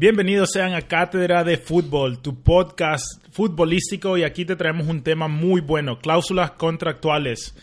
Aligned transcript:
Bienvenidos 0.00 0.52
sean 0.54 0.72
a 0.72 0.80
Cátedra 0.80 1.44
de 1.44 1.58
Fútbol, 1.58 2.22
tu 2.22 2.42
podcast 2.42 3.04
futbolístico 3.32 4.16
y 4.16 4.22
aquí 4.22 4.46
te 4.46 4.56
traemos 4.56 4.86
un 4.86 5.02
tema 5.02 5.28
muy 5.28 5.60
bueno, 5.60 5.98
cláusulas 5.98 6.52
contractuales. 6.52 7.54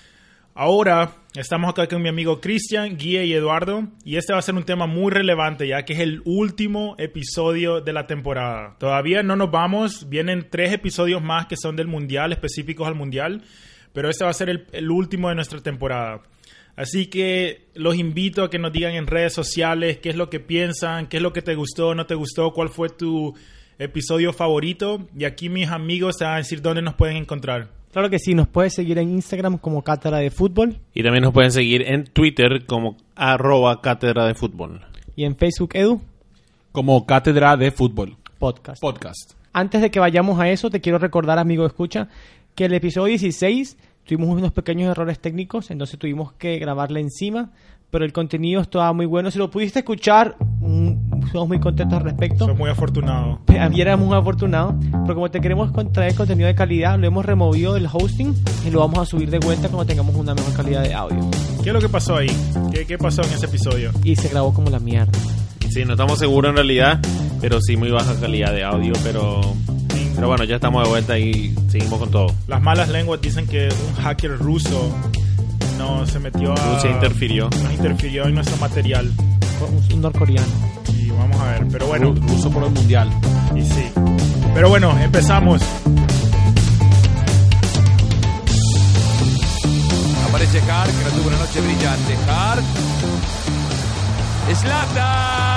Ahora 0.54 1.16
estamos 1.34 1.72
acá 1.72 1.88
con 1.88 2.04
mi 2.04 2.10
amigo 2.10 2.40
Cristian, 2.40 2.96
Guía 2.96 3.24
y 3.24 3.34
Eduardo 3.34 3.88
y 4.06 4.18
este 4.18 4.34
va 4.34 4.38
a 4.38 4.44
ser 4.44 4.54
un 4.54 4.66
tema 4.66 4.86
muy 4.86 5.12
relevante 5.12 5.68
ya 5.68 5.84
que 5.84 5.94
es 5.94 6.00
el 6.00 6.22
último 6.26 6.94
episodio 7.00 7.82
de 7.82 7.94
la 7.94 8.06
temporada. 8.06 8.76
Todavía 8.78 9.24
no 9.24 9.36
nos 9.36 9.50
vamos, 9.50 10.08
vienen 10.08 10.46
tres 10.48 10.74
episodios 10.74 11.24
más 11.24 11.48
que 11.48 11.58
son 11.58 11.76
del 11.76 11.88
Mundial, 11.88 12.34
específicos 12.34 12.88
al 12.88 12.94
Mundial, 12.94 13.42
pero 13.94 14.12
este 14.12 14.26
va 14.26 14.30
a 14.30 14.34
ser 14.34 14.50
el, 14.50 14.68
el 14.74 14.92
último 14.92 15.30
de 15.30 15.34
nuestra 15.34 15.60
temporada. 15.62 16.22
Así 16.78 17.08
que 17.08 17.66
los 17.74 17.98
invito 17.98 18.44
a 18.44 18.50
que 18.50 18.60
nos 18.60 18.72
digan 18.72 18.94
en 18.94 19.08
redes 19.08 19.34
sociales 19.34 19.98
qué 19.98 20.10
es 20.10 20.16
lo 20.16 20.30
que 20.30 20.40
piensan, 20.40 21.08
qué 21.08 21.18
es 21.18 21.24
lo 21.24 21.34
que 21.34 21.42
te 21.42 21.56
gustó, 21.56 21.96
no 21.96 22.06
te 22.06 22.14
gustó, 22.16 22.54
cuál 22.54 22.70
fue 22.70 22.90
tu 22.90 23.34
episodio 23.80 24.32
favorito. 24.32 25.06
Y 25.18 25.26
aquí 25.26 25.50
mis 25.50 25.70
amigos 25.70 26.18
te 26.18 26.24
van 26.26 26.36
a 26.36 26.38
decir 26.38 26.62
dónde 26.62 26.84
nos 26.84 26.94
pueden 26.94 27.18
encontrar. 27.18 27.70
Claro 27.92 28.12
que 28.12 28.20
sí, 28.20 28.36
nos 28.36 28.48
puedes 28.48 28.76
seguir 28.76 29.00
en 29.00 29.10
Instagram 29.10 29.58
como 29.58 29.82
Cátedra 29.84 30.18
de 30.20 30.30
Fútbol 30.30 30.78
Y 30.94 31.02
también 31.02 31.24
nos 31.24 31.34
pueden 31.34 31.52
seguir 31.52 31.82
en 31.82 32.04
Twitter 32.04 32.66
como 32.68 32.96
arroba 33.16 33.82
cátedra 33.82 34.28
de 34.28 34.36
fútbol. 34.36 34.82
y 35.16 35.24
en 35.24 35.36
Facebook 35.36 35.72
Edu 35.74 36.00
como 36.72 37.08
Cátedra 37.08 37.58
de 37.58 37.72
Fútbol 37.72 38.16
Podcast. 38.38 38.80
Podcast. 38.82 39.34
Antes 39.52 39.82
de 39.82 39.90
que 39.90 40.00
vayamos 40.00 40.40
a 40.40 40.48
eso, 40.48 40.70
te 40.70 40.80
quiero 40.80 41.00
recordar, 41.00 41.40
amigo 41.40 41.66
escucha, 41.66 42.08
que 42.54 42.66
el 42.66 42.74
episodio 42.74 43.08
16 43.08 43.78
tuvimos 44.08 44.36
unos 44.36 44.52
pequeños 44.52 44.90
errores 44.90 45.20
técnicos, 45.20 45.70
entonces 45.70 46.00
tuvimos 46.00 46.34
que 46.34 46.58
grabarle 46.58 47.02
encima, 47.02 47.52
pero 47.92 48.06
el 48.06 48.14
contenido 48.14 48.62
estaba 48.62 48.92
muy 48.94 49.06
bueno. 49.06 49.30
Si 49.32 49.38
lo 49.38 49.50
pudiste 49.50 49.80
escuchar, 49.80 50.36
mm, 50.62 51.28
somos 51.32 51.48
muy 51.50 51.60
contentos 51.60 51.98
al 51.98 52.06
respecto. 52.06 52.46
Soy 52.46 52.56
muy 52.56 52.70
afortunado. 52.70 53.40
Ayer 53.48 53.88
éramos 53.88 54.08
muy 54.08 54.18
afortunados, 54.18 54.76
pero 55.04 55.14
como 55.14 55.30
te 55.30 55.42
queremos 55.42 55.72
traer 55.92 56.16
contenido 56.16 56.48
de 56.48 56.56
calidad, 56.56 56.98
lo 56.98 57.06
hemos 57.06 57.26
removido 57.26 57.74
del 57.74 57.88
hosting 57.92 58.34
y 58.66 58.72
lo 58.72 58.80
vamos 58.80 59.00
a 59.00 59.06
subir 59.06 59.30
de 59.30 59.40
vuelta 59.40 59.68
cuando 59.68 59.86
tengamos 59.86 60.16
una 60.16 60.34
mejor 60.34 60.54
calidad 60.54 60.84
de 60.84 60.94
audio. 60.94 61.30
¿Qué 61.64 61.70
es 61.70 61.74
lo 61.74 61.82
que 61.82 61.90
pasó 61.90 62.16
ahí? 62.16 62.32
¿Qué, 62.72 62.86
qué 62.86 62.98
pasó 62.98 63.22
en 63.24 63.34
ese 63.34 63.46
episodio? 63.46 63.92
Y 64.04 64.16
se 64.16 64.30
grabó 64.30 64.54
como 64.54 64.70
la 64.70 64.80
mierda. 64.80 65.12
Sí, 65.70 65.84
no 65.86 65.94
estamos 65.94 66.20
seguros 66.20 66.50
en 66.50 66.56
realidad, 66.56 67.00
pero 67.42 67.60
sí 67.62 67.76
muy 67.76 67.92
baja 67.92 68.18
calidad 68.20 68.54
de 68.54 68.64
audio, 68.64 68.94
pero, 69.04 69.42
pero 70.18 70.28
bueno, 70.28 70.44
ya 70.44 70.56
estamos 70.56 70.84
de 70.84 70.90
vuelta 70.90 71.18
y 71.18 71.56
seguimos 71.70 72.00
con 72.00 72.12
todo. 72.12 72.34
Las 72.48 72.62
malas 72.62 72.90
lenguas 72.90 73.22
dicen 73.22 73.48
que 73.48 73.70
un 73.70 74.04
hacker 74.04 74.38
ruso 74.38 74.92
no 75.78 76.06
se 76.08 76.20
metió 76.20 76.52
a... 76.54 76.74
Rusia 76.74 76.90
interfirió. 76.92 77.50
Nos 77.64 77.72
interfirió 77.74 78.26
en 78.26 78.34
nuestro 78.36 78.58
material. 78.58 79.10
Un, 79.94 80.02
norcoreano. 80.02 80.48
Y 81.00 81.10
vamos 81.12 81.40
a 81.40 81.52
ver, 81.52 81.68
pero 81.72 81.88
bueno, 81.88 82.14
Ru- 82.16 82.28
Ruso 82.30 82.50
por 82.50 82.64
el 82.64 82.72
Mundial. 82.72 83.10
y 83.56 83.62
sí. 83.62 83.86
Pero 84.56 84.70
bueno, 84.70 84.98
empezamos. 85.00 85.62
Aparece 90.30 90.60
Hart, 90.70 90.90
que 90.98 91.04
no 91.06 91.10
tuvo 91.12 91.28
una 91.30 91.38
noche 91.38 91.62
brillante. 91.62 92.16
Hart. 92.28 92.64
¡Slatan! 94.62 95.57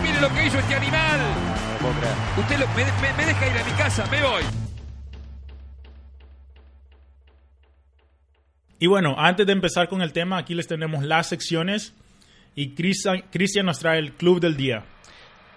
Mire 0.00 0.20
lo 0.20 0.34
que 0.34 0.46
hizo 0.46 0.58
este 0.58 0.74
animal. 0.74 1.20
Usted 2.38 2.58
lo- 2.58 2.68
me, 2.68 2.84
me- 2.84 3.12
me 3.16 3.26
deja 3.26 3.46
ir 3.46 3.58
a 3.58 3.64
mi 3.64 3.72
casa, 3.72 4.06
me 4.10 4.22
voy. 4.22 4.42
Y 8.78 8.86
bueno, 8.86 9.14
antes 9.18 9.46
de 9.46 9.52
empezar 9.52 9.88
con 9.88 10.02
el 10.02 10.12
tema, 10.12 10.38
aquí 10.38 10.54
les 10.54 10.66
tenemos 10.66 11.04
las 11.04 11.28
secciones. 11.28 11.94
Y 12.56 12.74
Cristian 12.74 13.66
nos 13.66 13.78
trae 13.80 13.98
el 13.98 14.12
club 14.12 14.40
del 14.40 14.56
día. 14.56 14.84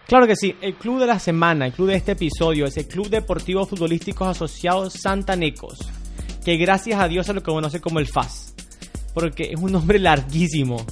Claro 0.07 0.25
que 0.25 0.35
sí, 0.35 0.55
el 0.61 0.75
club 0.75 0.99
de 0.99 1.05
la 1.07 1.19
semana, 1.19 1.65
el 1.67 1.73
club 1.73 1.89
de 1.89 1.95
este 1.95 2.13
episodio 2.13 2.65
es 2.65 2.77
el 2.77 2.87
Club 2.87 3.09
Deportivo 3.09 3.65
Futbolísticos 3.67 4.27
Asociados 4.29 4.93
Santanecos, 4.93 5.77
que 6.45 6.55
gracias 6.55 6.99
a 6.99 7.07
Dios 7.09 7.25
se 7.25 7.33
lo 7.33 7.43
conoce 7.43 7.81
como 7.81 7.99
el 7.99 8.07
FAS, 8.07 8.55
porque 9.13 9.51
es 9.51 9.59
un 9.59 9.73
nombre 9.73 9.99
larguísimo. 9.99 10.85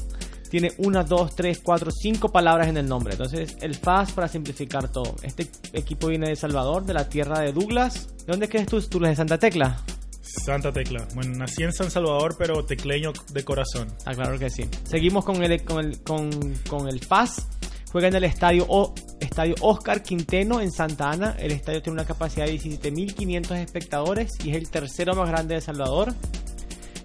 Tiene 0.49 0.73
una, 0.77 1.03
dos, 1.03 1.35
tres, 1.35 1.59
cuatro, 1.63 1.91
cinco 1.91 2.29
palabras 2.29 2.67
en 2.67 2.77
el 2.77 2.87
nombre. 2.87 3.13
Entonces, 3.13 3.57
el 3.61 3.75
FAS 3.75 4.11
para 4.11 4.27
simplificar 4.27 4.91
todo. 4.91 5.15
Este 5.23 5.47
equipo 5.73 6.07
viene 6.07 6.27
de 6.27 6.33
El 6.33 6.37
Salvador, 6.37 6.85
de 6.85 6.93
la 6.93 7.09
tierra 7.09 7.39
de 7.39 7.51
Douglas. 7.51 8.07
¿De 8.19 8.25
dónde 8.27 8.47
crees 8.47 8.67
tú? 8.67 8.81
¿Tú 8.81 8.99
eres 8.99 9.11
de 9.11 9.15
Santa 9.15 9.37
Tecla? 9.37 9.81
Santa 10.21 10.71
Tecla. 10.71 11.07
Bueno, 11.15 11.35
nací 11.37 11.63
en 11.63 11.73
San 11.73 11.89
Salvador, 11.89 12.35
pero 12.37 12.65
tecleño 12.65 13.13
de 13.31 13.43
corazón. 13.43 13.87
Ah, 14.05 14.13
claro 14.13 14.37
que 14.37 14.49
sí. 14.49 14.67
Seguimos 14.83 15.23
con 15.25 15.41
el, 15.43 15.63
con 15.63 15.85
el, 15.85 16.01
con, 16.01 16.29
con 16.67 16.87
el 16.87 16.99
FAS. 16.99 17.47
Juega 17.91 18.09
en 18.09 18.15
el 18.15 18.25
estadio, 18.25 18.65
o, 18.67 18.93
estadio 19.19 19.55
Oscar 19.61 20.03
Quinteno 20.03 20.61
en 20.61 20.71
Santa 20.71 21.11
Ana. 21.11 21.35
El 21.39 21.51
estadio 21.51 21.81
tiene 21.81 21.95
una 21.95 22.05
capacidad 22.05 22.45
de 22.45 22.59
17.500 22.59 23.55
espectadores 23.57 24.33
y 24.43 24.51
es 24.51 24.57
el 24.57 24.69
tercero 24.69 25.15
más 25.15 25.29
grande 25.29 25.53
de 25.53 25.59
El 25.59 25.63
Salvador. 25.63 26.13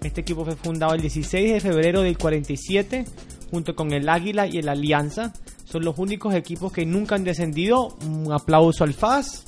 Este 0.03 0.21
equipo 0.21 0.43
fue 0.43 0.55
fundado 0.55 0.93
el 0.93 1.01
16 1.01 1.53
de 1.53 1.59
febrero 1.59 2.01
del 2.01 2.17
47 2.17 3.05
junto 3.51 3.75
con 3.75 3.91
el 3.93 4.09
Águila 4.09 4.47
y 4.47 4.57
el 4.57 4.69
Alianza. 4.69 5.33
Son 5.65 5.83
los 5.85 5.97
únicos 5.99 6.33
equipos 6.33 6.71
que 6.71 6.85
nunca 6.85 7.15
han 7.15 7.23
descendido. 7.23 7.89
Un 8.05 8.31
aplauso 8.31 8.83
al 8.83 8.93
FAS. 8.93 9.43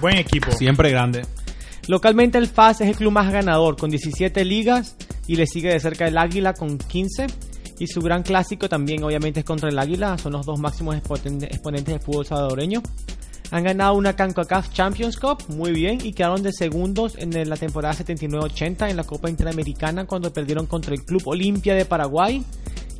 Buen 0.00 0.16
equipo. 0.16 0.50
Siempre 0.52 0.90
grande. 0.90 1.22
Localmente 1.88 2.38
el 2.38 2.46
FAS 2.48 2.80
es 2.80 2.88
el 2.88 2.96
club 2.96 3.12
más 3.12 3.30
ganador 3.32 3.76
con 3.76 3.90
17 3.90 4.44
ligas 4.44 4.96
y 5.26 5.36
le 5.36 5.46
sigue 5.46 5.70
de 5.70 5.80
cerca 5.80 6.06
el 6.06 6.16
Águila 6.16 6.54
con 6.54 6.78
15. 6.78 7.26
Y 7.78 7.88
su 7.88 8.00
gran 8.00 8.22
clásico 8.22 8.68
también 8.68 9.02
obviamente 9.02 9.40
es 9.40 9.44
contra 9.46 9.68
el 9.68 9.78
Águila, 9.78 10.16
son 10.16 10.32
los 10.32 10.46
dos 10.46 10.60
máximos 10.60 10.94
exponen- 10.94 11.42
exponentes 11.44 11.92
del 11.94 12.00
fútbol 12.00 12.24
salvadoreño. 12.24 12.80
Han 13.50 13.62
ganado 13.64 13.94
una 13.94 14.16
CONCACAF 14.16 14.72
Champions 14.72 15.16
Cup, 15.16 15.44
muy 15.48 15.72
bien, 15.72 15.98
y 16.02 16.12
quedaron 16.12 16.42
de 16.42 16.52
segundos 16.52 17.16
en 17.18 17.48
la 17.48 17.56
temporada 17.56 17.94
79-80 17.94 18.90
en 18.90 18.96
la 18.96 19.04
Copa 19.04 19.30
Interamericana 19.30 20.06
cuando 20.06 20.32
perdieron 20.32 20.66
contra 20.66 20.94
el 20.94 21.04
Club 21.04 21.22
Olimpia 21.26 21.74
de 21.74 21.84
Paraguay. 21.84 22.42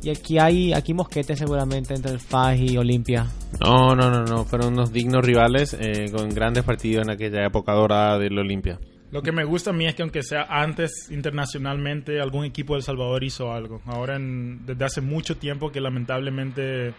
Y 0.03 0.11
aquí 0.11 0.37
hay 0.37 0.71
aquí 0.71 0.93
mosquete 0.93 1.35
seguramente 1.35 1.95
entre 1.95 2.11
el 2.11 2.19
FAS 2.19 2.59
y 2.59 2.77
Olimpia. 2.77 3.25
No, 3.59 3.95
no, 3.95 4.11
no, 4.11 4.23
no, 4.23 4.45
fueron 4.45 4.73
unos 4.73 4.93
dignos 4.93 5.25
rivales 5.25 5.75
eh, 5.79 6.11
con 6.11 6.29
grandes 6.29 6.63
partidos 6.63 7.05
en 7.05 7.09
aquella 7.11 7.43
época 7.45 7.73
dorada 7.73 8.19
del 8.19 8.37
Olimpia. 8.37 8.79
Lo 9.11 9.21
que 9.23 9.31
me 9.31 9.43
gusta 9.45 9.71
a 9.71 9.73
mí 9.73 9.87
es 9.87 9.95
que 9.95 10.03
aunque 10.03 10.21
sea 10.23 10.43
antes 10.49 11.09
internacionalmente, 11.09 12.21
algún 12.21 12.45
equipo 12.45 12.73
de 12.73 12.79
El 12.79 12.83
Salvador 12.83 13.23
hizo 13.23 13.51
algo. 13.51 13.81
Ahora, 13.85 14.15
en- 14.17 14.65
desde 14.65 14.85
hace 14.85 15.01
mucho 15.01 15.37
tiempo 15.37 15.71
que 15.71 15.81
lamentablemente 15.81 16.93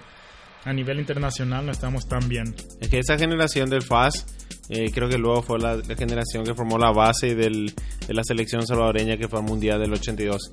a 0.66 0.72
nivel 0.72 0.98
internacional 1.00 1.64
no 1.64 1.72
estamos 1.72 2.06
tan 2.08 2.28
bien. 2.28 2.54
Es 2.80 2.88
que 2.88 2.98
esa 2.98 3.16
generación 3.16 3.70
del 3.70 3.82
FAS, 3.82 4.26
eh, 4.68 4.90
creo 4.92 5.08
que 5.08 5.16
luego 5.16 5.42
fue 5.42 5.58
la, 5.58 5.76
la 5.76 5.94
generación 5.96 6.44
que 6.44 6.54
formó 6.54 6.76
la 6.76 6.90
base 6.92 7.34
del- 7.34 7.72
de 8.06 8.14
la 8.14 8.22
selección 8.24 8.66
salvadoreña 8.66 9.16
que 9.16 9.28
fue 9.28 9.38
al 9.38 9.44
Mundial 9.46 9.80
del 9.80 9.92
82. 9.94 10.52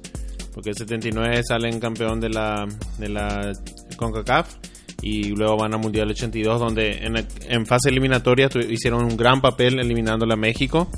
Porque 0.53 0.69
el 0.69 0.75
79 0.77 1.41
salen 1.47 1.79
campeón 1.79 2.19
de 2.19 2.29
la, 2.29 2.65
de 2.99 3.09
la 3.09 3.51
CONCACAF 3.97 4.53
y 5.01 5.29
luego 5.35 5.57
van 5.57 5.73
al 5.73 5.79
Mundial 5.79 6.07
del 6.07 6.15
82 6.15 6.59
donde 6.59 6.91
en, 6.97 7.15
en 7.49 7.65
fase 7.65 7.89
eliminatoria 7.89 8.49
tu- 8.49 8.59
hicieron 8.59 9.03
un 9.03 9.17
gran 9.17 9.41
papel 9.41 9.79
eliminándole 9.79 10.33
a 10.33 10.37
México. 10.37 10.89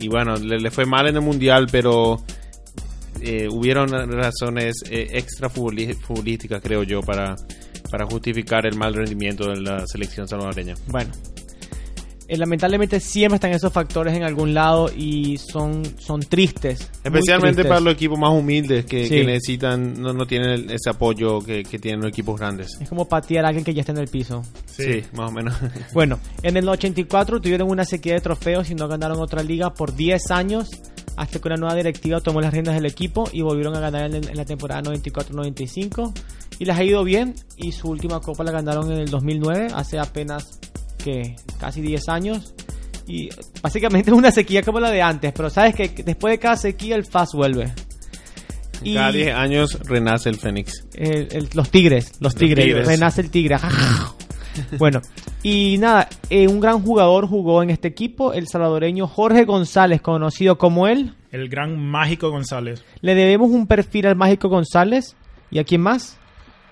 Y 0.00 0.08
bueno, 0.08 0.36
le, 0.36 0.58
le 0.58 0.70
fue 0.70 0.86
mal 0.86 1.06
en 1.06 1.16
el 1.16 1.22
Mundial, 1.22 1.66
pero 1.70 2.22
eh, 3.20 3.46
hubieron 3.50 3.88
razones 4.10 4.76
eh, 4.90 5.08
extra 5.12 5.50
futbolísticas, 5.50 6.62
creo 6.62 6.82
yo, 6.84 7.00
para, 7.02 7.34
para 7.90 8.06
justificar 8.06 8.66
el 8.66 8.76
mal 8.76 8.94
rendimiento 8.94 9.48
de 9.48 9.60
la 9.60 9.86
selección 9.86 10.26
salvadoreña. 10.28 10.74
Bueno, 10.88 11.10
eh, 12.30 12.36
lamentablemente 12.36 13.00
siempre 13.00 13.36
están 13.36 13.52
esos 13.52 13.72
factores 13.72 14.14
en 14.14 14.22
algún 14.22 14.52
lado 14.52 14.90
y 14.94 15.38
son, 15.38 15.82
son 15.98 16.20
tristes. 16.20 16.90
Especialmente 17.02 17.54
tristes. 17.62 17.66
para 17.66 17.80
los 17.80 17.94
equipos 17.94 18.18
más 18.18 18.32
humildes 18.34 18.84
que, 18.84 19.04
Sí. 19.04 19.10
que 19.10 19.24
necesitan, 19.24 19.94
no, 19.94 20.12
no 20.12 20.26
tienen 20.26 20.70
ese 20.70 20.90
apoyo 20.90 21.40
que, 21.40 21.62
que 21.62 21.78
tienen 21.78 22.00
los 22.02 22.10
equipos 22.10 22.38
grandes. 22.38 22.76
Es 22.82 22.88
como 22.88 23.08
patear 23.08 23.46
a 23.46 23.48
alguien 23.48 23.64
que 23.64 23.72
ya 23.72 23.80
está 23.80 23.92
en 23.92 23.98
el 23.98 24.08
piso. 24.08 24.42
Sí, 24.66 25.02
más 25.14 25.30
o 25.30 25.32
menos. 25.32 25.54
Bueno, 25.94 26.18
en 26.42 26.58
el 26.58 26.68
84 26.68 27.40
tuvieron 27.40 27.70
una 27.70 27.86
sequía 27.86 28.12
de 28.12 28.20
trofeos 28.20 28.70
y 28.70 28.74
no 28.74 28.88
ganaron 28.88 29.18
otra 29.20 29.42
liga 29.42 29.72
por 29.72 29.94
10 29.96 30.30
años 30.30 30.68
hasta 31.16 31.38
que 31.40 31.48
una 31.48 31.56
nueva 31.56 31.74
directiva 31.76 32.20
tomó 32.20 32.42
las 32.42 32.52
riendas 32.52 32.74
del 32.74 32.84
equipo 32.86 33.28
y 33.32 33.40
volvieron 33.40 33.74
a 33.74 33.80
ganar 33.80 34.02
en, 34.14 34.16
en 34.28 34.36
la 34.36 34.44
temporada 34.44 34.82
94-95 34.82 36.12
y 36.58 36.64
les 36.64 36.76
ha 36.76 36.82
ido 36.84 37.04
bien 37.04 37.34
y 37.56 37.72
su 37.72 37.88
última 37.88 38.20
copa 38.20 38.44
la 38.44 38.52
ganaron 38.52 38.90
en 38.92 38.98
el 38.98 39.10
2009, 39.10 39.68
hace 39.74 39.98
apenas 39.98 40.58
que 41.02 41.36
casi 41.60 41.80
10 41.80 42.08
años 42.08 42.54
y 43.06 43.28
básicamente 43.62 44.10
es 44.10 44.16
una 44.16 44.30
sequía 44.30 44.62
como 44.62 44.80
la 44.80 44.90
de 44.90 45.00
antes, 45.02 45.32
pero 45.34 45.48
sabes 45.50 45.74
que 45.74 45.88
después 46.04 46.32
de 46.32 46.38
cada 46.38 46.56
sequía 46.56 46.96
el 46.96 47.04
FAS 47.06 47.30
vuelve. 47.34 47.72
Y- 48.82 48.94
Cada 48.94 49.10
10 49.12 49.34
años 49.34 49.78
renace 49.84 50.28
el 50.28 50.36
Fénix. 50.36 50.84
El- 50.94 51.28
el- 51.32 51.48
los 51.54 51.70
tigres, 51.70 52.12
los 52.20 52.34
tigres, 52.34 52.64
tigres. 52.64 52.86
renace 52.86 53.20
el 53.22 53.30
tigre. 53.30 53.56
bueno, 54.78 55.00
y 55.42 55.78
nada, 55.78 56.08
eh, 56.30 56.46
un 56.48 56.60
gran 56.60 56.82
jugador 56.82 57.26
jugó 57.26 57.62
en 57.62 57.70
este 57.70 57.88
equipo, 57.88 58.32
el 58.32 58.46
salvadoreño 58.48 59.06
Jorge 59.08 59.44
González, 59.44 60.00
conocido 60.00 60.58
como 60.58 60.86
él. 60.86 61.14
El 61.32 61.48
gran 61.48 61.76
Mágico 61.78 62.30
González. 62.30 62.84
Le 63.00 63.14
debemos 63.14 63.50
un 63.50 63.66
perfil 63.66 64.06
al 64.06 64.16
Mágico 64.16 64.48
González. 64.48 65.16
¿Y 65.50 65.58
a 65.58 65.64
quién 65.64 65.80
más? 65.80 66.18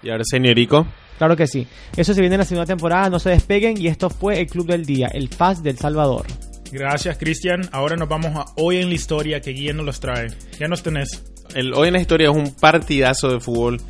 Y 0.06 0.10
Arsenio 0.10 0.52
Erico. 0.52 0.86
Claro 1.18 1.36
que 1.36 1.46
sí. 1.46 1.66
Eso 1.96 2.14
se 2.14 2.20
viene 2.20 2.36
en 2.36 2.40
la 2.40 2.44
segunda 2.44 2.66
temporada, 2.66 3.10
no 3.10 3.18
se 3.18 3.30
despeguen. 3.30 3.80
Y 3.80 3.88
esto 3.88 4.08
fue 4.08 4.40
el 4.40 4.46
Club 4.46 4.66
del 4.66 4.84
Día, 4.84 5.08
el 5.12 5.28
FAS 5.28 5.62
del 5.62 5.78
Salvador. 5.78 6.26
Gracias, 6.70 7.16
Cristian. 7.18 7.62
Ahora 7.72 7.96
nos 7.96 8.08
vamos 8.08 8.36
a 8.36 8.44
hoy 8.56 8.76
en 8.78 8.88
la 8.88 8.94
historia 8.94 9.40
que 9.40 9.50
Guille 9.50 9.72
nos 9.72 9.86
los 9.86 10.00
trae. 10.00 10.28
Ya 10.60 10.68
nos 10.68 10.82
tenés. 10.82 11.24
El, 11.54 11.74
hoy 11.74 11.88
en 11.88 11.94
la 11.94 12.00
historia 12.00 12.30
es 12.30 12.36
un 12.36 12.54
partidazo 12.54 13.30
de 13.30 13.40
fútbol. 13.40 13.80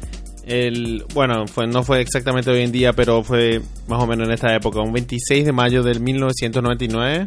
El, 0.46 1.04
bueno, 1.12 1.46
fue, 1.48 1.66
no 1.66 1.82
fue 1.82 2.00
exactamente 2.00 2.50
hoy 2.50 2.62
en 2.62 2.70
día, 2.72 2.92
pero 2.92 3.22
fue 3.22 3.60
más 3.88 4.02
o 4.02 4.06
menos 4.06 4.28
en 4.28 4.34
esta 4.34 4.54
época. 4.54 4.80
Un 4.80 4.92
26 4.92 5.44
de 5.44 5.52
mayo 5.52 5.82
del 5.82 6.00
1999. 6.00 7.26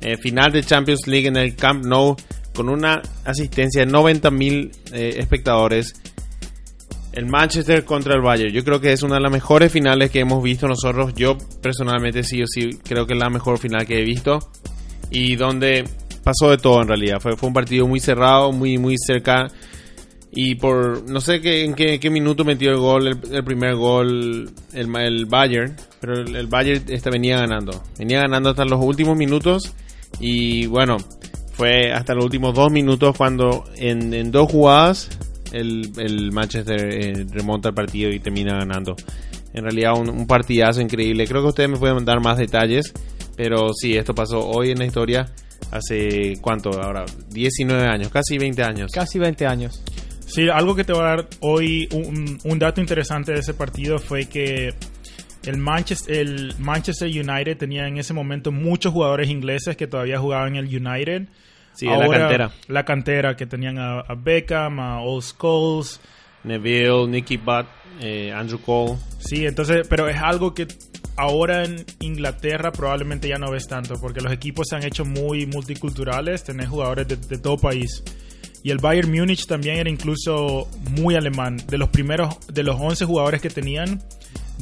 eh, 0.00 0.16
final 0.16 0.50
de 0.50 0.62
Champions 0.64 1.06
League 1.06 1.28
en 1.28 1.36
el 1.36 1.54
Camp 1.54 1.84
Nou 1.84 2.16
con 2.54 2.68
una 2.68 3.02
asistencia 3.24 3.84
de 3.84 3.90
90 3.90 4.30
mil 4.30 4.70
espectadores. 4.92 5.94
El 7.14 7.26
Manchester 7.26 7.84
contra 7.84 8.14
el 8.14 8.22
Bayern. 8.22 8.52
Yo 8.52 8.64
creo 8.64 8.80
que 8.80 8.92
es 8.92 9.04
una 9.04 9.14
de 9.14 9.20
las 9.20 9.30
mejores 9.30 9.70
finales 9.70 10.10
que 10.10 10.18
hemos 10.18 10.42
visto 10.42 10.66
nosotros. 10.66 11.14
Yo 11.14 11.38
personalmente 11.62 12.24
sí 12.24 12.42
o 12.42 12.46
sí 12.46 12.70
creo 12.82 13.06
que 13.06 13.12
es 13.12 13.20
la 13.20 13.30
mejor 13.30 13.58
final 13.58 13.86
que 13.86 14.00
he 14.00 14.04
visto. 14.04 14.40
Y 15.10 15.36
donde 15.36 15.84
pasó 16.24 16.50
de 16.50 16.58
todo 16.58 16.82
en 16.82 16.88
realidad. 16.88 17.20
Fue, 17.20 17.36
un 17.40 17.52
partido 17.52 17.86
muy 17.86 18.00
cerrado, 18.00 18.50
muy, 18.50 18.78
muy 18.78 18.96
cerca. 18.98 19.46
Y 20.32 20.56
por 20.56 21.08
no 21.08 21.20
sé 21.20 21.40
qué, 21.40 21.64
en 21.64 21.74
qué, 21.74 22.00
qué 22.00 22.10
minuto 22.10 22.44
metió 22.44 22.72
el 22.72 22.78
gol, 22.78 23.06
el, 23.06 23.44
primer 23.44 23.76
gol, 23.76 24.50
el, 24.72 25.26
Bayern. 25.26 25.76
Pero 26.00 26.14
el, 26.14 26.34
el 26.34 26.48
Bayern 26.48 26.82
este, 26.88 27.10
venía 27.10 27.38
ganando. 27.38 27.80
Venía 27.96 28.22
ganando 28.22 28.50
hasta 28.50 28.64
los 28.64 28.84
últimos 28.84 29.16
minutos. 29.16 29.72
Y 30.18 30.66
bueno, 30.66 30.96
fue 31.52 31.92
hasta 31.92 32.12
los 32.14 32.24
últimos 32.24 32.56
dos 32.56 32.72
minutos 32.72 33.16
cuando 33.16 33.66
en, 33.76 34.12
en 34.12 34.32
dos 34.32 34.50
jugadas 34.50 35.10
el, 35.54 35.92
el 35.98 36.32
Manchester 36.32 36.80
eh, 36.92 37.26
remonta 37.30 37.70
el 37.70 37.74
partido 37.74 38.10
y 38.10 38.18
termina 38.20 38.58
ganando. 38.58 38.96
En 39.52 39.62
realidad 39.62 39.92
un, 39.98 40.08
un 40.10 40.26
partidazo 40.26 40.80
increíble. 40.80 41.26
Creo 41.26 41.42
que 41.42 41.48
ustedes 41.48 41.70
me 41.70 41.78
pueden 41.78 42.04
dar 42.04 42.20
más 42.20 42.38
detalles. 42.38 42.92
Pero 43.36 43.72
sí, 43.74 43.96
esto 43.96 44.14
pasó 44.14 44.46
hoy 44.46 44.70
en 44.70 44.78
la 44.78 44.86
historia. 44.86 45.26
Hace 45.70 46.34
cuánto 46.40 46.70
ahora? 46.70 47.04
19 47.30 47.86
años, 47.86 48.08
casi 48.10 48.38
20 48.38 48.62
años. 48.62 48.92
Casi 48.92 49.18
20 49.18 49.46
años. 49.46 49.82
Sí, 50.26 50.48
algo 50.48 50.74
que 50.74 50.84
te 50.84 50.92
voy 50.92 51.02
a 51.02 51.06
dar 51.06 51.28
hoy, 51.40 51.88
un, 51.92 52.38
un 52.44 52.58
dato 52.58 52.80
interesante 52.80 53.32
de 53.32 53.40
ese 53.40 53.54
partido 53.54 53.98
fue 53.98 54.26
que 54.26 54.74
el 55.44 55.58
Manchester, 55.58 56.16
el 56.16 56.54
Manchester 56.58 57.08
United 57.08 57.56
tenía 57.56 57.86
en 57.86 57.98
ese 57.98 58.14
momento 58.14 58.50
muchos 58.50 58.92
jugadores 58.92 59.28
ingleses 59.28 59.76
que 59.76 59.86
todavía 59.86 60.18
jugaban 60.18 60.56
en 60.56 60.66
el 60.66 60.86
United. 60.86 61.28
Sí, 61.74 61.86
de 61.86 61.96
la 61.96 62.08
cantera. 62.08 62.50
La 62.68 62.84
cantera, 62.84 63.36
que 63.36 63.46
tenían 63.46 63.78
a, 63.78 64.00
a 64.00 64.14
Beckham, 64.14 64.80
a 64.80 65.00
Old 65.00 65.22
Scholes. 65.22 66.00
Neville, 66.44 67.08
Nicky 67.08 67.38
Butt, 67.38 67.66
eh, 68.00 68.32
Andrew 68.32 68.60
Cole. 68.60 68.96
Sí, 69.18 69.46
entonces, 69.46 69.86
pero 69.88 70.08
es 70.08 70.16
algo 70.20 70.54
que 70.54 70.68
ahora 71.16 71.64
en 71.64 71.84
Inglaterra 72.00 72.70
probablemente 72.70 73.28
ya 73.28 73.38
no 73.38 73.50
ves 73.50 73.66
tanto, 73.66 73.94
porque 74.00 74.20
los 74.20 74.32
equipos 74.32 74.68
se 74.68 74.76
han 74.76 74.84
hecho 74.84 75.04
muy 75.04 75.46
multiculturales, 75.46 76.44
tenés 76.44 76.68
jugadores 76.68 77.08
de, 77.08 77.16
de 77.16 77.38
todo 77.38 77.56
país. 77.56 78.02
Y 78.62 78.70
el 78.70 78.78
Bayern 78.78 79.10
Múnich 79.10 79.46
también 79.46 79.76
era 79.76 79.90
incluso 79.90 80.68
muy 80.98 81.16
alemán. 81.16 81.58
De 81.68 81.76
los 81.76 81.90
primeros, 81.90 82.38
de 82.46 82.62
los 82.62 82.76
11 82.80 83.04
jugadores 83.04 83.42
que 83.42 83.50
tenían, 83.50 84.02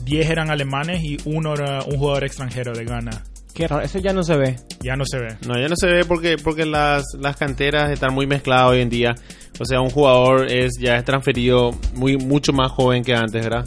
10 0.05 0.31
eran 0.31 0.51
alemanes 0.51 1.03
y 1.05 1.19
uno 1.25 1.55
era 1.55 1.83
un 1.85 1.99
jugador 1.99 2.25
extranjero 2.25 2.73
de 2.73 2.85
Ghana. 2.85 3.23
Qué 3.55 3.69
raro, 3.69 3.83
eso 3.85 3.99
ya 3.99 4.13
no 4.13 4.23
se 4.23 4.37
ve. 4.37 4.57
Ya 4.83 4.97
no 4.97 5.05
se 5.05 5.19
ve. 5.19 5.37
No, 5.47 5.55
ya 5.61 5.69
no 5.69 5.75
se 5.77 5.87
ve 5.87 6.05
porque, 6.05 6.37
porque 6.43 6.65
las, 6.65 7.05
las 7.21 7.37
canteras 7.37 7.91
están 7.91 8.15
muy 8.15 8.27
mezcladas 8.27 8.71
hoy 8.71 8.81
en 8.81 8.89
día. 8.89 9.15
O 9.61 9.65
sea, 9.67 9.81
un 9.81 9.91
jugador 9.91 10.51
es 10.51 10.73
ya 10.81 10.97
es 10.97 11.05
transferido 11.05 11.73
muy 11.95 12.17
mucho 12.17 12.53
más 12.53 12.73
joven 12.73 13.03
que 13.05 13.15
antes, 13.15 13.43
¿verdad? 13.45 13.67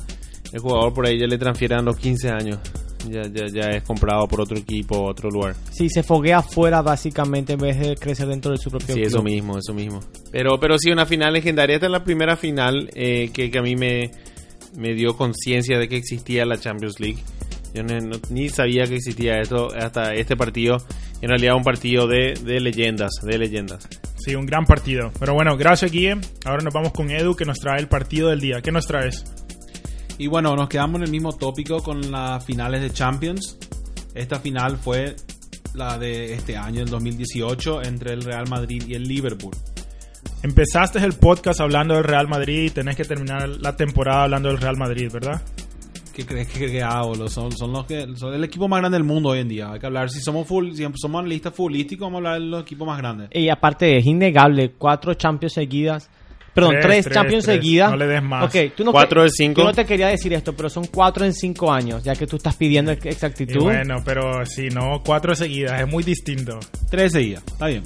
El 0.51 0.59
jugador 0.59 0.93
por 0.93 1.05
ahí 1.05 1.19
ya 1.19 1.27
le 1.27 1.37
transfieren 1.37 1.79
a 1.79 1.81
los 1.83 1.97
15 1.97 2.29
años. 2.29 2.59
Ya, 3.07 3.21
ya, 3.31 3.45
ya 3.53 3.69
es 3.69 3.83
comprado 3.83 4.27
por 4.27 4.41
otro 4.41 4.57
equipo, 4.57 5.03
otro 5.03 5.29
lugar. 5.29 5.55
Sí, 5.69 5.89
se 5.89 6.01
foguea 6.01 6.39
afuera 6.39 6.81
básicamente 6.81 7.53
en 7.53 7.59
vez 7.59 7.77
de 7.79 7.95
crecer 7.95 8.27
dentro 8.27 8.51
de 8.51 8.57
su 8.57 8.71
propio 8.71 8.95
Sí, 8.95 9.01
club. 9.01 9.05
eso 9.07 9.21
mismo, 9.21 9.57
eso 9.59 9.73
mismo. 9.75 9.99
Pero, 10.31 10.59
pero 10.59 10.79
sí, 10.79 10.89
una 10.89 11.05
final 11.05 11.33
legendaria. 11.33 11.75
Esta 11.75 11.85
es 11.85 11.91
la 11.91 12.03
primera 12.03 12.35
final 12.35 12.89
eh, 12.95 13.29
que, 13.31 13.51
que 13.51 13.59
a 13.59 13.61
mí 13.61 13.75
me, 13.75 14.09
me 14.75 14.95
dio 14.95 15.15
conciencia 15.15 15.77
de 15.77 15.87
que 15.87 15.97
existía 15.97 16.45
la 16.45 16.57
Champions 16.57 16.99
League. 16.99 17.19
Yo 17.75 17.83
ne- 17.83 17.99
no- 18.01 18.17
ni 18.29 18.49
sabía 18.49 18.85
que 18.85 18.95
existía 18.95 19.39
esto 19.41 19.67
hasta 19.77 20.13
este 20.13 20.35
partido. 20.35 20.77
En 21.21 21.29
realidad 21.29 21.55
un 21.55 21.63
partido 21.63 22.07
de, 22.07 22.33
de 22.43 22.59
leyendas, 22.59 23.11
de 23.23 23.37
leyendas. 23.37 23.87
Sí, 24.17 24.33
un 24.35 24.45
gran 24.45 24.65
partido. 24.65 25.11
Pero 25.19 25.33
bueno, 25.33 25.55
gracias 25.57 25.91
Guille. 25.91 26.17
Ahora 26.45 26.63
nos 26.63 26.73
vamos 26.73 26.91
con 26.93 27.11
Edu 27.11 27.35
que 27.35 27.45
nos 27.45 27.57
trae 27.59 27.79
el 27.79 27.87
partido 27.87 28.29
del 28.29 28.39
día. 28.39 28.61
¿Qué 28.61 28.71
nos 28.71 28.87
traes? 28.87 29.23
Y 30.17 30.27
bueno, 30.27 30.55
nos 30.55 30.69
quedamos 30.69 30.95
en 30.97 31.03
el 31.03 31.11
mismo 31.11 31.33
tópico 31.33 31.83
con 31.83 32.09
las 32.11 32.43
finales 32.45 32.81
de 32.81 32.89
Champions. 32.91 33.57
Esta 34.13 34.39
final 34.39 34.77
fue 34.77 35.15
la 35.73 35.97
de 35.97 36.33
este 36.33 36.55
año, 36.55 36.81
el 36.81 36.89
2018, 36.89 37.83
entre 37.83 38.13
el 38.13 38.21
Real 38.23 38.47
Madrid 38.49 38.81
y 38.87 38.93
el 38.93 39.03
Liverpool. 39.03 39.53
Empezaste 40.41 40.99
el 40.99 41.13
podcast 41.13 41.59
hablando 41.59 41.95
del 41.95 42.03
Real 42.03 42.27
Madrid 42.27 42.63
y 42.65 42.69
tenés 42.69 42.95
que 42.95 43.03
terminar 43.03 43.49
la 43.49 43.75
temporada 43.75 44.23
hablando 44.23 44.49
del 44.49 44.59
Real 44.59 44.77
Madrid, 44.77 45.09
¿verdad? 45.11 45.41
¿Qué 46.15 46.25
crees 46.25 46.47
que, 46.47 46.71
que 46.71 46.81
hago? 46.81 47.13
Los- 47.15 47.33
Son, 47.33 47.51
son 47.51 47.73
los 47.73 47.85
que 47.85 48.07
son 48.15 48.33
el 48.33 48.43
equipo 48.43 48.67
más 48.69 48.79
grande 48.79 48.97
del 48.97 49.03
mundo 49.05 49.29
hoy 49.29 49.39
en 49.39 49.49
día. 49.49 49.71
Hay 49.73 49.79
que 49.79 49.85
hablar, 49.85 50.09
si 50.09 50.21
somos 50.21 50.47
full, 50.47 50.71
si 50.73 50.83
somos 50.95 51.19
analistas 51.19 51.53
futbolísticos, 51.53 52.05
vamos 52.05 52.15
a 52.15 52.17
hablar 52.29 52.39
de 52.41 52.47
los 52.47 52.61
equipos 52.61 52.87
más 52.87 52.97
grandes. 52.97 53.29
Y 53.33 53.49
aparte 53.49 53.97
es 53.97 54.05
innegable, 54.05 54.71
cuatro 54.77 55.13
Champions 55.15 55.53
seguidas. 55.53 56.09
Perdón, 56.53 56.75
Tres, 56.75 56.83
tres, 56.85 57.03
tres, 57.03 57.13
Champions 57.15 57.43
tres. 57.43 57.55
seguidas. 57.57 57.91
No 57.91 57.97
le 57.97 58.07
des 58.07 58.23
más. 58.23 58.45
Ok, 58.45 58.71
tú 58.77 58.85
no 58.85 58.93
Cuatro 58.93 59.23
de 59.23 59.29
cinco. 59.29 59.59
Yo 59.59 59.67
no 59.67 59.73
te 59.73 59.85
quería 59.85 60.07
decir 60.07 60.31
esto, 60.31 60.55
pero 60.55 60.69
son 60.69 60.85
cuatro 60.87 61.25
en 61.25 61.33
cinco 61.33 61.69
años, 61.69 62.01
ya 62.01 62.15
que 62.15 62.25
tú 62.27 62.37
estás 62.37 62.55
pidiendo 62.55 62.93
Y 62.93 62.95
exactitud. 62.95 63.61
bueno, 63.61 63.95
pero 64.05 64.45
sí, 64.45 64.69
no, 64.69 65.01
cuatro 65.05 65.35
seguidas, 65.35 65.81
es 65.81 65.87
muy 65.87 66.01
distinto. 66.05 66.57
Tres 66.89 67.11
seguidas, 67.11 67.43
está 67.45 67.67
bien. 67.67 67.83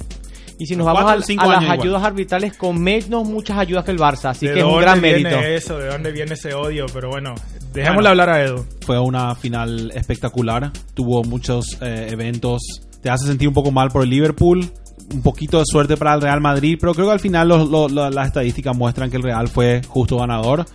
Y 0.60 0.66
si 0.66 0.76
nos 0.76 0.86
vamos 0.86 1.10
en 1.12 1.18
a, 1.18 1.22
cinco 1.22 1.44
a 1.44 1.54
las 1.54 1.62
igual. 1.62 1.80
ayudas 1.80 2.02
arbitrales, 2.04 2.56
con 2.56 2.78
menos 2.80 3.26
muchas 3.26 3.56
ayudas 3.58 3.82
que 3.84 3.90
el 3.92 3.98
Barça, 3.98 4.26
así 4.30 4.46
¿De 4.46 4.52
que 4.52 4.58
es 4.60 4.64
un 4.64 4.70
dónde 4.72 4.84
gran 4.84 5.00
viene 5.00 5.22
mérito. 5.22 5.40
eso? 5.40 5.78
¿De 5.78 5.88
dónde 5.88 6.12
viene 6.12 6.34
ese 6.34 6.52
odio? 6.54 6.84
Pero 6.92 7.08
bueno, 7.08 7.34
dejémosle 7.72 7.94
Bueno. 7.94 8.08
hablar 8.10 8.28
a 8.30 8.44
Edu. 8.44 8.66
Fue 8.84 8.98
una 9.00 9.34
final 9.34 9.90
espectacular. 9.94 10.70
Tuvo 10.94 11.24
muchos 11.24 11.78
eh, 11.80 12.08
eventos. 12.10 12.60
Te 13.02 13.08
hace 13.10 13.26
sentir 13.26 13.48
un 13.48 13.54
poco 13.54 13.70
mal 13.72 13.88
por 13.90 14.02
el 14.04 14.10
Liverpool. 14.10 14.70
Un 15.14 15.22
poquito 15.22 15.58
de 15.58 15.64
suerte 15.66 15.96
para 15.96 16.14
el 16.14 16.20
Real 16.20 16.40
Madrid. 16.42 16.76
Pero 16.78 16.92
creo 16.94 17.06
que 17.06 17.12
al 17.12 17.20
final 17.20 17.48
los- 17.48 17.68
lo- 17.68 17.88
lo- 17.88 18.10
las 18.10 18.26
estadísticas 18.28 18.76
muestran 18.76 19.10
que 19.10 19.16
el 19.16 19.22
Real 19.22 19.48
fue 19.48 19.80
justo 19.88 20.18
ganador. 20.18 20.66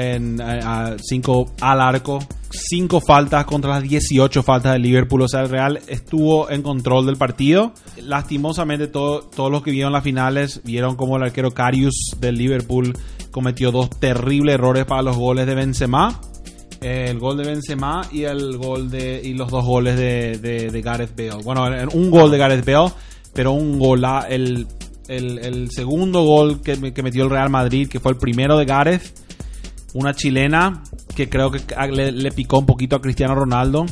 al 1.61 1.81
arco. 1.81 2.19
5 2.51 3.01
faltas 3.01 3.45
contra 3.45 3.71
las 3.71 3.83
18 3.83 4.43
faltas 4.43 4.73
del 4.73 4.81
Liverpool. 4.83 5.21
O 5.23 5.27
sea, 5.27 5.41
el 5.41 5.49
Real 5.49 5.79
estuvo 5.87 6.49
en 6.49 6.61
control 6.61 7.05
del 7.05 7.17
partido. 7.17 7.73
Lastimosamente, 8.01 8.87
todo- 8.87 9.21
todos 9.21 9.51
los 9.51 9.63
que 9.63 9.71
vieron 9.71 9.93
las 9.93 10.03
finales 10.03 10.61
vieron 10.63 10.95
como 10.95 11.17
el 11.17 11.23
arquero 11.23 11.51
Carius 11.51 12.11
del 12.19 12.35
Liverpool 12.35 12.93
cometió 13.31 13.71
dos 13.71 13.89
terribles 13.89 14.55
errores 14.55 14.85
para 14.85 15.01
los 15.01 15.15
goles 15.17 15.45
de 15.47 15.55
Benzema. 15.55 16.19
El 16.81 17.19
gol 17.19 17.37
de 17.37 17.43
Benzema 17.45 18.01
y 18.11 18.23
el 18.23 18.57
gol 18.57 18.89
de 18.89 19.21
y 19.23 19.33
los 19.35 19.49
dos 19.51 19.63
goles 19.63 19.95
de, 19.97 20.37
de- 20.39 20.71
de 20.71 20.81
Gareth 20.81 21.15
Bale. 21.15 21.43
Bueno, 21.43 21.65
un 21.93 22.09
gol 22.09 22.31
de 22.31 22.37
Gareth 22.39 22.65
Bale, 22.65 22.91
pero 23.33 23.51
un 23.51 23.77
gol 23.77 24.03
el, 24.29 24.67
el, 25.07 25.37
el 25.39 25.69
segundo 25.71 26.23
gol 26.23 26.61
que, 26.61 26.91
que 26.91 27.03
metió 27.03 27.23
el 27.23 27.29
Real 27.29 27.49
Madrid, 27.51 27.87
que 27.87 27.99
fue 27.99 28.11
el 28.13 28.17
primero 28.17 28.57
de 28.57 28.65
Gareth, 28.65 29.13
una 29.93 30.13
chilena 30.13 30.83
que 31.15 31.29
creo 31.29 31.51
que 31.51 31.59
le, 31.91 32.11
le 32.11 32.31
picó 32.31 32.59
un 32.59 32.65
poquito 32.65 32.95
a 32.95 33.01
Cristiano 33.01 33.35
Ronaldo, 33.35 33.85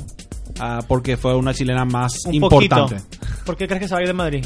ah, 0.60 0.80
porque 0.88 1.18
fue 1.18 1.36
una 1.36 1.54
chilena 1.54 1.86
más 1.86 2.14
Un 2.26 2.36
importante. 2.36 2.96
poquito. 2.96 3.28
¿Por 3.46 3.58
qué 3.58 3.68
crees 3.68 3.82
que 3.82 3.88
se 3.88 3.94
va 3.94 4.00
a 4.00 4.02
ir 4.04 4.08
de 4.08 4.14
Madrid? 4.14 4.46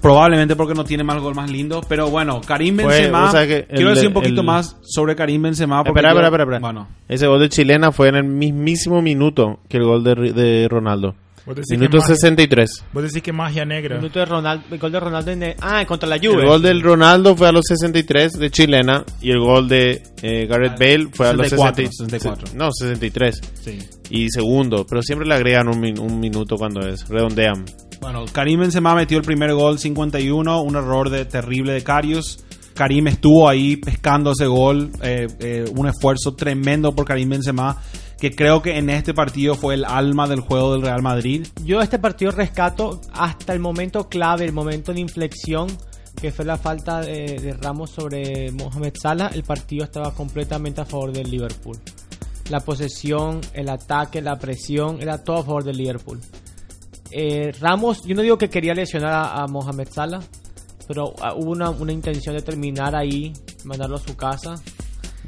Probablemente 0.00 0.56
porque 0.56 0.74
no 0.74 0.82
tiene 0.84 1.04
más 1.04 1.20
gol 1.20 1.34
más 1.36 1.48
lindo, 1.48 1.80
pero 1.88 2.10
bueno, 2.10 2.40
Karim 2.40 2.74
Fue, 2.76 2.86
Benzema. 2.92 3.28
o 3.28 3.30
sea 3.30 3.46
que 3.46 3.58
el- 3.58 3.66
quiero 3.76 3.90
decir 3.90 4.08
un 4.08 4.14
poquito 4.14 4.40
el- 4.40 4.46
más 4.46 4.76
sobre 4.82 5.14
Karim 5.14 5.42
Benzema. 5.42 5.84
porque 5.84 5.90
Espera, 6.00 6.08
yo- 6.08 6.14
espera, 6.18 6.26
espera, 6.28 6.42
espera. 6.44 6.58
Bueno, 6.60 6.88
Ese 7.08 7.26
gol 7.28 7.38
de 7.38 7.48
chilena 7.48 7.92
fue 7.92 8.08
en 8.08 8.16
el 8.16 8.24
mismísimo 8.24 9.00
minuto 9.00 9.60
que 9.68 9.76
el 9.76 9.84
gol 9.84 10.02
de, 10.02 10.14
de 10.32 10.66
Ronaldo. 10.68 11.14
Minuto 11.70 11.96
magia, 11.98 12.14
63. 12.14 12.84
vos 12.92 13.02
decís 13.02 13.22
que 13.22 13.32
magia 13.32 13.64
negra. 13.64 13.96
El, 13.96 14.00
minuto 14.02 14.18
de 14.20 14.24
Ronaldo, 14.26 14.64
el 14.70 14.78
gol 14.78 14.92
de 14.92 15.00
Ronaldo 15.00 15.30
en 15.32 15.42
el- 15.42 15.56
ah, 15.60 15.84
contra 15.86 16.08
la 16.08 16.16
El 16.16 16.26
Juve. 16.28 16.46
gol 16.46 16.62
del 16.62 16.80
Ronaldo 16.82 17.36
fue 17.36 17.48
a 17.48 17.52
los 17.52 17.64
63 17.66 18.32
de 18.34 18.50
chilena 18.50 19.04
y 19.20 19.30
el 19.30 19.40
gol 19.40 19.68
de 19.68 20.02
eh, 20.22 20.46
Gareth 20.46 20.78
Bale 20.78 21.08
fue 21.12 21.28
a 21.28 21.32
los 21.32 21.48
64, 21.48 21.84
60 21.86 22.18
64. 22.18 22.56
No, 22.56 22.70
63. 22.72 23.40
sí. 23.60 23.78
Y 24.10 24.28
segundo, 24.30 24.86
pero 24.88 25.02
siempre 25.02 25.26
le 25.26 25.34
agregan 25.34 25.68
un, 25.68 25.80
min- 25.80 25.98
un 25.98 26.20
minuto 26.20 26.56
cuando 26.56 26.86
es, 26.86 27.08
redondean. 27.08 27.64
Bueno, 28.00 28.24
Karim 28.30 28.60
Benzema 28.60 28.94
metió 28.94 29.16
el 29.18 29.24
primer 29.24 29.52
gol 29.54 29.78
51, 29.78 30.60
un 30.62 30.76
error 30.76 31.08
de, 31.10 31.24
terrible 31.24 31.72
de 31.72 31.82
Karius. 31.82 32.44
Karim 32.74 33.08
estuvo 33.08 33.48
ahí 33.48 33.76
pescando 33.76 34.32
ese 34.32 34.46
gol, 34.46 34.90
eh, 35.02 35.26
eh, 35.40 35.64
un 35.76 35.86
esfuerzo 35.88 36.34
tremendo 36.34 36.92
por 36.94 37.04
Karim 37.04 37.28
Benzema, 37.30 37.76
que 38.22 38.36
creo 38.36 38.62
que 38.62 38.78
en 38.78 38.88
este 38.88 39.14
partido 39.14 39.56
fue 39.56 39.74
el 39.74 39.84
alma 39.84 40.28
del 40.28 40.38
juego 40.38 40.74
del 40.74 40.82
Real 40.82 41.02
Madrid. 41.02 41.44
Yo 41.64 41.80
este 41.80 41.98
partido 41.98 42.30
rescato 42.30 43.00
hasta 43.12 43.52
el 43.52 43.58
momento 43.58 44.08
clave, 44.08 44.44
el 44.44 44.52
momento 44.52 44.92
de 44.92 45.00
inflexión, 45.00 45.66
que 46.20 46.30
fue 46.30 46.44
la 46.44 46.56
falta 46.56 47.00
de, 47.00 47.56
Ramos 47.60 47.90
sobre 47.90 48.52
Mohamed 48.52 48.94
Salah. 48.94 49.32
El 49.34 49.42
partido 49.42 49.82
estaba 49.82 50.14
completamente 50.14 50.80
a 50.80 50.84
favor 50.84 51.10
del 51.10 51.28
Liverpool. 51.28 51.76
La 52.48 52.60
posesión, 52.60 53.40
el 53.54 53.68
ataque, 53.68 54.22
la 54.22 54.38
presión, 54.38 55.02
era 55.02 55.24
todo 55.24 55.38
a 55.38 55.42
favor 55.42 55.64
del 55.64 55.78
Liverpool. 55.78 56.20
Eh, 57.10 57.50
Ramos, 57.60 58.04
yo 58.06 58.14
no 58.14 58.22
digo 58.22 58.38
que 58.38 58.48
quería 58.48 58.72
lesionar 58.72 59.14
a, 59.14 59.42
a 59.42 59.46
Mohamed 59.48 59.88
Salah, 59.90 60.20
pero 60.86 61.12
ah, 61.20 61.34
hubo 61.34 61.50
una, 61.50 61.70
una 61.70 61.90
intención 61.90 62.36
de 62.36 62.42
terminar 62.42 62.94
ahí, 62.94 63.32
mandarlo 63.64 63.96
a 63.96 64.00
su 64.00 64.16
casa 64.16 64.62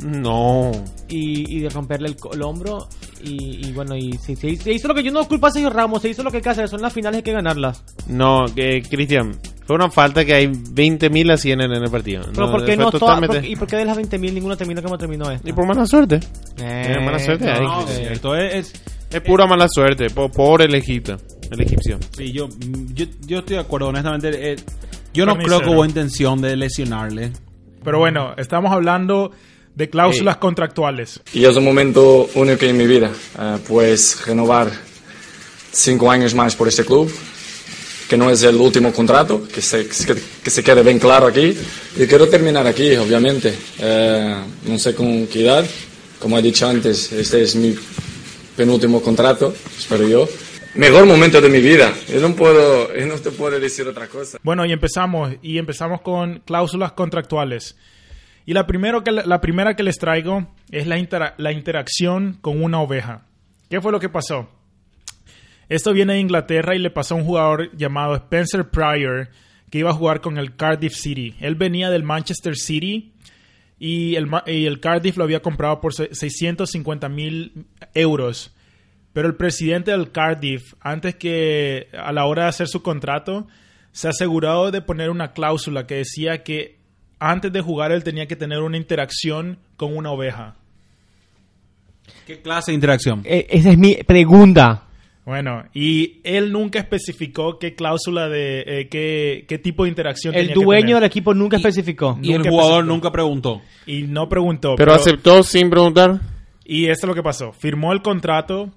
No. 0.03 0.73
y, 1.09 1.57
y 1.57 1.61
de 1.61 1.69
romperle 1.69 2.15
el, 2.33 2.43
hombro. 2.43 2.89
Y, 3.23 3.69
y 3.69 3.73
bueno, 3.73 3.97
y 3.97 4.13
se, 4.19 4.35
se- 4.37 4.57
se 4.57 4.73
hizo 4.73 4.89
lo 4.89 4.95
que 4.95 5.03
yo 5.03 5.13
no 5.13 5.27
culpo 5.27 5.47
a 5.47 5.51
Sergio 5.51 5.71
Ramos, 5.71 6.03
se 6.03 6.09
hizo 6.11 6.23
lo 6.23 6.31
que 6.31 6.39
hay 6.39 6.43
que 6.43 6.49
hacer, 6.51 6.69
son 6.69 6.83
las 6.83 6.93
finales 6.93 7.19
hay 7.19 7.23
que 7.23 7.33
ganarlas. 7.33 7.83
No, 8.09 8.45
que 8.55 8.83
Cristian, 8.83 9.39
fue 9.67 9.77
una 9.77 9.91
falta 9.91 10.25
que 10.25 10.35
hay 10.35 10.47
20.000 10.49 11.33
así 11.33 11.53
en 11.53 11.61
el, 11.63 11.73
en 11.75 11.85
el 11.85 11.91
partido. 11.91 12.23
Pero 12.35 12.51
¿por 12.51 12.65
qué 12.65 12.77
no 12.77 12.91
totalmente- 12.91 13.37
por- 13.41 13.45
¿Y 13.47 13.57
por 13.57 13.69
qué 13.69 13.77
de 13.77 13.85
las 13.85 13.97
20.000 13.97 14.33
ninguno 14.35 14.57
terminó 14.57 14.83
como 14.83 14.99
terminó 14.99 15.31
esta? 15.31 15.49
Y 15.49 15.53
por 15.53 15.67
mala 15.67 15.87
suerte. 15.87 16.21
Eh, 16.59 16.97
mala 17.05 17.19
suerte 17.19 17.51
ahí. 17.51 17.65
No, 17.65 17.87
sí. 17.87 17.95
cierto, 17.99 18.35
es, 18.37 18.55
es- 18.55 18.83
Es 19.11 19.21
pura 19.23 19.47
mala 19.47 19.67
suerte. 19.69 20.11
po- 20.11 20.29
Pobre 20.31 20.65
el 20.65 20.75
Egipto. 20.75 21.17
El 21.51 21.61
egipcio. 21.61 21.99
sí, 22.17 22.33
yo, 22.33 22.49
yo, 22.95 23.05
yo 23.27 23.39
estoy 23.41 23.57
de 23.57 23.63
acuerdo, 23.63 23.89
honestamente. 23.89 24.53
eh, 24.53 24.57
yo 25.13 25.25
no 25.25 25.37
creo 25.37 25.61
que 25.61 25.69
hubo 25.71 25.85
intención 25.85 26.41
de 26.41 26.57
lesionarle. 26.57 27.33
Pero 27.85 27.99
bueno, 27.99 28.35
estamos 28.37 28.73
hablando 28.73 29.31
de 29.75 29.91
cláusulas 29.91 30.37
contractuales. 30.37 31.21
Y 31.33 31.45
es 31.45 31.57
un 31.57 31.65
momento 31.65 32.29
único 32.35 32.65
en 32.65 32.77
mi 32.77 32.87
vida, 32.87 33.11
eh, 33.39 33.59
pues 33.67 34.25
renovar 34.27 34.71
cinco 35.73 36.11
años 36.11 36.35
más 36.35 36.55
por 36.55 36.69
este 36.69 36.85
club, 36.85 37.13
que 38.09 38.17
no 38.17 38.31
es 38.31 38.43
el 38.43 38.57
último 38.57 38.93
contrato, 38.93 39.49
que 39.53 39.61
se, 39.61 39.87
que, 39.89 40.15
que 40.43 40.51
se 40.51 40.63
quede 40.63 40.83
bien 40.83 40.99
claro 40.99 41.27
aquí. 41.27 41.57
Y 41.97 42.07
quiero 42.07 42.29
terminar 42.29 42.67
aquí, 42.67 42.95
obviamente. 42.97 43.55
Eh, 43.79 44.37
no 44.67 44.79
sé 44.79 44.95
con 44.95 45.27
qué 45.27 45.45
edad, 45.45 45.65
como 46.21 46.39
he 46.39 46.43
dicho 46.43 46.69
antes, 46.69 47.13
este 47.13 47.43
es 47.43 47.57
mi 47.57 47.75
penúltimo 48.57 49.03
contrato, 49.03 49.55
espero 49.77 50.07
yo. 50.07 50.29
Mejor 50.77 51.07
momento 51.07 51.41
de 51.41 51.49
mi 51.49 51.61
vida, 51.61 51.93
yo 52.09 52.21
no 52.21 52.35
puedo, 52.35 52.93
yo 52.97 53.07
no 53.07 53.15
te 53.15 53.31
puedo 53.31 53.61
decir 53.61 53.87
otra 53.87 54.09
cosa. 54.09 54.39
Bueno, 54.43 54.67
y 54.67 54.73
empezamos, 54.73 55.33
y 55.41 55.59
empezamos 55.59 56.01
con 56.01 56.41
cláusulas 56.45 56.93
contractuales. 56.93 57.77
Y 58.47 58.53
la, 58.53 58.67
que, 58.67 59.11
la 59.13 59.41
primera 59.41 59.75
que 59.75 59.83
les 59.83 59.99
traigo 59.99 60.47
es 60.71 60.87
la, 60.87 61.35
la 61.39 61.53
interacción 61.53 62.39
con 62.41 62.63
una 62.63 62.81
oveja. 62.81 63.27
¿Qué 63.71 63.81
fue 63.81 63.91
lo 63.93 64.01
que 64.01 64.09
pasó? 64.11 64.51
Esto 65.69 65.93
viene 65.93 66.15
de 66.15 66.21
Inglaterra 66.21 66.75
y 66.75 66.79
le 66.79 66.91
pasó 66.91 67.15
a 67.15 67.19
un 67.19 67.25
jugador 67.25 67.75
llamado 67.77 68.15
Spencer 68.17 68.69
Pryor 68.71 69.29
que 69.71 69.79
iba 69.79 69.91
a 69.91 69.95
jugar 69.95 70.21
con 70.21 70.37
el 70.39 70.57
Cardiff 70.57 70.95
City. 70.95 71.35
Él 71.41 71.55
venía 71.55 71.91
del 71.91 72.03
Manchester 72.03 72.55
City 72.57 73.15
y 73.79 74.15
el, 74.17 74.29
y 74.47 74.67
el 74.67 74.79
Cardiff 74.81 75.17
lo 75.17 75.25
había 75.25 75.41
comprado 75.41 75.81
por 75.81 75.95
se- 75.95 76.15
650 76.15 77.09
mil 77.09 77.67
euros. 77.95 78.55
Pero 79.15 79.27
el 79.29 79.37
presidente 79.37 79.91
del 79.93 80.13
Cardiff, 80.13 80.75
antes 80.81 81.15
que 81.17 81.89
a 81.99 82.13
la 82.13 82.27
hora 82.27 82.43
de 82.45 82.49
hacer 82.51 82.69
su 82.69 82.83
contrato, 82.83 83.47
se 83.91 84.09
aseguró 84.09 84.71
de 84.71 84.83
poner 84.83 85.09
una 85.09 85.33
cláusula 85.33 85.87
que 85.87 85.95
decía 85.97 86.43
que 86.43 86.79
antes 87.31 87.53
de 87.53 87.61
jugar 87.61 87.91
él 87.93 88.05
tenía 88.05 88.27
que 88.27 88.37
tener 88.37 88.61
una 88.61 88.77
interacción 88.77 89.59
con 89.77 89.97
una 89.97 90.11
oveja. 90.11 90.57
¿Qué 92.27 92.41
clase 92.41 92.73
de 92.73 92.75
interacción? 92.75 93.23
Eh, 93.25 93.47
esa 93.49 93.71
es 93.71 93.79
mi 93.79 93.95
pregunta. 93.95 94.85
Bueno, 95.25 95.65
y 95.73 96.21
él 96.23 96.53
nunca 96.53 96.79
especificó 96.79 97.59
qué 97.59 97.75
cláusula 97.75 98.29
de 98.29 98.61
eh, 98.67 98.89
qué, 98.91 99.47
qué 99.49 99.59
tipo 99.59 99.85
de 99.85 99.89
interacción 99.89 100.35
El 100.35 100.49
tenía 100.49 100.55
que 100.55 100.65
dueño 100.65 100.81
tener. 100.83 100.95
del 100.97 101.05
equipo 101.05 101.33
nunca 101.33 101.57
especificó. 101.57 102.19
Y 102.21 102.33
el 102.33 102.43
jugador 102.43 102.81
especificó. 102.81 102.95
nunca 102.95 103.11
preguntó. 103.11 103.63
y 103.87 104.03
no 104.03 104.29
preguntó. 104.29 104.75
Pero 104.77 104.93
aceptó 104.93 105.43
sin 105.43 105.71
preguntar. 105.71 106.21
Y 106.63 106.87
esto 106.89 107.07
es 107.07 107.09
lo 107.09 107.15
que 107.15 107.23
pasó. 107.23 107.53
Firmó 107.53 107.95
el 107.95 108.03
contrato 108.03 108.71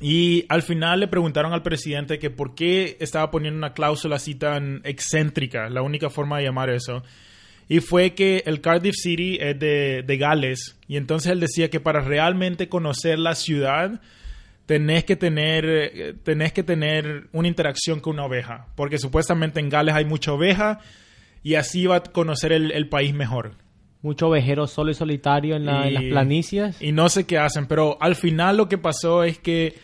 y 0.00 0.46
al 0.48 0.62
final 0.62 1.00
le 1.00 1.08
preguntaron 1.08 1.52
al 1.52 1.62
presidente 1.62 2.18
que 2.18 2.30
por 2.30 2.54
qué 2.54 2.96
estaba 3.00 3.30
poniendo 3.30 3.58
una 3.58 3.74
cláusula 3.74 4.16
así 4.16 4.34
tan 4.34 4.80
excéntrica, 4.84 5.68
la 5.68 5.82
única 5.82 6.08
forma 6.08 6.38
de 6.38 6.44
llamar 6.44 6.70
eso. 6.70 7.02
Y 7.68 7.80
fue 7.80 8.14
que 8.14 8.42
el 8.46 8.60
Cardiff 8.60 8.94
City 8.96 9.38
es 9.40 9.58
de, 9.58 10.02
de 10.06 10.16
Gales 10.18 10.76
y 10.86 10.96
entonces 10.96 11.32
él 11.32 11.40
decía 11.40 11.68
que 11.68 11.80
para 11.80 12.00
realmente 12.00 12.68
conocer 12.68 13.18
la 13.18 13.34
ciudad 13.34 14.00
tenés 14.66 15.04
que 15.04 15.16
tener 15.16 15.64
eh, 15.66 16.14
tenés 16.24 16.52
que 16.52 16.62
tener 16.62 17.26
una 17.32 17.48
interacción 17.48 18.00
con 18.00 18.14
una 18.14 18.24
oveja, 18.26 18.66
porque 18.76 18.98
supuestamente 18.98 19.58
en 19.60 19.68
Gales 19.68 19.94
hay 19.96 20.04
mucha 20.04 20.32
oveja 20.32 20.78
y 21.42 21.54
así 21.54 21.86
va 21.86 21.96
a 21.96 22.02
conocer 22.02 22.52
el, 22.52 22.70
el 22.72 22.88
país 22.88 23.14
mejor. 23.14 23.52
Mucho 24.02 24.28
ovejero 24.28 24.66
solo 24.68 24.90
y 24.92 24.94
solitario 24.94 25.56
en, 25.56 25.66
la- 25.66 25.88
en 25.88 25.94
las 25.94 26.04
planicias. 26.04 26.80
Y 26.82 26.92
no 26.92 27.08
sé 27.08 27.26
qué 27.26 27.38
hacen, 27.38 27.66
pero 27.66 27.96
al 28.00 28.14
final 28.14 28.56
lo 28.56 28.68
que 28.68 28.78
pasó 28.78 29.24
es 29.24 29.38
que 29.38 29.74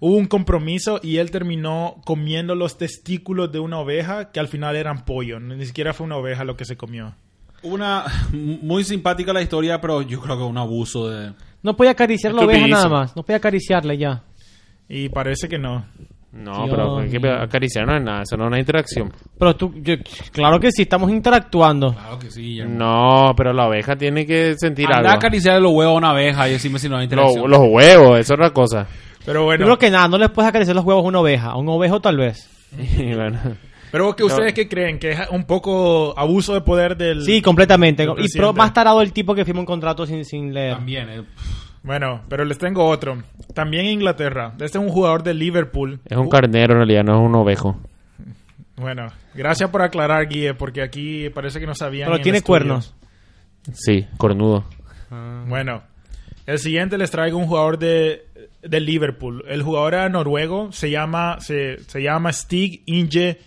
hubo 0.00 0.16
un 0.16 0.26
compromiso 0.26 1.00
y 1.02 1.16
él 1.18 1.30
terminó 1.30 2.00
comiendo 2.04 2.54
los 2.54 2.76
testículos 2.76 3.50
de 3.52 3.60
una 3.60 3.78
oveja 3.78 4.30
que 4.32 4.40
al 4.40 4.48
final 4.48 4.76
eran 4.76 5.04
pollo. 5.06 5.40
Ni 5.40 5.64
siquiera 5.64 5.94
fue 5.94 6.04
una 6.06 6.16
oveja 6.16 6.44
lo 6.44 6.56
que 6.56 6.64
se 6.66 6.76
comió. 6.76 7.14
Una 7.62 8.04
muy 8.32 8.84
simpática 8.84 9.32
la 9.32 9.42
historia, 9.42 9.80
pero 9.80 10.02
yo 10.02 10.20
creo 10.20 10.36
que 10.36 10.42
un 10.44 10.58
abuso 10.58 11.08
de. 11.08 11.32
No 11.62 11.76
podía 11.76 11.90
acariciar 11.92 12.32
la 12.32 12.42
oveja 12.42 12.66
nada 12.66 12.88
más. 12.88 13.16
No 13.16 13.22
podía 13.22 13.36
acariciarle 13.36 13.98
ya. 13.98 14.22
Y 14.88 15.08
parece 15.10 15.48
que 15.48 15.58
no. 15.58 15.84
No, 16.32 16.64
Dios 16.64 16.68
pero 16.70 16.98
hay 16.98 17.10
que 17.10 17.18
mío. 17.18 17.34
acariciar 17.34 17.86
no 17.86 17.96
es 17.96 18.02
nada. 18.04 18.22
Eso 18.22 18.36
no 18.36 18.44
es 18.44 18.48
una 18.48 18.58
interacción. 18.60 19.12
Pero 19.38 19.56
tú, 19.56 19.74
yo- 19.82 19.94
claro 20.32 20.60
que 20.60 20.70
sí, 20.70 20.82
estamos 20.82 21.10
interactuando. 21.10 21.92
Claro 21.92 22.18
que 22.20 22.30
sí, 22.30 22.60
No, 22.66 23.32
pero 23.36 23.52
la 23.52 23.66
oveja 23.66 23.96
tiene 23.96 24.24
que 24.24 24.54
sentir 24.56 24.86
Anda 24.86 24.96
a 24.96 25.12
algo. 25.12 25.18
acariciar 25.18 25.60
los 25.60 25.72
huevos 25.72 25.94
a 25.94 25.98
una 25.98 26.10
abeja 26.10 26.48
y 26.48 26.52
decime 26.52 26.78
si 26.78 26.88
no 26.88 26.96
hay 26.96 27.06
Los, 27.08 27.12
interacción. 27.12 27.50
los 27.50 27.60
huevos, 27.68 28.18
eso 28.20 28.34
es 28.34 28.38
otra 28.40 28.50
cosa. 28.50 28.86
Pero 29.26 29.40
Yo 29.40 29.44
bueno, 29.44 29.64
creo 29.66 29.78
que 29.78 29.90
nada, 29.90 30.06
no 30.08 30.18
les 30.18 30.30
puedes 30.30 30.48
acariciar 30.48 30.76
los 30.76 30.84
huevos 30.84 31.04
a 31.04 31.08
una 31.08 31.18
oveja. 31.20 31.48
A 31.50 31.56
un 31.56 31.68
ovejo 31.68 32.00
tal 32.00 32.16
vez. 32.16 32.48
Y 32.78 33.12
bueno. 33.14 33.38
Pero 33.90 34.14
que 34.14 34.24
ustedes 34.24 34.52
qué 34.54 34.68
creen 34.68 34.98
que 34.98 35.12
es 35.12 35.20
un 35.30 35.44
poco 35.44 36.18
abuso 36.18 36.54
de 36.54 36.60
poder 36.60 36.96
del 36.96 37.24
Sí, 37.24 37.42
completamente. 37.42 38.06
Y 38.18 38.28
pro, 38.36 38.52
más 38.52 38.72
tarado 38.72 39.02
el 39.02 39.12
tipo 39.12 39.34
que 39.34 39.44
firma 39.44 39.60
un 39.60 39.66
contrato 39.66 40.06
sin, 40.06 40.24
sin 40.24 40.54
leer. 40.54 40.74
También, 40.74 41.08
eh. 41.08 41.22
Bueno, 41.82 42.22
pero 42.28 42.44
les 42.44 42.58
tengo 42.58 42.86
otro. 42.86 43.22
También 43.54 43.86
en 43.86 43.92
Inglaterra. 43.92 44.52
Este 44.54 44.78
es 44.78 44.84
un 44.84 44.90
jugador 44.90 45.22
de 45.22 45.34
Liverpool. 45.34 46.00
Es 46.04 46.16
un 46.16 46.28
carnero 46.28 46.74
en 46.74 46.78
realidad, 46.78 47.04
no 47.04 47.20
es 47.20 47.26
un 47.26 47.34
ovejo. 47.34 47.78
Bueno, 48.76 49.08
gracias 49.34 49.70
por 49.70 49.82
aclarar, 49.82 50.26
Guille, 50.28 50.54
porque 50.54 50.82
aquí 50.82 51.28
parece 51.30 51.60
que 51.60 51.66
no 51.66 51.74
sabían. 51.74 52.10
Pero 52.10 52.22
tiene 52.22 52.42
cuernos. 52.42 52.94
Sí, 53.72 54.06
cornudo. 54.16 54.64
Bueno, 55.46 55.82
el 56.46 56.58
siguiente 56.58 56.96
les 56.96 57.10
traigo 57.10 57.38
un 57.38 57.46
jugador 57.46 57.78
de, 57.78 58.24
de 58.62 58.80
Liverpool. 58.80 59.44
El 59.48 59.62
jugador 59.62 59.94
era 59.94 60.08
noruego, 60.08 60.72
se 60.72 60.90
llama, 60.90 61.40
se, 61.40 61.82
se 61.84 62.02
llama 62.02 62.32
Stig 62.32 62.82
Inge 62.86 63.40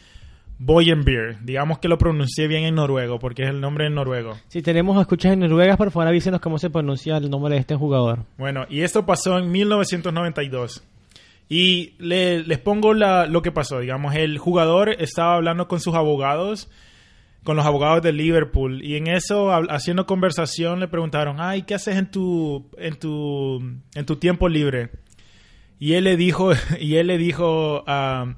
Boyenbier. 0.60 1.38
Digamos 1.44 1.80
que 1.80 1.88
lo 1.88 1.98
pronuncié 1.98 2.48
bien 2.48 2.64
en 2.64 2.76
noruego, 2.76 3.20
porque 3.20 3.44
es 3.44 3.50
el 3.50 3.60
nombre 3.60 3.88
en 3.88 3.96
noruego. 3.96 4.38
Si 4.48 4.62
tenemos 4.62 5.00
escuchas 5.00 5.34
en 5.34 5.40
Noruega, 5.40 5.76
por 5.78 5.92
favor 5.92 6.08
avísenos 6.08 6.40
cómo 6.40 6.58
se 6.60 6.70
pronuncia 6.70 7.18
el 7.18 7.30
nombre 7.30 7.56
de 7.56 7.60
este 7.60 7.76
jugador. 7.76 8.20
Bueno, 8.38 8.66
y 8.70 8.82
esto 8.82 9.06
pasó 9.06 9.38
en 9.40 9.52
1992. 9.52 10.84
Y 11.50 11.94
le- 12.00 12.44
les 12.44 12.60
pongo 12.60 12.94
la- 12.94 13.28
lo 13.28 13.42
que 13.42 13.52
pasó. 13.52 13.80
Digamos, 13.80 14.16
el 14.16 14.38
jugador 14.38 14.90
estaba 14.90 15.36
hablando 15.36 15.68
con 15.68 15.80
sus 15.82 15.94
abogados, 15.96 16.70
con 17.44 17.58
los 17.58 17.66
abogados 17.66 18.02
de 18.02 18.14
Liverpool, 18.14 18.82
y 18.84 18.96
en 18.96 19.08
eso, 19.08 19.52
haciendo 19.70 20.06
conversación, 20.06 20.80
le 20.80 20.88
preguntaron, 20.88 21.38
ay, 21.42 21.64
¿qué 21.64 21.76
haces 21.76 21.98
en 21.98 22.10
tu, 22.10 22.70
en 22.78 22.96
tu, 22.98 23.60
en 23.96 24.06
tu 24.06 24.16
tiempo 24.16 24.48
libre? 24.48 24.92
Y 25.78 25.94
él 25.96 26.06
le 26.06 26.16
dijo, 26.16 26.52
y 26.80 26.96
él 26.96 27.08
le 27.08 27.18
dijo, 27.18 27.84
ah, 27.86 28.36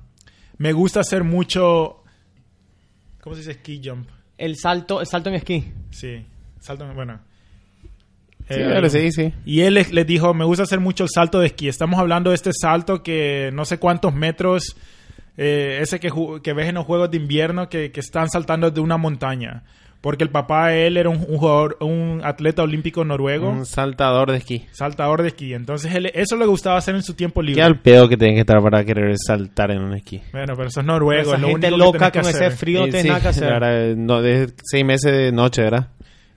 me 0.57 0.73
gusta 0.73 1.01
hacer 1.01 1.23
mucho, 1.23 2.01
¿cómo 3.25 3.35
se 3.35 3.41
dice? 3.41 3.53
Ski 3.55 3.81
jump. 3.83 4.07
El 4.37 4.55
salto, 4.55 5.01
el 5.01 5.07
salto 5.07 5.27
en 5.29 5.35
esquí. 5.35 5.65
Sí, 5.91 6.25
salto, 6.61 6.87
bueno. 6.93 7.19
Sí, 8.47 8.53
Eh, 8.53 8.63
claro, 8.65 8.89
sí, 8.89 9.11
sí. 9.11 9.33
y 9.45 9.61
él 9.61 9.73
les, 9.73 9.91
les 9.91 10.05
dijo, 10.05 10.33
me 10.35 10.45
gusta 10.45 10.63
hacer 10.63 10.79
mucho 10.79 11.03
el 11.05 11.09
salto 11.09 11.39
de 11.39 11.47
esquí. 11.47 11.67
Estamos 11.67 11.99
hablando 11.99 12.29
de 12.29 12.35
este 12.35 12.51
salto 12.53 13.01
que 13.01 13.49
no 13.53 13.65
sé 13.65 13.79
cuántos 13.79 14.13
metros, 14.13 14.77
eh, 15.35 15.79
ese 15.81 15.99
que, 15.99 16.11
ju- 16.11 16.41
que 16.41 16.53
ves 16.53 16.69
en 16.69 16.75
los 16.75 16.85
juegos 16.85 17.09
de 17.11 17.17
invierno 17.17 17.67
que, 17.69 17.91
que 17.91 17.99
están 18.01 18.29
saltando 18.29 18.69
de 18.71 18.79
una 18.81 18.97
montaña. 18.97 19.63
Porque 20.05 20.23
el 20.23 20.29
papá 20.29 20.67
de 20.67 20.85
él 20.85 20.97
era 20.97 21.09
un, 21.09 21.17
un 21.27 21.37
jugador, 21.39 21.77
un 21.81 22.21
atleta 22.23 22.61
olímpico 22.61 23.03
noruego, 23.03 23.49
Un 23.49 23.65
saltador 23.65 24.29
de 24.29 24.37
esquí. 24.37 24.63
saltador 24.71 25.23
de 25.23 25.29
esquí. 25.29 25.55
Entonces 25.55 25.95
él, 25.95 26.11
eso 26.13 26.35
le 26.37 26.45
gustaba 26.45 26.77
hacer 26.77 26.93
en 26.93 27.01
su 27.01 27.15
tiempo 27.15 27.41
¿Qué 27.41 27.47
libre. 27.47 27.63
al 27.63 27.79
pedo 27.81 28.07
que 28.07 28.15
tienen 28.15 28.35
que 28.35 28.41
estar 28.41 28.61
para 28.61 28.85
querer 28.85 29.15
saltar 29.17 29.71
en 29.71 29.81
un 29.81 29.93
esquí? 29.95 30.21
Bueno, 30.31 30.53
pero 30.55 30.67
eso 30.67 30.81
es 30.81 30.85
noruego, 30.85 31.21
Esa 31.23 31.35
es 31.37 31.41
lo 31.41 31.47
gente 31.47 31.67
único 31.69 31.85
loca 31.85 31.97
tenés 31.97 32.11
que 32.11 32.19
con 32.21 32.29
ese 32.29 32.45
hacer. 32.45 32.57
frío 32.59 32.81
Eh, 32.85 32.89
tiene 32.91 33.01
sí, 33.01 33.07
nada 33.07 33.21
que 33.21 33.27
hacer. 33.29 33.49
verdad, 33.51 33.95
no, 33.95 34.21
de 34.21 34.53
seis 34.63 34.85
meses 34.85 35.11
de 35.11 35.31
noche, 35.31 35.63
¿verdad? 35.63 35.87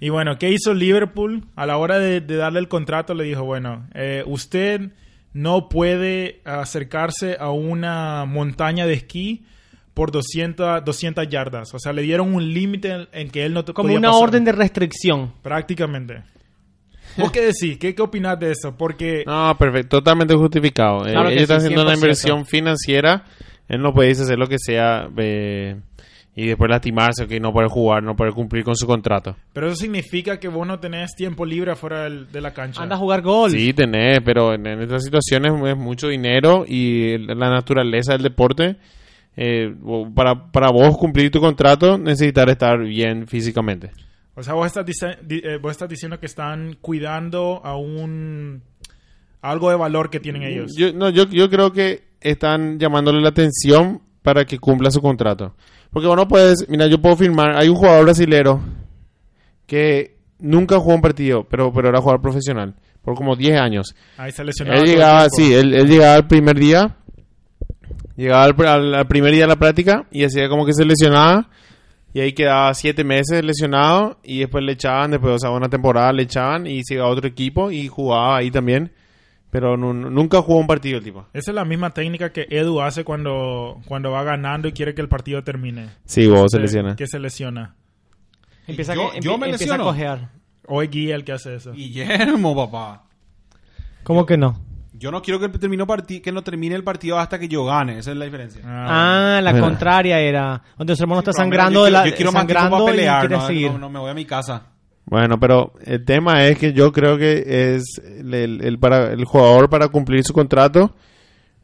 Y 0.00 0.08
bueno, 0.08 0.38
¿qué 0.38 0.48
hizo 0.50 0.72
Liverpool? 0.72 1.44
A 1.54 1.66
la 1.66 1.76
hora 1.76 1.98
de, 1.98 2.22
de 2.22 2.37
darle 2.37 2.60
el 2.60 2.68
contrato 2.68 3.12
le 3.12 3.25
dijo, 3.25 3.44
bueno, 3.44 3.87
eh, 3.92 4.22
usted 4.26 4.92
no 5.34 5.68
puede 5.68 6.40
acercarse 6.46 7.37
a 7.38 7.50
una 7.50 8.25
montaña 8.25 8.87
de 8.87 8.94
esquí 8.94 9.44
por 9.98 10.12
200, 10.12 10.84
200 10.84 11.28
yardas. 11.28 11.74
O 11.74 11.78
sea, 11.80 11.92
le 11.92 12.02
dieron 12.02 12.32
un 12.32 12.54
límite 12.54 12.88
en, 12.92 13.08
en 13.12 13.30
que 13.30 13.44
él 13.44 13.52
no 13.52 13.64
Como 13.64 13.88
podía 13.88 13.98
una 13.98 14.08
pasar. 14.10 14.22
orden 14.22 14.44
de 14.44 14.52
restricción. 14.52 15.32
Prácticamente. 15.42 16.22
¿Vos 17.16 17.32
qué 17.32 17.40
decís? 17.40 17.78
¿Qué, 17.78 17.96
qué 17.96 18.02
opinás 18.02 18.38
de 18.38 18.52
eso? 18.52 18.76
Porque... 18.76 19.24
No, 19.26 19.56
perfecto, 19.58 19.98
totalmente 19.98 20.34
justificado. 20.36 21.04
Eh, 21.04 21.10
Claro 21.10 21.28
que 21.30 21.34
ellos 21.34 21.42
están 21.42 21.60
sí, 21.60 21.66
haciendo 21.66 21.82
una 21.82 21.94
100%. 21.94 21.96
inversión 21.96 22.46
financiera, 22.46 23.24
él 23.68 23.82
no 23.82 23.92
puede 23.92 24.12
hacer 24.12 24.38
lo 24.38 24.46
que 24.46 24.58
sea 24.60 25.08
eh, 25.16 25.80
y 26.36 26.46
después 26.46 26.70
lastimarse, 26.70 27.26
que 27.26 27.40
no 27.40 27.52
poder 27.52 27.68
jugar, 27.68 28.04
no 28.04 28.14
poder 28.14 28.34
cumplir 28.34 28.62
con 28.62 28.76
su 28.76 28.86
contrato. 28.86 29.34
Pero 29.52 29.66
eso 29.66 29.74
significa 29.74 30.38
que 30.38 30.46
vos 30.46 30.64
no 30.64 30.78
tenés 30.78 31.16
tiempo 31.16 31.44
libre 31.44 31.72
afuera 31.72 32.04
del- 32.04 32.30
de 32.30 32.40
la 32.40 32.52
cancha. 32.54 32.80
Anda 32.84 32.94
a 32.94 32.98
jugar 32.98 33.22
gol. 33.22 33.50
Sí, 33.50 33.72
tenés, 33.72 34.20
pero 34.24 34.54
en, 34.54 34.64
en 34.64 34.82
estas 34.82 35.02
situaciones 35.02 35.52
es 35.66 35.76
mucho 35.76 36.06
dinero 36.06 36.64
y 36.68 37.18
la 37.18 37.50
naturaleza 37.50 38.12
del 38.12 38.22
deporte. 38.22 38.76
Eh, 39.40 39.73
para, 40.16 40.50
para 40.50 40.73
vos 40.73 40.99
cumplir 40.99 41.30
tu 41.30 41.38
contrato 41.38 41.97
necesitas 41.97 42.49
estar 42.49 42.76
bien 42.80 43.28
físicamente. 43.28 43.92
O 44.35 44.42
sea, 44.42 44.54
vos 44.54 44.66
estás, 44.66 44.85
eh, 45.28 45.59
vos 45.62 45.71
estás 45.71 45.88
diciendo 45.88 46.18
que 46.18 46.26
están 46.26 46.76
cuidando 46.80 47.61
a 47.64 47.76
un... 47.76 48.62
algo 49.40 49.71
de 49.71 49.76
valor 49.76 50.11
que 50.11 50.18
tienen 50.18 50.42
ellos. 50.42 50.75
Yo, 50.76 50.92
no, 50.92 51.09
yo, 51.11 51.28
yo 51.30 51.49
creo 51.49 51.73
que 51.73 52.02
están 52.21 52.80
llamándole 52.80 53.21
la 53.21 53.28
atención 53.28 54.02
para 54.23 54.45
que 54.45 54.59
cumpla 54.59 54.90
su 54.90 55.00
contrato. 55.00 55.54
Porque 55.90 56.09
vos 56.09 56.16
no 56.16 56.26
puedes, 56.26 56.68
mira, 56.68 56.88
yo 56.88 57.00
puedo 57.00 57.14
firmar, 57.14 57.57
hay 57.57 57.68
un 57.68 57.76
jugador 57.76 58.07
brasilero 58.07 58.61
que 59.66 60.16
nunca 60.40 60.80
jugó 60.80 60.97
un 60.97 61.00
partido, 61.00 61.47
pero, 61.49 61.73
pero 61.73 61.90
era 61.90 62.00
jugador 62.00 62.21
profesional, 62.21 62.75
por 63.02 63.14
como 63.14 63.37
10 63.37 63.61
años. 63.61 63.95
Ahí 64.16 64.33
se 64.33 64.42
lesionaba 64.42 64.80
Él 64.80 64.85
llegaba, 64.85 65.28
sí, 65.30 65.54
él, 65.54 65.75
él 65.75 65.87
llegaba 65.87 66.16
el 66.16 66.26
primer 66.26 66.59
día, 66.59 66.97
llegaba 68.22 68.44
al, 68.44 68.54
al- 68.66 68.94
al 68.94 69.06
primer 69.06 69.32
día 69.32 69.42
de 69.42 69.48
la 69.48 69.56
práctica 69.56 70.06
y 70.10 70.25
hacía 70.25 70.48
como 70.48 70.66
que 70.66 70.72
se 70.75 70.84
lesionaba 70.84 71.48
y 72.14 72.20
ahí 72.20 72.32
quedaba 72.32 72.72
siete 72.75 73.04
meses 73.04 73.44
lesionado 73.44 74.18
y 74.25 74.40
después 74.40 74.64
le 74.64 74.72
echaban, 74.72 75.10
después 75.10 75.34
o 75.34 75.38
sea, 75.38 75.50
una 75.50 75.68
temporada 75.68 76.12
le 76.12 76.22
echaban 76.25 76.66
y 76.66 76.82
se 76.84 76.94
iba 76.94 77.04
a 77.04 77.08
otro 77.08 77.26
equipo 77.28 77.70
y 77.70 77.87
jugaba 77.88 78.38
ahí 78.38 78.50
también, 78.50 78.92
pero 79.50 79.76
nu- 79.76 79.92
nunca 79.94 80.40
jugó 80.42 80.58
un 80.58 80.66
partido 80.66 80.98
el 80.98 81.04
tipo. 81.04 81.26
Esa 81.32 81.50
es 81.50 81.54
la 81.54 81.64
misma 81.64 81.90
técnica 81.90 82.32
que 82.32 82.46
Edu 82.50 82.80
hace 82.80 83.04
cuando, 83.04 83.80
cuando 83.87 84.10
va 84.10 84.22
ganando 84.25 84.68
y 84.68 84.72
quiere 84.72 84.94
que 84.94 85.00
el 85.02 85.08
partido 85.08 85.42
termine. 85.44 85.88
Sí, 86.06 86.26
vos 86.26 86.50
se 86.50 86.58
lesiona. 86.58 86.96
Que 86.96 87.06
se 87.06 87.18
lesiona. 87.18 87.75
Empieza, 88.66 88.94
Yo- 88.94 89.10
que- 89.12 89.20
yo 89.20 89.38
me 89.38 89.46
empieza 89.46 89.64
a 89.75 89.76
lesiono. 89.78 89.84
cojear. 89.84 90.28
O 90.66 90.82
es 90.82 90.90
Guía 90.90 91.14
el 91.14 91.25
que 91.25 91.32
hace 91.32 91.54
eso. 91.54 91.72
Guillermo, 91.72 92.54
papá. 92.54 93.04
¿Cómo 94.02 94.26
que 94.26 94.37
no? 94.37 94.58
Yo 94.98 95.10
no 95.10 95.22
quiero 95.22 95.38
que, 95.38 96.20
que 96.20 96.32
no 96.32 96.42
termine 96.42 96.74
el 96.74 96.82
partido 96.84 97.18
hasta 97.18 97.38
que 97.38 97.46
yo 97.48 97.64
gane. 97.64 97.98
Esa 97.98 98.10
es 98.10 98.16
la 98.16 98.24
diferencia. 98.24 98.62
Ah, 98.64 99.36
Ah, 99.38 99.40
la 99.40 99.58
contraria 99.60 100.18
era. 100.20 100.62
Donde 100.76 100.96
su 100.96 101.02
hermano 101.04 101.20
está 101.20 101.32
sangrando 101.32 101.84
de 101.84 101.90
la. 101.90 102.02
quiero- 102.02 102.10
Yo 102.12 102.16
quiero 102.16 102.32
más 102.32 102.40
sangrando 102.40 102.82
y 102.88 102.90
pelear. 102.90 103.30
No, 103.30 103.46
seguir. 103.46 103.70
no, 103.72 103.78
no 103.78 103.90
me 103.90 103.98
voy 104.00 104.10
a 104.10 104.14
mi 104.14 104.24
casa. 104.24 104.66
Bueno, 105.04 105.38
pero 105.40 105.72
el 105.84 106.04
tema 106.04 106.44
es 106.44 106.58
que 106.58 106.72
yo 106.72 106.92
creo 106.92 107.16
que 107.16 107.74
es 107.74 107.84
el, 108.04 108.34
el- 108.34 108.60
el 108.64 108.78
para, 108.78 109.12
el 109.12 109.24
jugador 109.24 109.70
para 109.70 109.88
cumplir 109.88 110.22
su 110.24 110.32
contrato 110.34 110.94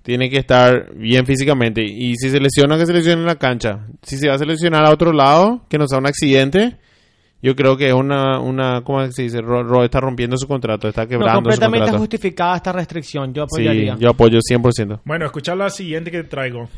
tiene 0.03 0.29
que 0.31 0.39
estar 0.39 0.95
bien 0.95 1.27
físicamente. 1.27 1.83
Y 1.83 2.15
si 2.17 2.31
se 2.31 2.39
lesiona, 2.41 2.77
que 2.79 2.87
se 2.87 2.93
lesione 2.93 3.21
en 3.23 3.27
la 3.27 3.37
cancha. 3.37 3.87
Si 4.03 4.17
se 4.17 4.29
va 4.29 4.35
a 4.35 4.39
seleccionar 4.39 4.85
a 4.85 4.91
otro 4.91 5.13
lado, 5.13 5.65
que 5.69 5.77
no 5.79 5.87
sea 5.89 5.99
un 5.99 6.07
accidente, 6.07 6.77
yo 7.45 7.55
creo 7.55 7.77
que 7.77 7.89
es 7.89 7.95
una, 7.95 8.41
una 8.41 8.83
¿cómo 8.83 9.07
se 9.13 9.23
dice? 9.23 9.41
Ro- 9.41 9.63
ro- 9.63 9.85
está 9.85 10.01
rompiendo 10.01 10.37
su 10.37 10.49
contrato, 10.49 10.89
está 10.89 11.03
No, 11.03 11.09
quebrando 11.09 11.33
su 11.33 11.35
completamente 11.43 11.79
contrato. 11.81 11.99
justificada 11.99 12.57
esta 12.57 12.73
restricción. 12.73 13.35
Yo 13.35 13.45
Sí, 13.49 13.63
apoyaría. 13.63 13.97
yo 13.99 14.11
apoyo 14.11 14.39
100%. 14.41 15.01
Bueno, 15.05 15.27
escuchar 15.27 15.57
la 15.57 15.71
siguiente 15.71 16.11
que 16.11 16.25
traigo. 16.25 16.69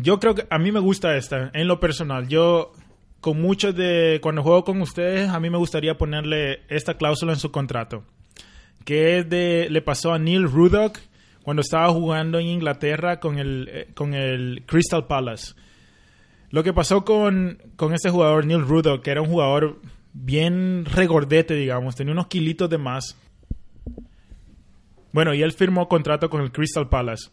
Yo 0.00 0.20
creo 0.20 0.34
que 0.34 0.46
a 0.50 0.58
mí 0.58 0.70
me 0.70 0.80
gusta 0.80 1.16
esta, 1.16 1.50
en 1.52 1.66
lo 1.66 1.80
personal. 1.80 2.28
Yo, 2.28 2.72
con 3.20 3.40
muchos 3.40 3.74
de. 3.74 4.20
Cuando 4.22 4.42
juego 4.42 4.62
con 4.64 4.80
ustedes, 4.82 5.28
a 5.30 5.40
mí 5.40 5.50
me 5.50 5.58
gustaría 5.58 5.98
ponerle 5.98 6.60
esta 6.68 6.94
cláusula 6.94 7.32
en 7.32 7.38
su 7.38 7.50
contrato. 7.50 8.04
Que 8.84 9.18
es 9.18 9.28
de. 9.28 9.66
Le 9.70 9.82
pasó 9.82 10.12
a 10.12 10.18
Neil 10.18 10.44
Ruddock 10.44 10.98
cuando 11.42 11.62
estaba 11.62 11.88
jugando 11.88 12.38
en 12.38 12.46
Inglaterra 12.46 13.18
con 13.18 13.38
el, 13.38 13.68
eh, 13.72 13.88
con 13.94 14.14
el 14.14 14.62
Crystal 14.66 15.06
Palace. 15.06 15.54
Lo 16.50 16.62
que 16.62 16.72
pasó 16.72 17.04
con, 17.04 17.62
con 17.76 17.94
este 17.94 18.10
jugador, 18.10 18.44
Neil 18.44 18.62
Ruddock, 18.62 19.02
que 19.02 19.10
era 19.10 19.22
un 19.22 19.28
jugador 19.28 19.80
bien 20.12 20.84
regordete, 20.84 21.54
digamos, 21.54 21.96
tenía 21.96 22.12
unos 22.12 22.26
kilitos 22.26 22.68
de 22.68 22.78
más. 22.78 23.16
Bueno, 25.12 25.34
y 25.34 25.42
él 25.42 25.52
firmó 25.52 25.88
contrato 25.88 26.30
con 26.30 26.42
el 26.42 26.52
Crystal 26.52 26.88
Palace. 26.88 27.30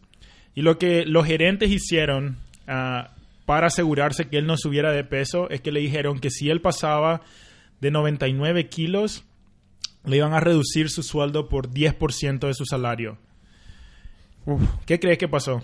Y 0.55 0.61
lo 0.61 0.77
que 0.77 1.05
los 1.05 1.25
gerentes 1.25 1.69
hicieron 1.69 2.37
ah, 2.67 3.11
para 3.45 3.67
asegurarse 3.67 4.27
que 4.27 4.37
él 4.37 4.47
no 4.47 4.57
subiera 4.57 4.91
de 4.91 5.03
peso 5.03 5.49
es 5.49 5.61
que 5.61 5.71
le 5.71 5.79
dijeron 5.79 6.19
que 6.19 6.29
si 6.29 6.49
él 6.49 6.61
pasaba 6.61 7.21
de 7.79 7.91
99 7.91 8.67
kilos, 8.67 9.23
le 10.05 10.17
iban 10.17 10.33
a 10.33 10.39
reducir 10.39 10.89
su 10.89 11.03
sueldo 11.03 11.47
por 11.47 11.69
10% 11.69 12.47
de 12.47 12.53
su 12.53 12.65
salario. 12.65 13.17
¿Qué 14.85 14.99
crees 14.99 15.17
que 15.17 15.27
pasó? 15.27 15.61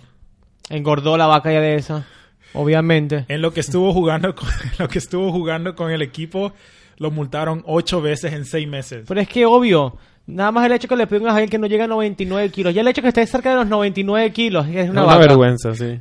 Engordó 0.69 1.17
la 1.17 1.27
vaca 1.27 1.51
ya 1.51 1.61
de 1.61 1.75
esa. 1.75 2.05
Obviamente. 2.53 3.25
En 3.27 3.41
lo 3.41 3.51
que 3.53 3.59
estuvo 3.61 3.91
jugando 3.93 4.33
con, 4.35 4.47
en 4.63 4.71
lo 4.79 4.87
que 4.87 4.99
estuvo 4.99 5.31
jugando 5.31 5.75
con 5.75 5.91
el 5.91 6.01
equipo, 6.01 6.53
lo 6.97 7.11
multaron 7.11 7.63
ocho 7.65 8.01
veces 8.01 8.33
en 8.33 8.45
seis 8.45 8.67
meses. 8.67 9.05
Pero 9.07 9.21
es 9.21 9.27
que 9.27 9.45
obvio. 9.45 9.97
Nada 10.25 10.53
más 10.53 10.65
el 10.65 10.71
hecho 10.71 10.87
que 10.87 10.95
le 10.95 11.05
pongan 11.05 11.27
a 11.29 11.31
alguien 11.31 11.49
que 11.49 11.57
no 11.57 11.67
llega 11.67 11.83
a 11.83 11.87
99 11.87 12.49
kilos. 12.49 12.73
Ya 12.73 12.79
el 12.81 12.87
hecho 12.87 13.01
que 13.01 13.09
esté 13.09 13.25
cerca 13.27 13.49
de 13.49 13.57
los 13.57 13.67
99 13.67 14.31
kilos 14.31 14.65
es 14.67 14.89
una, 14.89 15.03
Una, 15.03 15.15
vaca. 15.15 15.19
vergüenza, 15.27 15.73
sí. 15.75 15.99